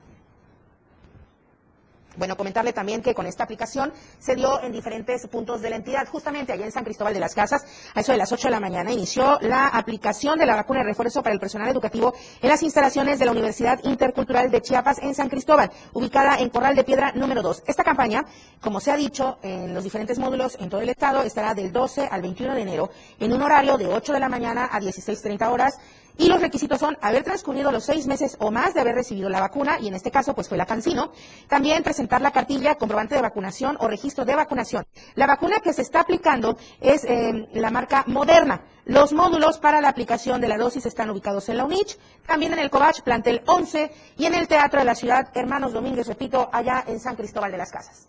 Bueno, 2.16 2.36
comentarle 2.36 2.72
también 2.72 3.02
que 3.02 3.14
con 3.14 3.26
esta 3.26 3.44
aplicación 3.44 3.92
se 4.18 4.34
dio 4.34 4.62
en 4.62 4.72
diferentes 4.72 5.26
puntos 5.28 5.60
de 5.60 5.70
la 5.70 5.76
entidad. 5.76 6.08
Justamente 6.08 6.52
allá 6.52 6.64
en 6.64 6.72
San 6.72 6.84
Cristóbal 6.84 7.12
de 7.12 7.20
las 7.20 7.34
Casas, 7.34 7.64
a 7.94 8.00
eso 8.00 8.12
de 8.12 8.18
las 8.18 8.32
8 8.32 8.48
de 8.48 8.52
la 8.52 8.60
mañana, 8.60 8.90
inició 8.92 9.38
la 9.42 9.68
aplicación 9.68 10.38
de 10.38 10.46
la 10.46 10.56
vacuna 10.56 10.80
de 10.80 10.86
refuerzo 10.86 11.22
para 11.22 11.34
el 11.34 11.40
personal 11.40 11.68
educativo 11.68 12.14
en 12.40 12.48
las 12.48 12.62
instalaciones 12.62 13.18
de 13.18 13.26
la 13.26 13.32
Universidad 13.32 13.78
Intercultural 13.84 14.50
de 14.50 14.62
Chiapas 14.62 14.98
en 15.02 15.14
San 15.14 15.28
Cristóbal, 15.28 15.70
ubicada 15.92 16.38
en 16.38 16.48
Corral 16.48 16.74
de 16.74 16.84
Piedra 16.84 17.12
número 17.14 17.42
2. 17.42 17.64
Esta 17.66 17.84
campaña, 17.84 18.24
como 18.60 18.80
se 18.80 18.90
ha 18.90 18.96
dicho 18.96 19.38
en 19.42 19.74
los 19.74 19.84
diferentes 19.84 20.18
módulos 20.18 20.56
en 20.58 20.70
todo 20.70 20.80
el 20.80 20.88
estado, 20.88 21.22
estará 21.22 21.54
del 21.54 21.70
12 21.70 22.08
al 22.10 22.22
21 22.22 22.54
de 22.54 22.62
enero 22.62 22.90
en 23.20 23.32
un 23.32 23.42
horario 23.42 23.76
de 23.76 23.88
8 23.88 24.14
de 24.14 24.20
la 24.20 24.28
mañana 24.28 24.70
a 24.72 24.80
16.30 24.80 25.52
horas 25.52 25.78
y 26.18 26.28
los 26.28 26.40
requisitos 26.40 26.80
son 26.80 26.96
haber 27.00 27.24
transcurrido 27.24 27.72
los 27.72 27.84
seis 27.84 28.06
meses 28.06 28.36
o 28.40 28.50
más 28.50 28.74
de 28.74 28.80
haber 28.80 28.94
recibido 28.94 29.28
la 29.28 29.40
vacuna, 29.40 29.78
y 29.80 29.88
en 29.88 29.94
este 29.94 30.10
caso 30.10 30.34
pues 30.34 30.48
fue 30.48 30.58
la 30.58 30.66
Cancino. 30.66 31.12
También 31.48 31.82
presentar 31.82 32.20
la 32.20 32.30
cartilla, 32.30 32.76
comprobante 32.76 33.14
de 33.14 33.22
vacunación 33.22 33.76
o 33.80 33.88
registro 33.88 34.24
de 34.24 34.34
vacunación. 34.34 34.86
La 35.14 35.26
vacuna 35.26 35.60
que 35.60 35.72
se 35.72 35.82
está 35.82 36.00
aplicando 36.00 36.56
es 36.80 37.04
eh, 37.04 37.48
la 37.54 37.70
marca 37.70 38.04
Moderna. 38.06 38.62
Los 38.84 39.12
módulos 39.12 39.58
para 39.58 39.80
la 39.80 39.88
aplicación 39.88 40.40
de 40.40 40.48
la 40.48 40.56
dosis 40.56 40.86
están 40.86 41.10
ubicados 41.10 41.48
en 41.48 41.56
la 41.56 41.64
UNICH, 41.64 41.98
también 42.26 42.52
en 42.52 42.60
el 42.60 42.70
Covach, 42.70 43.00
plantel 43.02 43.42
11, 43.46 43.90
y 44.16 44.26
en 44.26 44.34
el 44.34 44.46
Teatro 44.46 44.78
de 44.78 44.84
la 44.84 44.94
Ciudad 44.94 45.28
Hermanos 45.34 45.72
Domínguez, 45.72 46.06
repito, 46.06 46.48
allá 46.52 46.84
en 46.86 47.00
San 47.00 47.16
Cristóbal 47.16 47.50
de 47.50 47.58
las 47.58 47.72
Casas. 47.72 48.08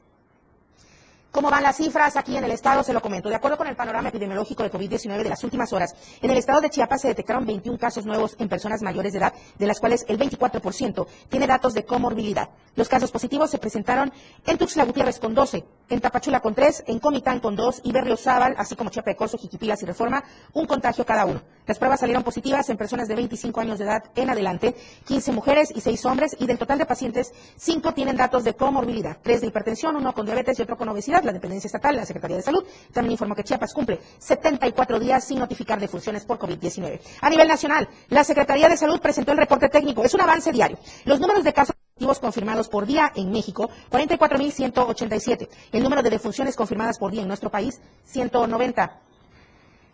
¿Cómo 1.37 1.51
van 1.51 1.61
las 1.61 1.77
cifras 1.77 2.17
aquí 2.17 2.35
en 2.35 2.45
el 2.45 2.49
estado? 2.49 2.81
Se 2.81 2.91
lo 2.91 2.99
comento. 2.99 3.29
De 3.29 3.35
acuerdo 3.35 3.57
con 3.57 3.67
el 3.67 3.75
panorama 3.75 4.09
epidemiológico 4.09 4.63
de 4.63 4.71
COVID-19 4.71 5.21
de 5.21 5.29
las 5.29 5.43
últimas 5.43 5.71
horas, 5.71 5.93
en 6.19 6.31
el 6.31 6.37
estado 6.37 6.61
de 6.61 6.71
Chiapas 6.71 7.01
se 7.01 7.09
detectaron 7.09 7.45
21 7.45 7.77
casos 7.77 8.07
nuevos 8.07 8.35
en 8.39 8.49
personas 8.49 8.81
mayores 8.81 9.13
de 9.13 9.19
edad, 9.19 9.33
de 9.55 9.67
las 9.67 9.79
cuales 9.79 10.03
el 10.07 10.17
24% 10.17 11.05
tiene 11.29 11.45
datos 11.45 11.75
de 11.75 11.85
comorbilidad. 11.85 12.49
Los 12.75 12.89
casos 12.89 13.11
positivos 13.11 13.51
se 13.51 13.59
presentaron 13.59 14.11
en 14.47 14.57
Tuxtla 14.57 14.85
Gutiérrez 14.85 15.19
con 15.19 15.35
12, 15.35 15.63
en 15.89 16.01
Tapachula 16.01 16.39
con 16.39 16.55
3, 16.55 16.85
en 16.87 16.97
Comitán 16.97 17.39
con 17.39 17.55
2 17.55 17.81
y 17.83 17.91
Berriozábal, 17.91 18.55
así 18.57 18.75
como 18.75 18.89
Chiapa 18.89 19.11
de 19.11 19.15
Corzo, 19.15 19.37
Jiquipilas 19.37 19.83
y 19.83 19.85
Reforma, 19.85 20.23
un 20.53 20.65
contagio 20.65 21.05
cada 21.05 21.25
uno. 21.25 21.43
Las 21.67 21.77
pruebas 21.77 21.99
salieron 21.99 22.23
positivas 22.23 22.67
en 22.69 22.77
personas 22.77 23.07
de 23.07 23.15
25 23.15 23.59
años 23.59 23.77
de 23.77 23.85
edad 23.85 24.03
en 24.15 24.29
adelante, 24.31 24.75
15 25.05 25.33
mujeres 25.33 25.71
y 25.75 25.81
6 25.81 26.03
hombres, 26.05 26.35
y 26.39 26.47
del 26.47 26.57
total 26.57 26.79
de 26.79 26.87
pacientes, 26.87 27.31
5 27.57 27.93
tienen 27.93 28.15
datos 28.15 28.43
de 28.43 28.55
comorbilidad, 28.55 29.17
3 29.21 29.41
de 29.41 29.47
hipertensión, 29.47 29.95
1 29.95 30.13
con 30.13 30.25
diabetes 30.25 30.57
y 30.57 30.63
otro 30.63 30.77
con 30.77 30.89
obesidad 30.89 31.26
la 31.27 31.33
dependencia 31.33 31.67
estatal, 31.67 31.95
la 31.95 32.05
Secretaría 32.05 32.37
de 32.37 32.43
Salud, 32.43 32.65
también 32.91 33.11
informó 33.11 33.35
que 33.35 33.43
Chiapas 33.43 33.71
cumple 33.73 33.99
74 34.17 34.99
días 34.99 35.23
sin 35.23 35.37
notificar 35.39 35.79
defunciones 35.79 36.25
por 36.25 36.39
COVID-19. 36.39 36.99
A 37.21 37.29
nivel 37.29 37.47
nacional, 37.47 37.87
la 38.09 38.23
Secretaría 38.23 38.67
de 38.67 38.77
Salud 38.77 38.99
presentó 38.99 39.33
el 39.33 39.37
reporte 39.37 39.69
técnico. 39.69 40.03
Es 40.03 40.13
un 40.13 40.21
avance 40.21 40.51
diario. 40.51 40.77
Los 41.05 41.19
números 41.19 41.43
de 41.43 41.53
casos 41.53 41.75
positivos 41.75 42.19
confirmados 42.19 42.69
por 42.69 42.87
día 42.87 43.11
en 43.15 43.31
México, 43.31 43.69
44.187. 43.91 45.49
El 45.71 45.83
número 45.83 46.01
de 46.01 46.09
defunciones 46.09 46.55
confirmadas 46.55 46.97
por 46.97 47.11
día 47.11 47.21
en 47.21 47.27
nuestro 47.27 47.51
país, 47.51 47.79
190. 48.05 49.01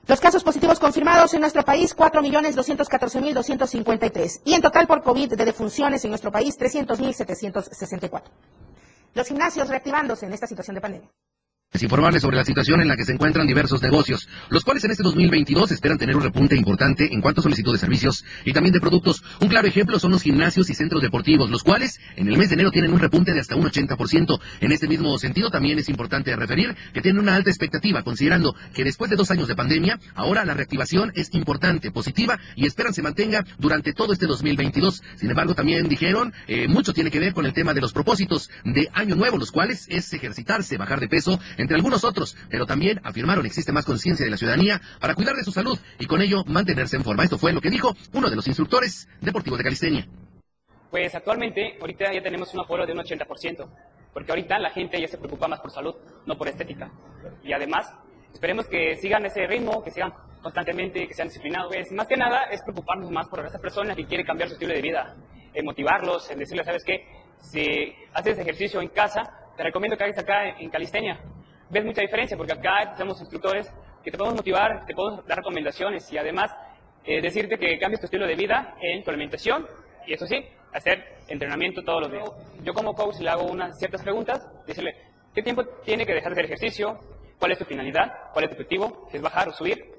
Los 0.05 0.19
casos 0.19 0.43
positivos 0.43 0.79
confirmados 0.79 1.33
en 1.33 1.39
nuestro 1.39 1.63
país, 1.63 1.95
4.214.253. 1.95 4.41
Y 4.43 4.53
en 4.53 4.61
total 4.61 4.85
por 4.85 5.01
COVID 5.01 5.33
de 5.33 5.45
defunciones 5.45 6.03
en 6.03 6.11
nuestro 6.11 6.29
país, 6.29 6.59
300.764 6.59 8.21
los 9.13 9.27
gimnasios 9.27 9.67
reactivándose 9.67 10.25
en 10.25 10.33
esta 10.33 10.47
situación 10.47 10.75
de 10.75 10.81
pandemia 10.81 11.09
informarles 11.81 12.21
sobre 12.21 12.37
la 12.37 12.45
situación 12.45 12.81
en 12.81 12.87
la 12.87 12.95
que 12.95 13.05
se 13.05 13.13
encuentran 13.13 13.47
diversos 13.47 13.81
negocios, 13.81 14.27
los 14.49 14.63
cuales 14.63 14.83
en 14.83 14.91
este 14.91 15.03
2022 15.03 15.71
esperan 15.71 15.97
tener 15.97 16.15
un 16.15 16.21
repunte 16.21 16.55
importante 16.55 17.11
en 17.11 17.21
cuanto 17.21 17.41
a 17.41 17.43
solicitud 17.43 17.73
de 17.73 17.79
servicios 17.79 18.23
y 18.45 18.53
también 18.53 18.73
de 18.73 18.79
productos. 18.79 19.23
Un 19.39 19.47
claro 19.47 19.67
ejemplo 19.67 19.97
son 19.99 20.11
los 20.11 20.21
gimnasios 20.21 20.69
y 20.69 20.75
centros 20.75 21.01
deportivos, 21.01 21.49
los 21.49 21.63
cuales 21.63 21.99
en 22.15 22.27
el 22.27 22.37
mes 22.37 22.49
de 22.49 22.55
enero 22.55 22.71
tienen 22.71 22.93
un 22.93 22.99
repunte 22.99 23.33
de 23.33 23.39
hasta 23.39 23.55
un 23.55 23.65
80%. 23.65 24.39
En 24.61 24.71
este 24.71 24.87
mismo 24.87 25.17
sentido, 25.17 25.49
también 25.49 25.79
es 25.79 25.89
importante 25.89 26.35
referir 26.35 26.75
que 26.93 27.01
tienen 27.01 27.21
una 27.21 27.35
alta 27.35 27.49
expectativa, 27.49 28.03
considerando 28.03 28.55
que 28.73 28.83
después 28.83 29.09
de 29.09 29.15
dos 29.15 29.31
años 29.31 29.47
de 29.47 29.55
pandemia, 29.55 29.99
ahora 30.15 30.45
la 30.45 30.53
reactivación 30.53 31.11
es 31.15 31.33
importante, 31.33 31.91
positiva 31.91 32.39
y 32.55 32.65
esperan 32.65 32.93
se 32.93 33.01
mantenga 33.01 33.45
durante 33.57 33.93
todo 33.93 34.13
este 34.13 34.27
2022. 34.27 35.01
Sin 35.15 35.29
embargo, 35.29 35.55
también 35.55 35.87
dijeron, 35.87 36.33
eh, 36.47 36.67
mucho 36.67 36.93
tiene 36.93 37.11
que 37.11 37.19
ver 37.19 37.33
con 37.33 37.45
el 37.45 37.53
tema 37.53 37.73
de 37.73 37.81
los 37.81 37.93
propósitos 37.93 38.49
de 38.63 38.89
Año 38.93 39.15
Nuevo, 39.15 39.37
los 39.37 39.51
cuales 39.51 39.87
es 39.89 40.11
ejercitarse, 40.13 40.77
bajar 40.77 40.99
de 40.99 41.07
peso, 41.07 41.39
entre 41.63 41.77
algunos 41.77 42.03
otros, 42.03 42.35
pero 42.49 42.65
también 42.65 42.99
afirmaron 43.03 43.45
existe 43.45 43.71
más 43.71 43.85
conciencia 43.85 44.25
de 44.25 44.31
la 44.31 44.37
ciudadanía 44.37 44.81
para 44.99 45.15
cuidar 45.15 45.35
de 45.35 45.43
su 45.43 45.51
salud 45.51 45.79
y 45.97 46.05
con 46.05 46.21
ello 46.21 46.43
mantenerse 46.45 46.97
en 46.97 47.03
forma. 47.03 47.23
Esto 47.23 47.37
fue 47.37 47.53
lo 47.53 47.61
que 47.61 47.69
dijo 47.69 47.95
uno 48.13 48.29
de 48.29 48.35
los 48.35 48.45
instructores 48.47 49.07
deportivos 49.21 49.57
de 49.57 49.63
Calistenia. 49.63 50.07
Pues 50.91 51.15
actualmente, 51.15 51.77
ahorita 51.79 52.13
ya 52.13 52.21
tenemos 52.21 52.53
un 52.53 52.59
aforo 52.59 52.85
de 52.85 52.91
un 52.91 52.99
80%, 52.99 53.67
porque 54.13 54.31
ahorita 54.31 54.59
la 54.59 54.69
gente 54.69 55.01
ya 55.01 55.07
se 55.07 55.17
preocupa 55.17 55.47
más 55.47 55.59
por 55.59 55.71
salud, 55.71 55.95
no 56.25 56.37
por 56.37 56.47
estética. 56.47 56.91
Y 57.43 57.53
además, 57.53 57.91
esperemos 58.31 58.67
que 58.67 58.95
sigan 58.97 59.25
ese 59.25 59.47
ritmo, 59.47 59.83
que 59.83 59.89
sigan 59.89 60.13
constantemente, 60.41 61.07
que 61.07 61.13
sean 61.13 61.29
disciplinados. 61.29 61.73
Pues 61.73 61.91
más 61.93 62.07
que 62.07 62.17
nada 62.17 62.43
es 62.51 62.61
preocuparnos 62.61 63.09
más 63.09 63.27
por 63.27 63.43
esa 63.45 63.57
persona 63.57 63.95
que 63.95 64.05
quiere 64.05 64.23
cambiar 64.23 64.49
su 64.49 64.55
estilo 64.55 64.73
de 64.73 64.81
vida, 64.81 65.15
en 65.53 65.65
motivarlos, 65.65 66.29
en 66.29 66.39
decirles, 66.39 66.65
¿sabes 66.65 66.83
qué? 66.83 67.07
Si 67.39 67.95
haces 68.13 68.37
ejercicio 68.37 68.81
en 68.81 68.89
casa, 68.89 69.23
te 69.55 69.63
recomiendo 69.63 69.97
que 69.97 70.03
hagas 70.03 70.19
acá 70.19 70.49
en 70.59 70.69
Calistenia 70.69 71.19
ves 71.69 71.85
mucha 71.85 72.01
diferencia, 72.01 72.37
porque 72.37 72.53
acá 72.53 72.93
tenemos 72.95 73.19
instructores 73.19 73.71
que 74.03 74.11
te 74.11 74.17
podemos 74.17 74.37
motivar, 74.37 74.85
te 74.85 74.93
podemos 74.93 75.25
dar 75.25 75.37
recomendaciones 75.37 76.11
y 76.11 76.17
además 76.17 76.55
eh, 77.03 77.21
decirte 77.21 77.57
que 77.57 77.77
cambies 77.79 77.99
tu 77.99 78.05
estilo 78.05 78.27
de 78.27 78.35
vida 78.35 78.75
en 78.81 79.03
tu 79.03 79.09
alimentación 79.09 79.67
y 80.05 80.13
eso 80.13 80.27
sí, 80.27 80.45
hacer 80.73 81.17
entrenamiento 81.27 81.83
todos 81.83 82.01
los 82.01 82.11
días. 82.11 82.29
Yo 82.63 82.73
como 82.73 82.93
coach 82.93 83.19
le 83.19 83.29
hago 83.29 83.43
unas 83.43 83.77
ciertas 83.77 84.01
preguntas, 84.01 84.45
decirle, 84.65 84.95
¿qué 85.33 85.41
tiempo 85.41 85.63
tiene 85.83 86.05
que 86.05 86.13
dejar 86.13 86.33
de 86.33 86.41
hacer 86.41 86.45
ejercicio? 86.45 86.99
¿Cuál 87.39 87.51
es 87.51 87.57
tu 87.57 87.65
finalidad? 87.65 88.31
¿Cuál 88.33 88.45
es 88.45 88.51
tu 88.51 88.55
objetivo? 88.55 89.09
¿Es 89.11 89.21
bajar 89.21 89.49
o 89.49 89.53
subir? 89.53 89.93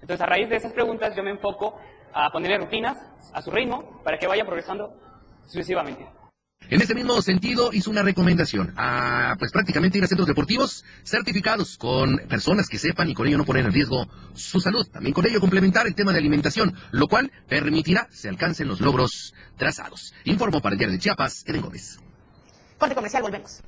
Entonces 0.00 0.20
a 0.20 0.26
raíz 0.26 0.48
de 0.48 0.56
esas 0.56 0.72
preguntas 0.72 1.14
yo 1.14 1.22
me 1.22 1.30
enfoco 1.30 1.78
a 2.12 2.30
ponerle 2.30 2.58
rutinas 2.58 2.98
a 3.32 3.42
su 3.42 3.50
ritmo 3.50 4.00
para 4.02 4.18
que 4.18 4.26
vaya 4.26 4.44
progresando 4.44 4.94
sucesivamente. 5.44 6.06
En 6.68 6.80
este 6.80 6.94
mismo 6.94 7.20
sentido, 7.20 7.72
hizo 7.72 7.90
una 7.90 8.02
recomendación 8.02 8.72
a, 8.76 9.34
pues 9.38 9.50
prácticamente 9.50 9.98
ir 9.98 10.04
a 10.04 10.06
centros 10.06 10.28
deportivos 10.28 10.84
certificados 11.02 11.76
con 11.76 12.18
personas 12.28 12.68
que 12.68 12.78
sepan 12.78 13.08
y 13.08 13.14
con 13.14 13.26
ello 13.26 13.38
no 13.38 13.44
poner 13.44 13.66
en 13.66 13.72
riesgo 13.72 14.08
su 14.34 14.60
salud. 14.60 14.86
También 14.86 15.12
con 15.12 15.26
ello 15.26 15.40
complementar 15.40 15.88
el 15.88 15.96
tema 15.96 16.12
de 16.12 16.18
alimentación, 16.18 16.74
lo 16.92 17.08
cual 17.08 17.32
permitirá 17.48 18.08
se 18.12 18.28
alcancen 18.28 18.68
los 18.68 18.80
logros 18.80 19.34
trazados. 19.56 20.14
Informó 20.24 20.60
para 20.60 20.74
el 20.74 20.78
Diario 20.78 20.96
de 20.96 21.00
Chiapas, 21.00 21.42
Eden 21.46 21.62
Gómez. 21.62 21.98
Corte 22.78 22.94
comercial, 22.94 23.22
volvemos. 23.22 23.62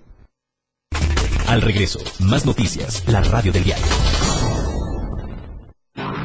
Al 1.48 1.60
regreso, 1.60 1.98
más 2.20 2.46
noticias, 2.46 3.02
la 3.08 3.20
radio 3.20 3.52
del 3.52 3.64
diario. 3.64 3.84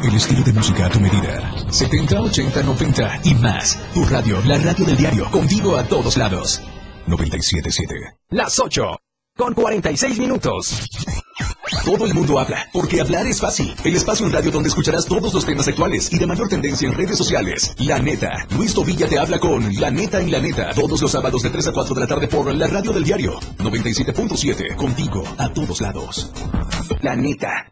El 0.04 0.14
estilo 0.16 0.44
de 0.44 0.54
música 0.54 0.86
a 0.86 0.90
tu 0.90 1.00
medida. 1.00 1.52
70, 1.72 2.22
80, 2.22 2.64
90 2.64 3.20
y 3.24 3.34
más. 3.36 3.80
Tu 3.94 4.04
radio, 4.06 4.42
la 4.46 4.58
radio 4.58 4.86
del 4.86 4.96
diario, 4.98 5.30
contigo 5.32 5.76
a 5.76 5.84
todos 5.84 6.18
lados. 6.18 6.62
977. 7.08 7.96
Las 8.30 8.60
8, 8.60 8.84
con 9.36 9.54
46 9.54 10.20
minutos. 10.20 10.88
Todo 11.84 12.06
el 12.06 12.14
mundo 12.14 12.40
habla, 12.40 12.68
porque 12.72 13.02
hablar 13.02 13.26
es 13.28 13.42
fácil. 13.42 13.74
El 13.84 13.96
espacio 13.96 14.26
en 14.26 14.34
radio 14.34 14.52
donde 14.52 14.70
escucharás 14.70 15.06
todos 15.06 15.34
los 15.34 15.46
temas 15.46 15.68
actuales 15.68 16.12
y 16.14 16.18
de 16.18 16.28
mayor 16.28 16.48
tendencia 16.48 16.88
en 16.88 16.94
redes 16.94 17.18
sociales. 17.18 17.74
La 17.80 17.98
neta. 18.00 18.46
Luis 18.56 18.74
Tobilla 18.74 19.08
te 19.08 19.18
habla 19.18 19.40
con 19.40 19.74
La 19.76 19.90
neta 19.90 20.22
y 20.22 20.30
la 20.30 20.40
neta. 20.40 20.74
Todos 20.74 21.02
los 21.02 21.12
sábados 21.12 21.42
de 21.44 21.50
3 21.50 21.68
a 21.68 21.72
4 21.74 21.96
de 21.96 22.02
la 22.02 22.08
tarde 22.08 22.28
por 22.28 22.54
la 22.54 22.68
radio 22.68 22.92
del 22.92 23.04
diario. 23.04 23.40
97.7. 23.58 24.76
Contigo 24.76 25.24
a 25.38 25.50
todos 25.50 25.82
lados. 25.82 26.32
La 27.02 27.16
neta. 27.16 27.72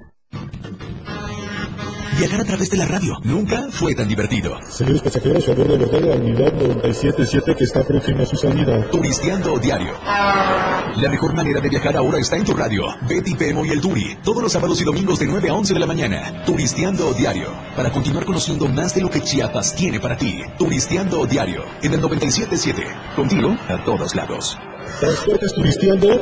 Viajar 2.17 2.41
a 2.41 2.43
través 2.43 2.69
de 2.69 2.77
la 2.77 2.85
radio 2.85 3.17
nunca 3.23 3.67
fue 3.71 3.95
tan 3.95 4.07
divertido. 4.07 4.57
Señores 4.69 5.01
pasajeros, 5.01 5.45
bordo 5.47 5.77
de 5.77 6.01
la 6.01 6.15
unidad 6.15 6.53
977 6.53 7.55
que 7.55 7.63
está 7.63 7.83
próxima 7.83 8.23
a 8.23 8.25
su 8.25 8.35
salida. 8.35 8.89
Turisteando 8.91 9.57
diario. 9.57 9.93
La 10.03 11.09
mejor 11.09 11.33
manera 11.33 11.61
de 11.61 11.69
viajar 11.69 11.95
ahora 11.97 12.19
está 12.19 12.35
en 12.35 12.43
tu 12.43 12.53
radio. 12.53 12.83
Betty 13.07 13.35
Pemo 13.35 13.65
y 13.65 13.69
el 13.69 13.81
Turi. 13.81 14.17
Todos 14.23 14.43
los 14.43 14.51
sábados 14.51 14.79
y 14.81 14.83
domingos 14.83 15.19
de 15.19 15.27
9 15.27 15.49
a 15.49 15.53
11 15.53 15.73
de 15.73 15.79
la 15.79 15.85
mañana. 15.87 16.43
Turisteando 16.45 17.13
diario. 17.13 17.53
Para 17.75 17.91
continuar 17.91 18.25
conociendo 18.25 18.67
más 18.67 18.93
de 18.93 19.01
lo 19.01 19.09
que 19.09 19.21
Chiapas 19.21 19.73
tiene 19.73 19.99
para 19.99 20.17
ti. 20.17 20.41
Turisteando 20.57 21.25
diario. 21.25 21.63
En 21.81 21.93
el 21.93 22.01
977. 22.01 22.83
Contigo 23.15 23.55
a 23.67 23.83
todos 23.83 24.15
lados. 24.15 24.57
¿Transportes 24.99 25.53
turisteando? 25.53 26.21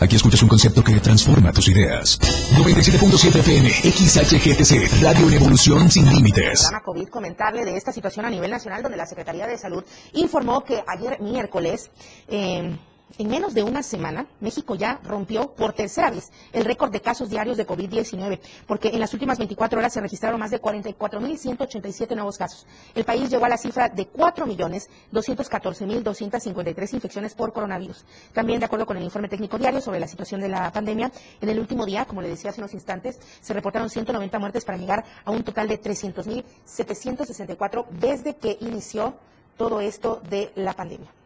Aquí 0.00 0.14
escuchas 0.14 0.42
un 0.42 0.48
concepto 0.48 0.82
que 0.84 1.00
transforma 1.00 1.52
tus 1.52 1.68
ideas. 1.68 2.20
97.7 2.20 3.40
FM, 3.40 3.68
XHGTC, 3.68 5.02
Radio 5.02 5.28
en 5.28 5.34
Evolución 5.34 5.90
Sin 5.90 6.08
Límites. 6.08 6.60
programa 6.60 6.84
COVID 6.84 7.08
comentarle 7.08 7.64
de 7.64 7.76
esta 7.76 7.90
situación 7.90 8.24
a 8.24 8.30
nivel 8.30 8.50
nacional, 8.50 8.82
donde 8.82 8.96
la 8.96 9.06
Secretaría 9.06 9.48
de 9.48 9.58
Salud 9.58 9.82
informó 10.12 10.62
que 10.62 10.84
ayer 10.86 11.20
miércoles, 11.20 11.90
eh, 12.28 12.78
en 13.16 13.28
menos 13.28 13.54
de 13.54 13.62
una 13.62 13.82
semana, 13.82 14.26
México 14.40 14.74
ya 14.74 15.00
rompió 15.02 15.54
por 15.54 15.72
tercera 15.72 16.10
vez 16.10 16.30
el 16.52 16.64
récord 16.64 16.92
de 16.92 17.00
casos 17.00 17.30
diarios 17.30 17.56
de 17.56 17.66
COVID-19, 17.66 18.38
porque 18.66 18.88
en 18.88 19.00
las 19.00 19.14
últimas 19.14 19.38
24 19.38 19.78
horas 19.78 19.92
se 19.92 20.00
registraron 20.00 20.38
más 20.38 20.50
de 20.50 20.60
44.187 20.60 22.14
nuevos 22.14 22.36
casos. 22.36 22.66
El 22.94 23.04
país 23.04 23.30
llegó 23.30 23.46
a 23.46 23.48
la 23.48 23.56
cifra 23.56 23.88
de 23.88 24.12
4.214.253 24.12 26.94
infecciones 26.94 27.34
por 27.34 27.52
coronavirus. 27.52 28.04
También, 28.32 28.60
de 28.60 28.66
acuerdo 28.66 28.86
con 28.86 28.96
el 28.96 29.04
informe 29.04 29.28
técnico 29.28 29.58
diario 29.58 29.80
sobre 29.80 30.00
la 30.00 30.08
situación 30.08 30.40
de 30.40 30.48
la 30.48 30.70
pandemia, 30.70 31.10
en 31.40 31.48
el 31.48 31.58
último 31.58 31.86
día, 31.86 32.04
como 32.04 32.22
le 32.22 32.28
decía 32.28 32.50
hace 32.50 32.60
unos 32.60 32.74
instantes, 32.74 33.18
se 33.40 33.54
reportaron 33.54 33.88
190 33.88 34.38
muertes 34.38 34.64
para 34.64 34.78
llegar 34.78 35.04
a 35.24 35.30
un 35.30 35.42
total 35.42 35.68
de 35.68 35.80
300.764 35.80 37.86
desde 37.88 38.36
que 38.36 38.58
inició 38.60 39.14
todo 39.56 39.80
esto 39.80 40.20
de 40.28 40.52
la 40.54 40.74
pandemia. 40.74 41.17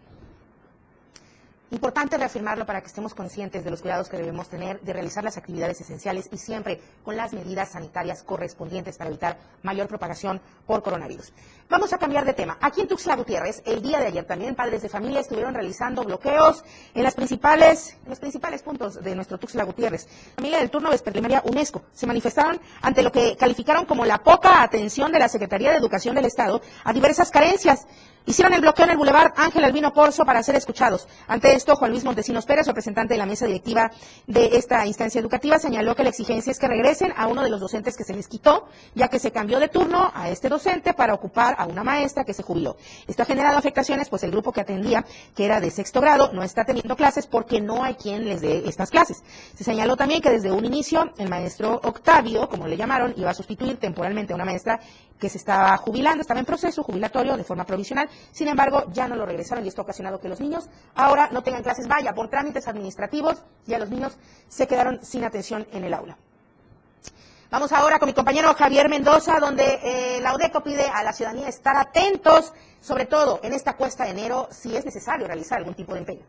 Importante 1.73 2.19
reafirmarlo 2.19 2.67
para 2.67 2.83
que 2.83 2.89
estemos 2.89 3.15
conscientes 3.15 3.65
de 3.65 3.71
los 3.71 3.81
cuidados 3.81 4.11
que 4.11 4.19
debemos 4.19 4.47
tener, 4.47 4.79
de 4.83 4.93
realizar 4.93 5.25
las 5.25 5.39
actividades 5.39 5.81
esenciales 5.81 6.29
y 6.31 6.37
siempre 6.37 6.79
con 7.03 7.17
las 7.17 7.33
medidas 7.33 7.71
sanitarias 7.71 8.23
correspondientes 8.23 8.99
para 8.99 9.09
evitar 9.09 9.39
mayor 9.63 9.89
propagación 9.89 10.39
por 10.67 10.83
coronavirus. 10.83 11.33
Vamos 11.73 11.91
a 11.95 11.97
cambiar 11.97 12.27
de 12.27 12.35
tema. 12.35 12.59
Aquí 12.61 12.83
en 12.83 12.87
Tuxtla 12.87 13.17
Gutiérrez, 13.17 13.63
el 13.65 13.81
día 13.81 13.99
de 13.99 14.09
ayer 14.09 14.27
también 14.27 14.55
padres 14.55 14.83
de 14.83 14.91
familia 14.91 15.21
estuvieron 15.21 15.55
realizando 15.55 16.05
bloqueos 16.05 16.63
en 16.93 17.03
las 17.03 17.15
principales, 17.15 17.97
los 18.07 18.19
principales 18.19 18.63
puntos 18.63 19.03
de 19.03 19.15
nuestro 19.15 19.39
Tuxtla 19.39 19.65
Gutiérrez. 19.65 20.07
Familia 20.37 20.59
del 20.59 20.69
turno 20.69 20.91
vespertimería 20.91 21.41
UNESCO 21.47 21.85
se 21.95 22.07
manifestaron 22.07 22.61
ante 22.83 23.03
lo 23.03 23.11
que 23.11 23.39
calificaron 23.39 23.87
como 23.87 24.05
la 24.05 24.19
poca 24.19 24.63
atención 24.63 25.13
de 25.13 25.19
la 25.19 25.29
Secretaría 25.31 25.71
de 25.71 25.79
Educación 25.79 26.15
del 26.15 26.27
Estado 26.27 26.61
a 26.85 26.93
diversas 26.93 27.31
carencias. 27.31 27.87
Hicieron 28.25 28.55
el 28.55 28.61
bloqueo 28.61 28.85
en 28.85 28.93
el 28.93 28.97
Boulevard 28.97 29.33
Ángel 29.37 29.65
Albino 29.65 29.93
Corso 29.93 30.25
para 30.25 30.43
ser 30.45 30.55
escuchados. 30.55 31.09
Ante 31.27 31.55
esto, 31.55 31.75
Juan 31.75 31.91
Luis 31.91 32.05
Montesinos 32.05 32.47
Pérez, 32.47 32.69
representante 32.69 33.15
de 33.15 33.19
la 33.19 33.27
mesa 33.27 33.47
directiva 33.47 33.91
de 34.29 34.57
esta 34.57 34.87
instancia 34.87 35.21
educativa, 35.21 35.59
señaló 35.59 35.97
que 35.97 36.05
la 36.05 36.11
exigencia 36.11 36.53
es 36.53 36.61
que 36.61 36.69
regresen 36.69 37.13
a 37.17 37.27
uno 37.27 37.43
de 37.43 37.51
los 37.51 37.59
docentes 37.59 37.97
que 37.97 38.05
se 38.05 38.15
les 38.15 38.29
quitó, 38.29 38.69
ya 38.95 39.09
que 39.09 39.19
se 39.19 39.33
cambió 39.33 39.59
de 39.59 39.67
turno 39.67 40.13
a 40.15 40.31
este 40.31 40.49
docente 40.49 40.95
para 40.95 41.15
ocupar 41.15 41.57
a 41.63 41.67
una 41.67 41.85
maestra 41.85 42.25
que 42.25 42.35
se 42.35 42.43
jubiló. 42.43 42.77
Esto 43.07 43.23
ha 43.23 43.27
generado 43.27 43.59
afectaciones, 43.59 44.09
pues 44.09 44.23
el 44.23 44.31
grupo 44.31 44.53
que 44.53 44.61
atendía, 44.61 45.05
que 45.35 45.45
era 45.45 45.61
de 45.61 45.71
sexto 45.71 46.01
grado, 46.01 46.33
no 46.33 46.43
está 46.43 46.65
teniendo 46.65 46.97
clases 46.97 47.27
porque 47.27 47.61
no 47.61 47.83
hay 47.85 47.95
quien 47.95 48.25
les 48.25 48.41
dé 48.41 48.69
estas 48.69 48.91
clases. 48.91 49.23
Se 49.57 49.65
señaló 49.65 49.97
también 49.97 50.21
que 50.21 50.31
desde 50.31 50.53
un 50.53 50.65
inicio, 50.65 51.13
el 51.19 51.29
maestro 51.29 51.81
Octavio, 51.83 52.49
como 52.49 52.67
le 52.67 52.77
llamaron, 52.77 53.15
iba 53.17 53.31
a 53.31 53.35
sustituir 53.35 53.77
temporalmente 53.79 54.33
a 54.33 54.37
una 54.37 54.45
maestra 54.45 54.81
que 55.19 55.29
se 55.29 55.39
estaba 55.39 55.77
jubilando, 55.77 56.23
estaba 56.23 56.41
en 56.41 56.47
proceso 56.47 56.83
jubilatorio 56.83 57.37
de 57.37 57.45
forma 57.45 57.65
provisional. 57.65 58.09
Sin 58.33 58.49
embargo, 58.49 58.85
ya 58.93 59.07
no 59.07 59.17
lo 59.17 59.25
regresaron 59.25 59.65
y 59.65 59.69
esto 59.69 59.83
ha 59.83 59.85
ocasionado 59.85 60.21
que 60.21 60.29
los 60.29 60.41
niños 60.41 60.69
ahora 60.95 61.29
no 61.31 61.43
tengan 61.43 61.63
clases, 61.63 61.87
vaya, 61.87 62.13
por 62.13 62.29
trámites 62.29 62.67
administrativos, 62.67 63.43
ya 63.67 63.79
los 63.79 63.91
niños 63.91 64.19
se 64.49 64.67
quedaron 64.67 64.99
sin 65.05 65.25
atención 65.25 65.67
en 65.73 65.85
el 65.85 65.95
aula. 65.95 66.19
Vamos 67.53 67.71
ahora 67.73 67.99
con 67.99 68.07
mi 68.07 68.15
compañero 68.15 68.55
Javier 68.55 68.89
Mendoza, 68.89 69.39
donde 69.39 69.79
eh, 69.83 70.21
la 70.23 70.35
UDECO 70.35 70.63
pide 70.63 70.87
a 70.87 71.03
la 71.03 71.13
ciudadanía 71.13 71.49
estar 71.49 71.77
atentos, 71.77 72.55
sobre 72.81 73.05
todo 73.05 73.41
en 73.43 73.53
esta 73.53 73.77
cuesta 73.77 74.05
de 74.05 74.13
enero, 74.13 74.49
si 74.51 74.75
es 74.75 74.87
necesario 74.87 75.27
realizar 75.27 75.59
algún 75.59 75.75
tipo 75.75 75.93
de 75.93 75.99
empeño. 75.99 76.25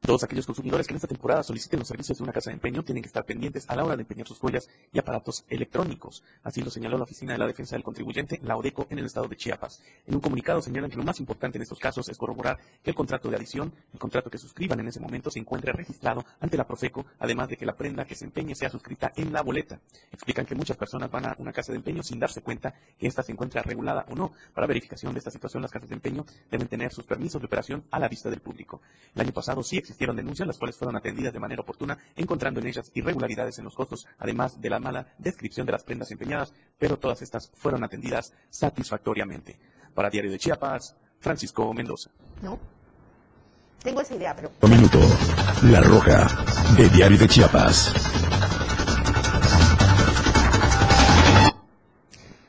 Todos 0.00 0.22
aquellos 0.22 0.46
consumidores 0.46 0.86
que 0.86 0.92
en 0.92 0.96
esta 0.96 1.08
temporada 1.08 1.42
soliciten 1.42 1.80
los 1.80 1.88
servicios 1.88 2.16
de 2.16 2.24
una 2.24 2.32
casa 2.32 2.48
de 2.50 2.54
empeño 2.54 2.82
tienen 2.82 3.02
que 3.02 3.08
estar 3.08 3.26
pendientes 3.26 3.68
a 3.68 3.76
la 3.76 3.84
hora 3.84 3.96
de 3.96 4.02
empeñar 4.02 4.26
sus 4.26 4.38
joyas 4.38 4.70
y 4.92 4.98
aparatos 4.98 5.44
electrónicos. 5.48 6.22
Así 6.44 6.62
lo 6.62 6.70
señaló 6.70 6.96
la 6.96 7.04
Oficina 7.04 7.32
de 7.32 7.38
la 7.38 7.46
Defensa 7.46 7.76
del 7.76 7.82
Contribuyente, 7.82 8.40
la 8.42 8.56
ODECO, 8.56 8.86
en 8.90 9.00
el 9.00 9.06
estado 9.06 9.28
de 9.28 9.36
Chiapas. 9.36 9.82
En 10.06 10.14
un 10.14 10.20
comunicado 10.20 10.62
señalan 10.62 10.88
que 10.90 10.96
lo 10.96 11.02
más 11.02 11.20
importante 11.20 11.58
en 11.58 11.62
estos 11.62 11.78
casos 11.78 12.08
es 12.08 12.16
corroborar 12.16 12.58
que 12.82 12.90
el 12.90 12.96
contrato 12.96 13.28
de 13.28 13.36
adición, 13.36 13.74
el 13.92 13.98
contrato 13.98 14.30
que 14.30 14.38
suscriban 14.38 14.80
en 14.80 14.88
ese 14.88 15.00
momento, 15.00 15.30
se 15.30 15.40
encuentre 15.40 15.72
registrado 15.72 16.24
ante 16.40 16.56
la 16.56 16.66
Profeco, 16.66 17.04
además 17.18 17.48
de 17.48 17.56
que 17.56 17.66
la 17.66 17.76
prenda 17.76 18.06
que 18.06 18.14
se 18.14 18.24
empeñe 18.24 18.54
sea 18.54 18.70
suscrita 18.70 19.12
en 19.16 19.32
la 19.32 19.42
boleta. 19.42 19.80
Explican 20.12 20.46
que 20.46 20.54
muchas 20.54 20.76
personas 20.76 21.10
van 21.10 21.26
a 21.26 21.36
una 21.38 21.52
casa 21.52 21.72
de 21.72 21.78
empeño 21.78 22.02
sin 22.02 22.20
darse 22.20 22.40
cuenta 22.40 22.72
que 22.98 23.08
ésta 23.08 23.22
se 23.22 23.32
encuentra 23.32 23.62
regulada 23.62 24.06
o 24.08 24.14
no. 24.14 24.32
Para 24.54 24.66
verificación 24.66 25.12
de 25.12 25.18
esta 25.18 25.30
situación, 25.30 25.60
las 25.60 25.72
casas 25.72 25.88
de 25.88 25.96
empeño 25.96 26.24
deben 26.50 26.68
tener 26.68 26.92
sus 26.92 27.04
permisos 27.04 27.42
de 27.42 27.46
operación 27.46 27.84
a 27.90 27.98
la 27.98 28.08
vista 28.08 28.30
del 28.30 28.40
público. 28.40 28.80
El 29.14 29.22
año 29.22 29.32
pasado 29.32 29.62
sí 29.62 29.76
existieron 29.88 30.16
denuncias, 30.16 30.46
las 30.46 30.58
cuales 30.58 30.76
fueron 30.76 30.96
atendidas 30.96 31.32
de 31.32 31.40
manera 31.40 31.62
oportuna, 31.62 31.98
encontrando 32.14 32.60
en 32.60 32.66
ellas 32.66 32.90
irregularidades 32.94 33.58
en 33.58 33.64
los 33.64 33.74
costos, 33.74 34.06
además 34.18 34.60
de 34.60 34.68
la 34.68 34.78
mala 34.78 35.06
descripción 35.18 35.64
de 35.64 35.72
las 35.72 35.82
prendas 35.82 36.10
empeñadas, 36.10 36.52
pero 36.78 36.98
todas 36.98 37.22
estas 37.22 37.50
fueron 37.54 37.82
atendidas 37.84 38.34
satisfactoriamente. 38.50 39.58
Para 39.94 40.10
Diario 40.10 40.30
de 40.30 40.38
Chiapas, 40.38 40.94
Francisco 41.20 41.72
Mendoza. 41.72 42.10
¿No? 42.42 42.58
Tengo 43.82 44.00
esa 44.00 44.14
idea, 44.14 44.36
pero... 44.36 44.52
Un 44.60 44.70
minuto. 44.70 44.98
La 45.62 45.80
Roja, 45.80 46.28
de 46.76 46.88
Diario 46.90 47.16
de 47.16 47.28
Chiapas. 47.28 48.37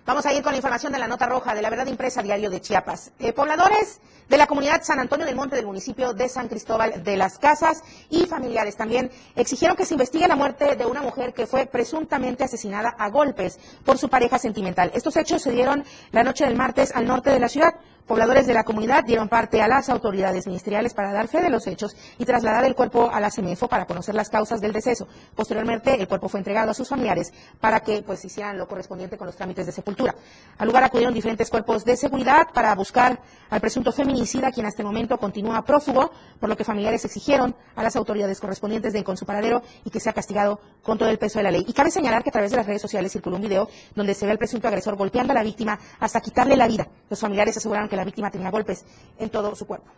Vamos 0.09 0.25
a 0.25 0.33
ir 0.33 0.41
con 0.41 0.53
la 0.53 0.57
información 0.57 0.91
de 0.91 0.97
la 0.97 1.07
nota 1.07 1.27
roja 1.27 1.53
de 1.53 1.61
la 1.61 1.69
verdad 1.69 1.85
impresa 1.85 2.23
diario 2.23 2.49
de 2.49 2.59
Chiapas. 2.59 3.11
Eh, 3.19 3.31
pobladores 3.31 4.01
de 4.27 4.37
la 4.37 4.47
comunidad 4.47 4.81
San 4.81 4.97
Antonio 4.97 5.23
del 5.23 5.35
Monte 5.35 5.55
del 5.55 5.67
municipio 5.67 6.13
de 6.13 6.27
San 6.27 6.47
Cristóbal 6.47 7.03
de 7.03 7.15
las 7.15 7.37
Casas 7.37 7.83
y 8.09 8.25
familiares 8.25 8.75
también 8.75 9.11
exigieron 9.35 9.77
que 9.77 9.85
se 9.85 9.93
investigue 9.93 10.27
la 10.27 10.35
muerte 10.35 10.75
de 10.75 10.85
una 10.87 11.03
mujer 11.03 11.31
que 11.31 11.45
fue 11.45 11.67
presuntamente 11.67 12.43
asesinada 12.43 12.89
a 12.97 13.11
golpes 13.11 13.59
por 13.85 13.99
su 13.99 14.09
pareja 14.09 14.39
sentimental. 14.39 14.89
Estos 14.95 15.15
hechos 15.15 15.43
se 15.43 15.51
dieron 15.51 15.85
la 16.11 16.23
noche 16.23 16.43
del 16.43 16.55
martes 16.55 16.91
al 16.95 17.05
norte 17.05 17.29
de 17.29 17.39
la 17.39 17.47
ciudad. 17.47 17.75
Pobladores 18.09 18.47
de 18.47 18.55
la 18.55 18.63
comunidad 18.63 19.03
dieron 19.03 19.29
parte 19.29 19.61
a 19.61 19.67
las 19.67 19.87
autoridades 19.87 20.47
ministeriales 20.47 20.95
para 20.95 21.13
dar 21.13 21.27
fe 21.27 21.41
de 21.41 21.51
los 21.51 21.67
hechos 21.67 21.95
y 22.17 22.25
trasladar 22.25 22.65
el 22.65 22.73
cuerpo 22.73 23.11
a 23.11 23.19
la 23.19 23.29
CEMEFO 23.29 23.67
para 23.67 23.85
conocer 23.85 24.15
las 24.15 24.31
causas 24.31 24.59
del 24.61 24.73
deceso. 24.73 25.07
Posteriormente, 25.35 25.93
el 25.93 26.07
cuerpo 26.07 26.27
fue 26.27 26.39
entregado 26.39 26.71
a 26.71 26.73
sus 26.73 26.89
familiares 26.89 27.31
para 27.59 27.81
que 27.81 28.01
pues 28.01 28.25
hicieran 28.25 28.57
lo 28.57 28.67
correspondiente 28.67 29.15
con 29.15 29.27
los 29.27 29.35
trámites 29.35 29.67
de 29.67 29.71
sepultura. 29.71 30.15
Al 30.57 30.65
lugar 30.65 30.85
acudieron 30.85 31.13
diferentes 31.13 31.51
cuerpos 31.51 31.85
de 31.85 31.95
seguridad 31.97 32.47
para 32.51 32.73
buscar 32.73 33.19
al 33.51 33.61
presunto 33.61 33.91
feminicida, 33.91 34.51
quien 34.51 34.65
hasta 34.65 34.81
el 34.81 34.87
momento 34.87 35.19
continúa 35.19 35.63
prófugo, 35.63 36.09
por 36.39 36.49
lo 36.49 36.57
que 36.57 36.63
familiares 36.63 37.05
exigieron 37.05 37.55
a 37.75 37.83
las 37.83 37.95
autoridades 37.95 38.39
correspondientes 38.39 38.91
den 38.91 39.03
con 39.03 39.17
su 39.17 39.25
paradero 39.27 39.61
y 39.85 39.91
que 39.91 39.99
sea 39.99 40.13
castigado 40.13 40.59
con 40.81 40.97
todo 40.97 41.09
el 41.09 41.19
peso 41.19 41.37
de 41.37 41.43
la 41.43 41.51
ley. 41.51 41.63
Y 41.67 41.73
cabe 41.73 41.91
señalar 41.91 42.23
que 42.23 42.29
a 42.29 42.33
través 42.33 42.49
de 42.49 42.57
las 42.57 42.65
redes 42.65 42.81
sociales 42.81 43.11
circuló 43.11 43.35
un 43.35 43.43
video 43.43 43.69
donde 43.93 44.15
se 44.15 44.25
ve 44.25 44.31
al 44.31 44.39
presunto 44.39 44.67
agresor 44.67 44.95
golpeando 44.95 45.31
a 45.31 45.35
la 45.35 45.43
víctima 45.43 45.77
hasta 45.99 46.21
quitarle 46.21 46.57
la 46.57 46.67
vida. 46.67 46.87
Los 47.07 47.19
familiares 47.19 47.55
aseguraron 47.55 47.87
que 47.87 47.98
la 47.99 48.05
víctima 48.05 48.31
tenía 48.31 48.49
golpes 48.49 48.83
en 49.17 49.29
todo 49.29 49.55
su 49.55 49.67
cuerpo. 49.67 49.89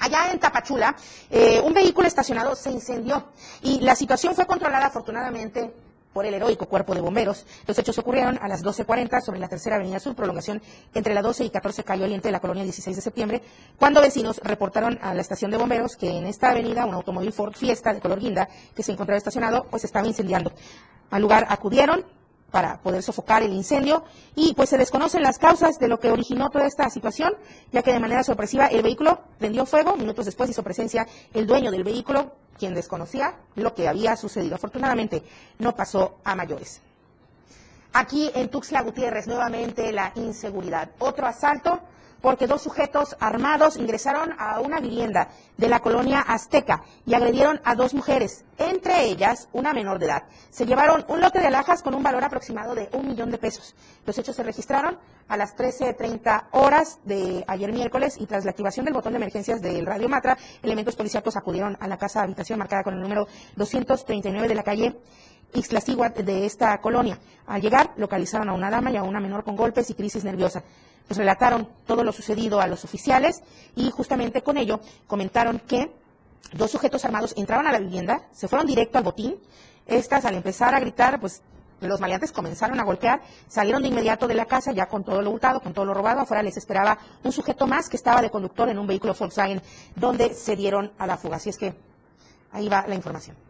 Allá 0.00 0.30
en 0.30 0.38
Tapachula, 0.38 0.94
eh, 1.28 1.60
un 1.64 1.72
vehículo 1.74 2.06
estacionado 2.06 2.54
se 2.54 2.70
incendió 2.70 3.28
y 3.62 3.80
la 3.80 3.96
situación 3.96 4.34
fue 4.34 4.46
controlada 4.46 4.86
afortunadamente 4.86 5.72
por 6.12 6.24
el 6.24 6.34
heroico 6.34 6.66
cuerpo 6.66 6.94
de 6.94 7.00
bomberos. 7.00 7.44
Los 7.66 7.78
hechos 7.78 7.98
ocurrieron 7.98 8.38
a 8.40 8.48
las 8.48 8.64
12.40 8.64 9.20
sobre 9.20 9.40
la 9.40 9.48
tercera 9.48 9.76
avenida 9.76 10.00
sur, 10.00 10.14
prolongación 10.14 10.62
entre 10.94 11.14
la 11.14 11.22
12 11.22 11.44
y 11.44 11.50
14 11.50 11.84
calle 11.84 12.04
Oriente 12.04 12.28
de 12.28 12.32
la 12.32 12.40
colonia 12.40 12.62
16 12.62 12.96
de 12.96 13.02
septiembre, 13.02 13.42
cuando 13.78 14.00
vecinos 14.00 14.40
reportaron 14.42 14.98
a 15.02 15.14
la 15.14 15.20
estación 15.20 15.50
de 15.50 15.58
bomberos 15.58 15.96
que 15.96 16.10
en 16.10 16.26
esta 16.26 16.50
avenida 16.50 16.86
un 16.86 16.94
automóvil 16.94 17.32
Ford 17.32 17.54
Fiesta 17.54 17.92
de 17.92 18.00
color 18.00 18.20
guinda 18.20 18.48
que 18.74 18.82
se 18.82 18.92
encontraba 18.92 19.18
estacionado 19.18 19.66
pues 19.70 19.84
estaba 19.84 20.06
incendiando. 20.06 20.52
Al 21.10 21.22
lugar 21.22 21.46
acudieron 21.48 22.04
para 22.50 22.80
poder 22.80 23.02
sofocar 23.02 23.42
el 23.42 23.52
incendio 23.52 24.04
y 24.34 24.54
pues 24.54 24.70
se 24.70 24.78
desconocen 24.78 25.22
las 25.22 25.38
causas 25.38 25.78
de 25.78 25.88
lo 25.88 26.00
que 26.00 26.10
originó 26.10 26.50
toda 26.50 26.66
esta 26.66 26.88
situación, 26.88 27.34
ya 27.72 27.82
que 27.82 27.92
de 27.92 28.00
manera 28.00 28.22
sorpresiva 28.22 28.66
el 28.66 28.82
vehículo 28.82 29.20
prendió 29.38 29.66
fuego, 29.66 29.96
minutos 29.96 30.24
después 30.24 30.48
hizo 30.50 30.62
presencia 30.62 31.06
el 31.34 31.46
dueño 31.46 31.70
del 31.70 31.84
vehículo, 31.84 32.32
quien 32.58 32.74
desconocía 32.74 33.36
lo 33.54 33.74
que 33.74 33.88
había 33.88 34.16
sucedido. 34.16 34.54
Afortunadamente 34.54 35.22
no 35.58 35.74
pasó 35.74 36.16
a 36.24 36.34
mayores. 36.34 36.80
Aquí 37.92 38.30
en 38.34 38.48
Tuxtla 38.48 38.82
Gutiérrez, 38.82 39.26
nuevamente 39.26 39.92
la 39.92 40.12
inseguridad. 40.14 40.90
Otro 40.98 41.26
asalto 41.26 41.80
porque 42.20 42.46
dos 42.46 42.62
sujetos 42.62 43.16
armados 43.20 43.76
ingresaron 43.76 44.34
a 44.38 44.60
una 44.60 44.80
vivienda 44.80 45.28
de 45.56 45.68
la 45.68 45.80
colonia 45.80 46.20
Azteca 46.20 46.82
y 47.06 47.14
agredieron 47.14 47.60
a 47.64 47.74
dos 47.74 47.94
mujeres, 47.94 48.44
entre 48.58 49.04
ellas 49.06 49.48
una 49.52 49.72
menor 49.72 49.98
de 49.98 50.06
edad. 50.06 50.24
Se 50.50 50.66
llevaron 50.66 51.04
un 51.08 51.20
lote 51.20 51.40
de 51.40 51.46
alhajas 51.46 51.82
con 51.82 51.94
un 51.94 52.02
valor 52.02 52.24
aproximado 52.24 52.74
de 52.74 52.88
un 52.92 53.06
millón 53.06 53.30
de 53.30 53.38
pesos. 53.38 53.74
Los 54.06 54.18
hechos 54.18 54.36
se 54.36 54.42
registraron 54.42 54.98
a 55.28 55.36
las 55.36 55.56
13.30 55.56 56.48
horas 56.52 56.98
de 57.04 57.44
ayer 57.46 57.72
miércoles 57.72 58.16
y 58.18 58.26
tras 58.26 58.44
la 58.44 58.50
activación 58.50 58.84
del 58.84 58.94
botón 58.94 59.12
de 59.12 59.18
emergencias 59.18 59.60
del 59.60 59.86
Radio 59.86 60.08
Matra, 60.08 60.38
elementos 60.62 60.96
policíacos 60.96 61.36
acudieron 61.36 61.76
a 61.80 61.86
la 61.86 61.98
casa 61.98 62.20
de 62.20 62.24
habitación 62.24 62.58
marcada 62.58 62.82
con 62.82 62.94
el 62.94 63.00
número 63.00 63.26
239 63.56 64.48
de 64.48 64.54
la 64.54 64.62
calle 64.62 64.96
Ixtlacíhuatl 65.54 66.24
de 66.24 66.46
esta 66.46 66.78
colonia. 66.80 67.18
Al 67.46 67.62
llegar, 67.62 67.92
localizaron 67.96 68.48
a 68.48 68.52
una 68.52 68.70
dama 68.70 68.90
y 68.90 68.96
a 68.96 69.02
una 69.02 69.20
menor 69.20 69.44
con 69.44 69.56
golpes 69.56 69.88
y 69.90 69.94
crisis 69.94 70.24
nerviosa. 70.24 70.62
Pues 71.08 71.16
relataron 71.16 71.68
todo 71.86 72.04
lo 72.04 72.12
sucedido 72.12 72.60
a 72.60 72.66
los 72.66 72.84
oficiales 72.84 73.42
y 73.74 73.90
justamente 73.90 74.42
con 74.42 74.58
ello 74.58 74.80
comentaron 75.06 75.58
que 75.58 75.90
dos 76.52 76.70
sujetos 76.70 77.04
armados 77.04 77.34
entraron 77.36 77.66
a 77.66 77.72
la 77.72 77.78
vivienda, 77.78 78.28
se 78.32 78.46
fueron 78.46 78.66
directo 78.66 78.98
al 78.98 79.04
botín. 79.04 79.36
Estas, 79.86 80.26
al 80.26 80.34
empezar 80.34 80.74
a 80.74 80.80
gritar, 80.80 81.18
pues 81.18 81.42
los 81.80 81.98
maleantes 81.98 82.30
comenzaron 82.30 82.78
a 82.78 82.84
golpear, 82.84 83.22
salieron 83.46 83.82
de 83.82 83.88
inmediato 83.88 84.28
de 84.28 84.34
la 84.34 84.44
casa 84.44 84.72
ya 84.72 84.86
con 84.86 85.02
todo 85.02 85.22
lo 85.22 85.30
hurtado, 85.30 85.60
con 85.60 85.72
todo 85.72 85.86
lo 85.86 85.94
robado. 85.94 86.20
Afuera 86.20 86.42
les 86.42 86.58
esperaba 86.58 86.98
un 87.24 87.32
sujeto 87.32 87.66
más 87.66 87.88
que 87.88 87.96
estaba 87.96 88.20
de 88.20 88.30
conductor 88.30 88.68
en 88.68 88.78
un 88.78 88.86
vehículo 88.86 89.14
Volkswagen 89.18 89.62
donde 89.96 90.34
se 90.34 90.56
dieron 90.56 90.92
a 90.98 91.06
la 91.06 91.16
fuga. 91.16 91.36
Así 91.36 91.48
es 91.48 91.56
que 91.56 91.74
ahí 92.52 92.68
va 92.68 92.86
la 92.86 92.94
información. 92.94 93.47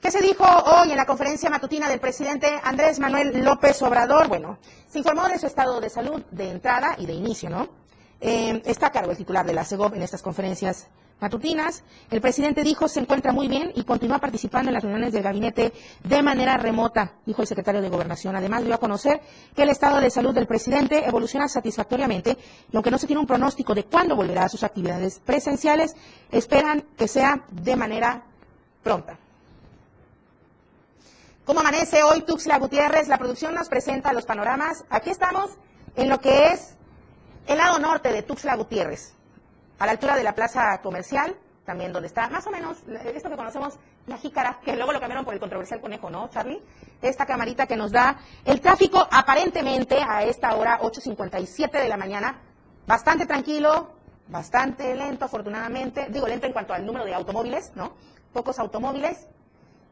¿Qué 0.00 0.10
se 0.10 0.22
dijo 0.22 0.44
hoy 0.44 0.92
en 0.92 0.96
la 0.96 1.04
conferencia 1.04 1.50
matutina 1.50 1.86
del 1.86 2.00
presidente 2.00 2.58
Andrés 2.64 2.98
Manuel 2.98 3.44
López 3.44 3.82
Obrador? 3.82 4.28
Bueno, 4.28 4.56
se 4.88 4.96
informó 4.96 5.28
de 5.28 5.38
su 5.38 5.46
estado 5.46 5.78
de 5.78 5.90
salud 5.90 6.22
de 6.30 6.48
entrada 6.48 6.94
y 6.96 7.04
de 7.04 7.12
inicio, 7.12 7.50
¿no? 7.50 7.68
Eh, 8.18 8.62
está 8.64 8.86
a 8.86 8.92
cargo 8.92 9.10
el 9.10 9.18
titular 9.18 9.44
de 9.44 9.52
la 9.52 9.62
CEGOP 9.62 9.96
en 9.96 10.02
estas 10.02 10.22
conferencias 10.22 10.88
matutinas. 11.20 11.84
El 12.10 12.22
presidente 12.22 12.62
dijo 12.64 12.88
se 12.88 13.00
encuentra 13.00 13.32
muy 13.32 13.46
bien 13.46 13.72
y 13.74 13.84
continúa 13.84 14.18
participando 14.18 14.70
en 14.70 14.74
las 14.74 14.82
reuniones 14.82 15.12
del 15.12 15.22
gabinete 15.22 15.70
de 16.02 16.22
manera 16.22 16.56
remota, 16.56 17.12
dijo 17.26 17.42
el 17.42 17.48
secretario 17.48 17.82
de 17.82 17.90
Gobernación. 17.90 18.34
Además, 18.34 18.64
dio 18.64 18.74
a 18.74 18.78
conocer 18.78 19.20
que 19.54 19.64
el 19.64 19.68
estado 19.68 20.00
de 20.00 20.10
salud 20.10 20.34
del 20.34 20.46
presidente 20.46 21.06
evoluciona 21.06 21.46
satisfactoriamente 21.46 22.38
y 22.72 22.74
aunque 22.74 22.90
no 22.90 22.96
se 22.96 23.06
tiene 23.06 23.20
un 23.20 23.26
pronóstico 23.26 23.74
de 23.74 23.84
cuándo 23.84 24.16
volverá 24.16 24.44
a 24.44 24.48
sus 24.48 24.62
actividades 24.64 25.20
presenciales, 25.20 25.94
esperan 26.30 26.86
que 26.96 27.06
sea 27.06 27.44
de 27.50 27.76
manera 27.76 28.22
pronta. 28.82 29.19
¿Cómo 31.44 31.60
amanece 31.60 32.02
hoy 32.02 32.20
Tuxtla 32.20 32.58
Gutiérrez? 32.58 33.08
La 33.08 33.16
producción 33.16 33.54
nos 33.54 33.68
presenta 33.68 34.12
los 34.12 34.26
panoramas. 34.26 34.84
Aquí 34.90 35.10
estamos 35.10 35.50
en 35.96 36.08
lo 36.08 36.20
que 36.20 36.48
es 36.48 36.76
el 37.46 37.58
lado 37.58 37.78
norte 37.78 38.12
de 38.12 38.22
Tuxtla 38.22 38.56
Gutiérrez, 38.56 39.14
a 39.78 39.86
la 39.86 39.92
altura 39.92 40.16
de 40.16 40.22
la 40.22 40.34
plaza 40.34 40.80
comercial, 40.82 41.34
también 41.64 41.92
donde 41.92 42.08
está 42.08 42.28
más 42.28 42.46
o 42.46 42.50
menos 42.50 42.76
esto 43.14 43.30
que 43.30 43.36
conocemos, 43.36 43.78
la 44.06 44.18
jícara, 44.18 44.60
que 44.62 44.76
luego 44.76 44.92
lo 44.92 45.00
cambiaron 45.00 45.24
por 45.24 45.32
el 45.32 45.40
controversial 45.40 45.80
conejo, 45.80 46.10
¿no, 46.10 46.28
Charlie? 46.28 46.62
Esta 47.00 47.24
camarita 47.24 47.66
que 47.66 47.76
nos 47.76 47.90
da 47.90 48.18
el 48.44 48.60
tráfico 48.60 49.08
aparentemente 49.10 49.96
a 50.06 50.22
esta 50.22 50.54
hora, 50.54 50.78
8.57 50.80 51.70
de 51.70 51.88
la 51.88 51.96
mañana, 51.96 52.38
bastante 52.86 53.24
tranquilo, 53.26 53.94
bastante 54.28 54.94
lento, 54.94 55.24
afortunadamente. 55.24 56.06
Digo 56.10 56.28
lento 56.28 56.46
en 56.46 56.52
cuanto 56.52 56.74
al 56.74 56.84
número 56.84 57.06
de 57.06 57.14
automóviles, 57.14 57.72
¿no? 57.74 57.94
Pocos 58.32 58.58
automóviles, 58.58 59.26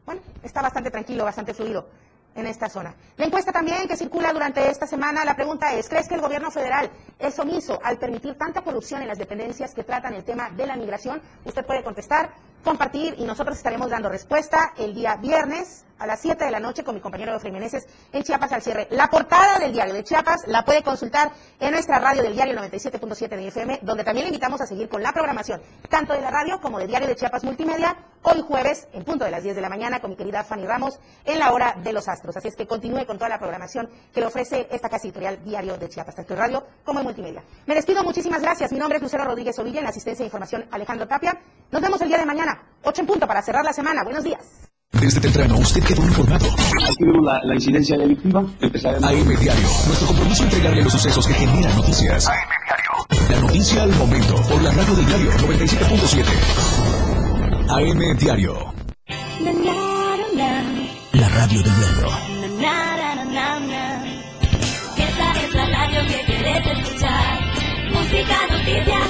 bueno, 0.09 0.23
está 0.41 0.63
bastante 0.63 0.89
tranquilo, 0.89 1.23
bastante 1.23 1.53
fluido 1.53 1.85
en 2.33 2.47
esta 2.47 2.67
zona. 2.67 2.95
La 3.15 3.25
encuesta 3.25 3.51
también 3.51 3.87
que 3.87 3.95
circula 3.95 4.33
durante 4.33 4.67
esta 4.67 4.87
semana, 4.87 5.23
la 5.23 5.35
pregunta 5.35 5.71
es, 5.75 5.87
¿crees 5.87 6.07
que 6.07 6.15
el 6.15 6.21
gobierno 6.21 6.49
federal 6.49 6.89
es 7.19 7.37
omiso 7.37 7.79
al 7.83 7.99
permitir 7.99 8.35
tanta 8.35 8.63
corrupción 8.63 9.03
en 9.03 9.07
las 9.07 9.19
dependencias 9.19 9.75
que 9.75 9.83
tratan 9.83 10.15
el 10.15 10.23
tema 10.23 10.49
de 10.49 10.65
la 10.65 10.75
migración? 10.75 11.21
Usted 11.45 11.63
puede 11.63 11.83
contestar, 11.83 12.31
compartir 12.63 13.13
y 13.19 13.23
nosotros 13.23 13.55
estaremos 13.55 13.91
dando 13.91 14.09
respuesta 14.09 14.73
el 14.79 14.95
día 14.95 15.15
viernes 15.15 15.85
a 15.99 16.07
las 16.07 16.21
7 16.21 16.43
de 16.45 16.51
la 16.51 16.59
noche 16.59 16.83
con 16.83 16.95
mi 16.95 17.01
compañero 17.01 17.35
Efraín 17.35 17.53
Meneses 17.53 17.85
en 18.11 18.23
Chiapas 18.23 18.51
al 18.51 18.61
cierre. 18.61 18.87
La 18.91 19.09
portada 19.09 19.59
del 19.59 19.73
diario 19.73 19.93
de 19.93 20.03
Chiapas 20.03 20.47
la 20.47 20.63
puede 20.63 20.81
consultar 20.81 21.31
en 21.59 21.71
nuestra 21.71 21.99
radio 21.99 22.23
del 22.23 22.33
diario 22.33 22.55
97.7 22.55 23.29
de 23.29 23.47
FM, 23.47 23.79
donde 23.83 24.03
también 24.03 24.25
le 24.25 24.29
invitamos 24.29 24.61
a 24.61 24.65
seguir 24.65 24.89
con 24.89 25.03
la 25.03 25.11
programación, 25.11 25.61
tanto 25.89 26.13
de 26.13 26.21
la 26.21 26.31
radio 26.31 26.59
como 26.61 26.79
de 26.79 26.87
Diario 26.87 27.07
de 27.07 27.15
Chiapas 27.15 27.43
Multimedia, 27.43 27.95
hoy 28.23 28.41
jueves, 28.41 28.87
en 28.93 29.03
punto 29.03 29.25
de 29.25 29.31
las 29.31 29.43
10 29.43 29.55
de 29.55 29.61
la 29.61 29.69
mañana, 29.69 29.99
con 29.99 30.09
mi 30.09 30.15
querida 30.15 30.43
Fanny 30.43 30.65
Ramos, 30.65 30.99
en 31.25 31.39
la 31.39 31.51
hora 31.51 31.75
de 31.83 31.93
los 31.93 32.07
astros. 32.07 32.35
Así 32.37 32.47
es 32.47 32.55
que 32.55 32.67
continúe 32.67 33.05
con 33.05 33.17
toda 33.17 33.29
la 33.29 33.39
programación 33.39 33.89
que 34.13 34.19
le 34.19 34.27
ofrece 34.27 34.67
esta 34.71 34.89
casa 34.89 35.07
editorial 35.07 35.43
Diario 35.43 35.77
de 35.77 35.89
Chiapas, 35.89 36.15
tanto 36.15 36.33
en 36.33 36.39
radio 36.39 36.65
como 36.83 36.99
en 36.99 37.05
multimedia. 37.05 37.43
Me 37.65 37.75
despido, 37.75 38.03
muchísimas 38.03 38.41
gracias. 38.41 38.71
Mi 38.71 38.79
nombre 38.79 38.97
es 38.97 39.03
Lucero 39.03 39.25
Rodríguez 39.25 39.57
Ovilla, 39.59 39.81
en 39.81 39.87
asistencia 39.87 40.23
de 40.23 40.27
información 40.27 40.65
Alejandro 40.71 41.07
Tapia. 41.07 41.39
Nos 41.71 41.81
vemos 41.81 42.01
el 42.01 42.07
día 42.07 42.17
de 42.17 42.25
mañana, 42.25 42.63
8 42.83 43.01
en 43.01 43.07
punto, 43.07 43.27
para 43.27 43.41
cerrar 43.41 43.63
la 43.63 43.73
semana. 43.73 44.03
Buenos 44.03 44.23
días. 44.23 44.68
Desde 44.91 45.21
temprano 45.21 45.57
usted 45.57 45.83
quedó 45.83 46.03
informado. 46.03 46.45
Aquí 46.47 47.03
vemos 47.05 47.23
la, 47.23 47.39
la 47.43 47.55
incidencia 47.55 47.97
delictiva. 47.97 48.43
Empezaremos... 48.59 49.09
AM 49.09 49.27
Diario. 49.39 49.67
Nuestro 49.87 50.07
compromiso 50.07 50.43
es 50.43 50.53
entregarle 50.53 50.83
los 50.83 50.91
sucesos 50.93 51.27
que 51.27 51.33
generan 51.35 51.75
noticias. 51.75 52.27
AM 52.27 52.49
Diario. 52.65 53.29
La 53.29 53.39
noticia 53.39 53.83
al 53.83 53.95
momento 53.95 54.35
por 54.49 54.61
la 54.61 54.71
radio 54.71 54.95
del 54.95 55.05
diario 55.05 55.31
97.7. 55.33 56.25
AM 57.69 58.17
Diario. 58.17 58.73
La 61.13 61.29
radio 61.29 61.61
del 61.63 61.75
diario. 61.75 62.07
Esta 64.97 65.31
es 65.43 65.53
la 65.53 65.65
radio 65.65 66.07
que 66.07 66.23
quieres 66.25 66.67
escuchar. 66.67 67.39
Música, 67.93 68.37
noticias, 68.51 69.09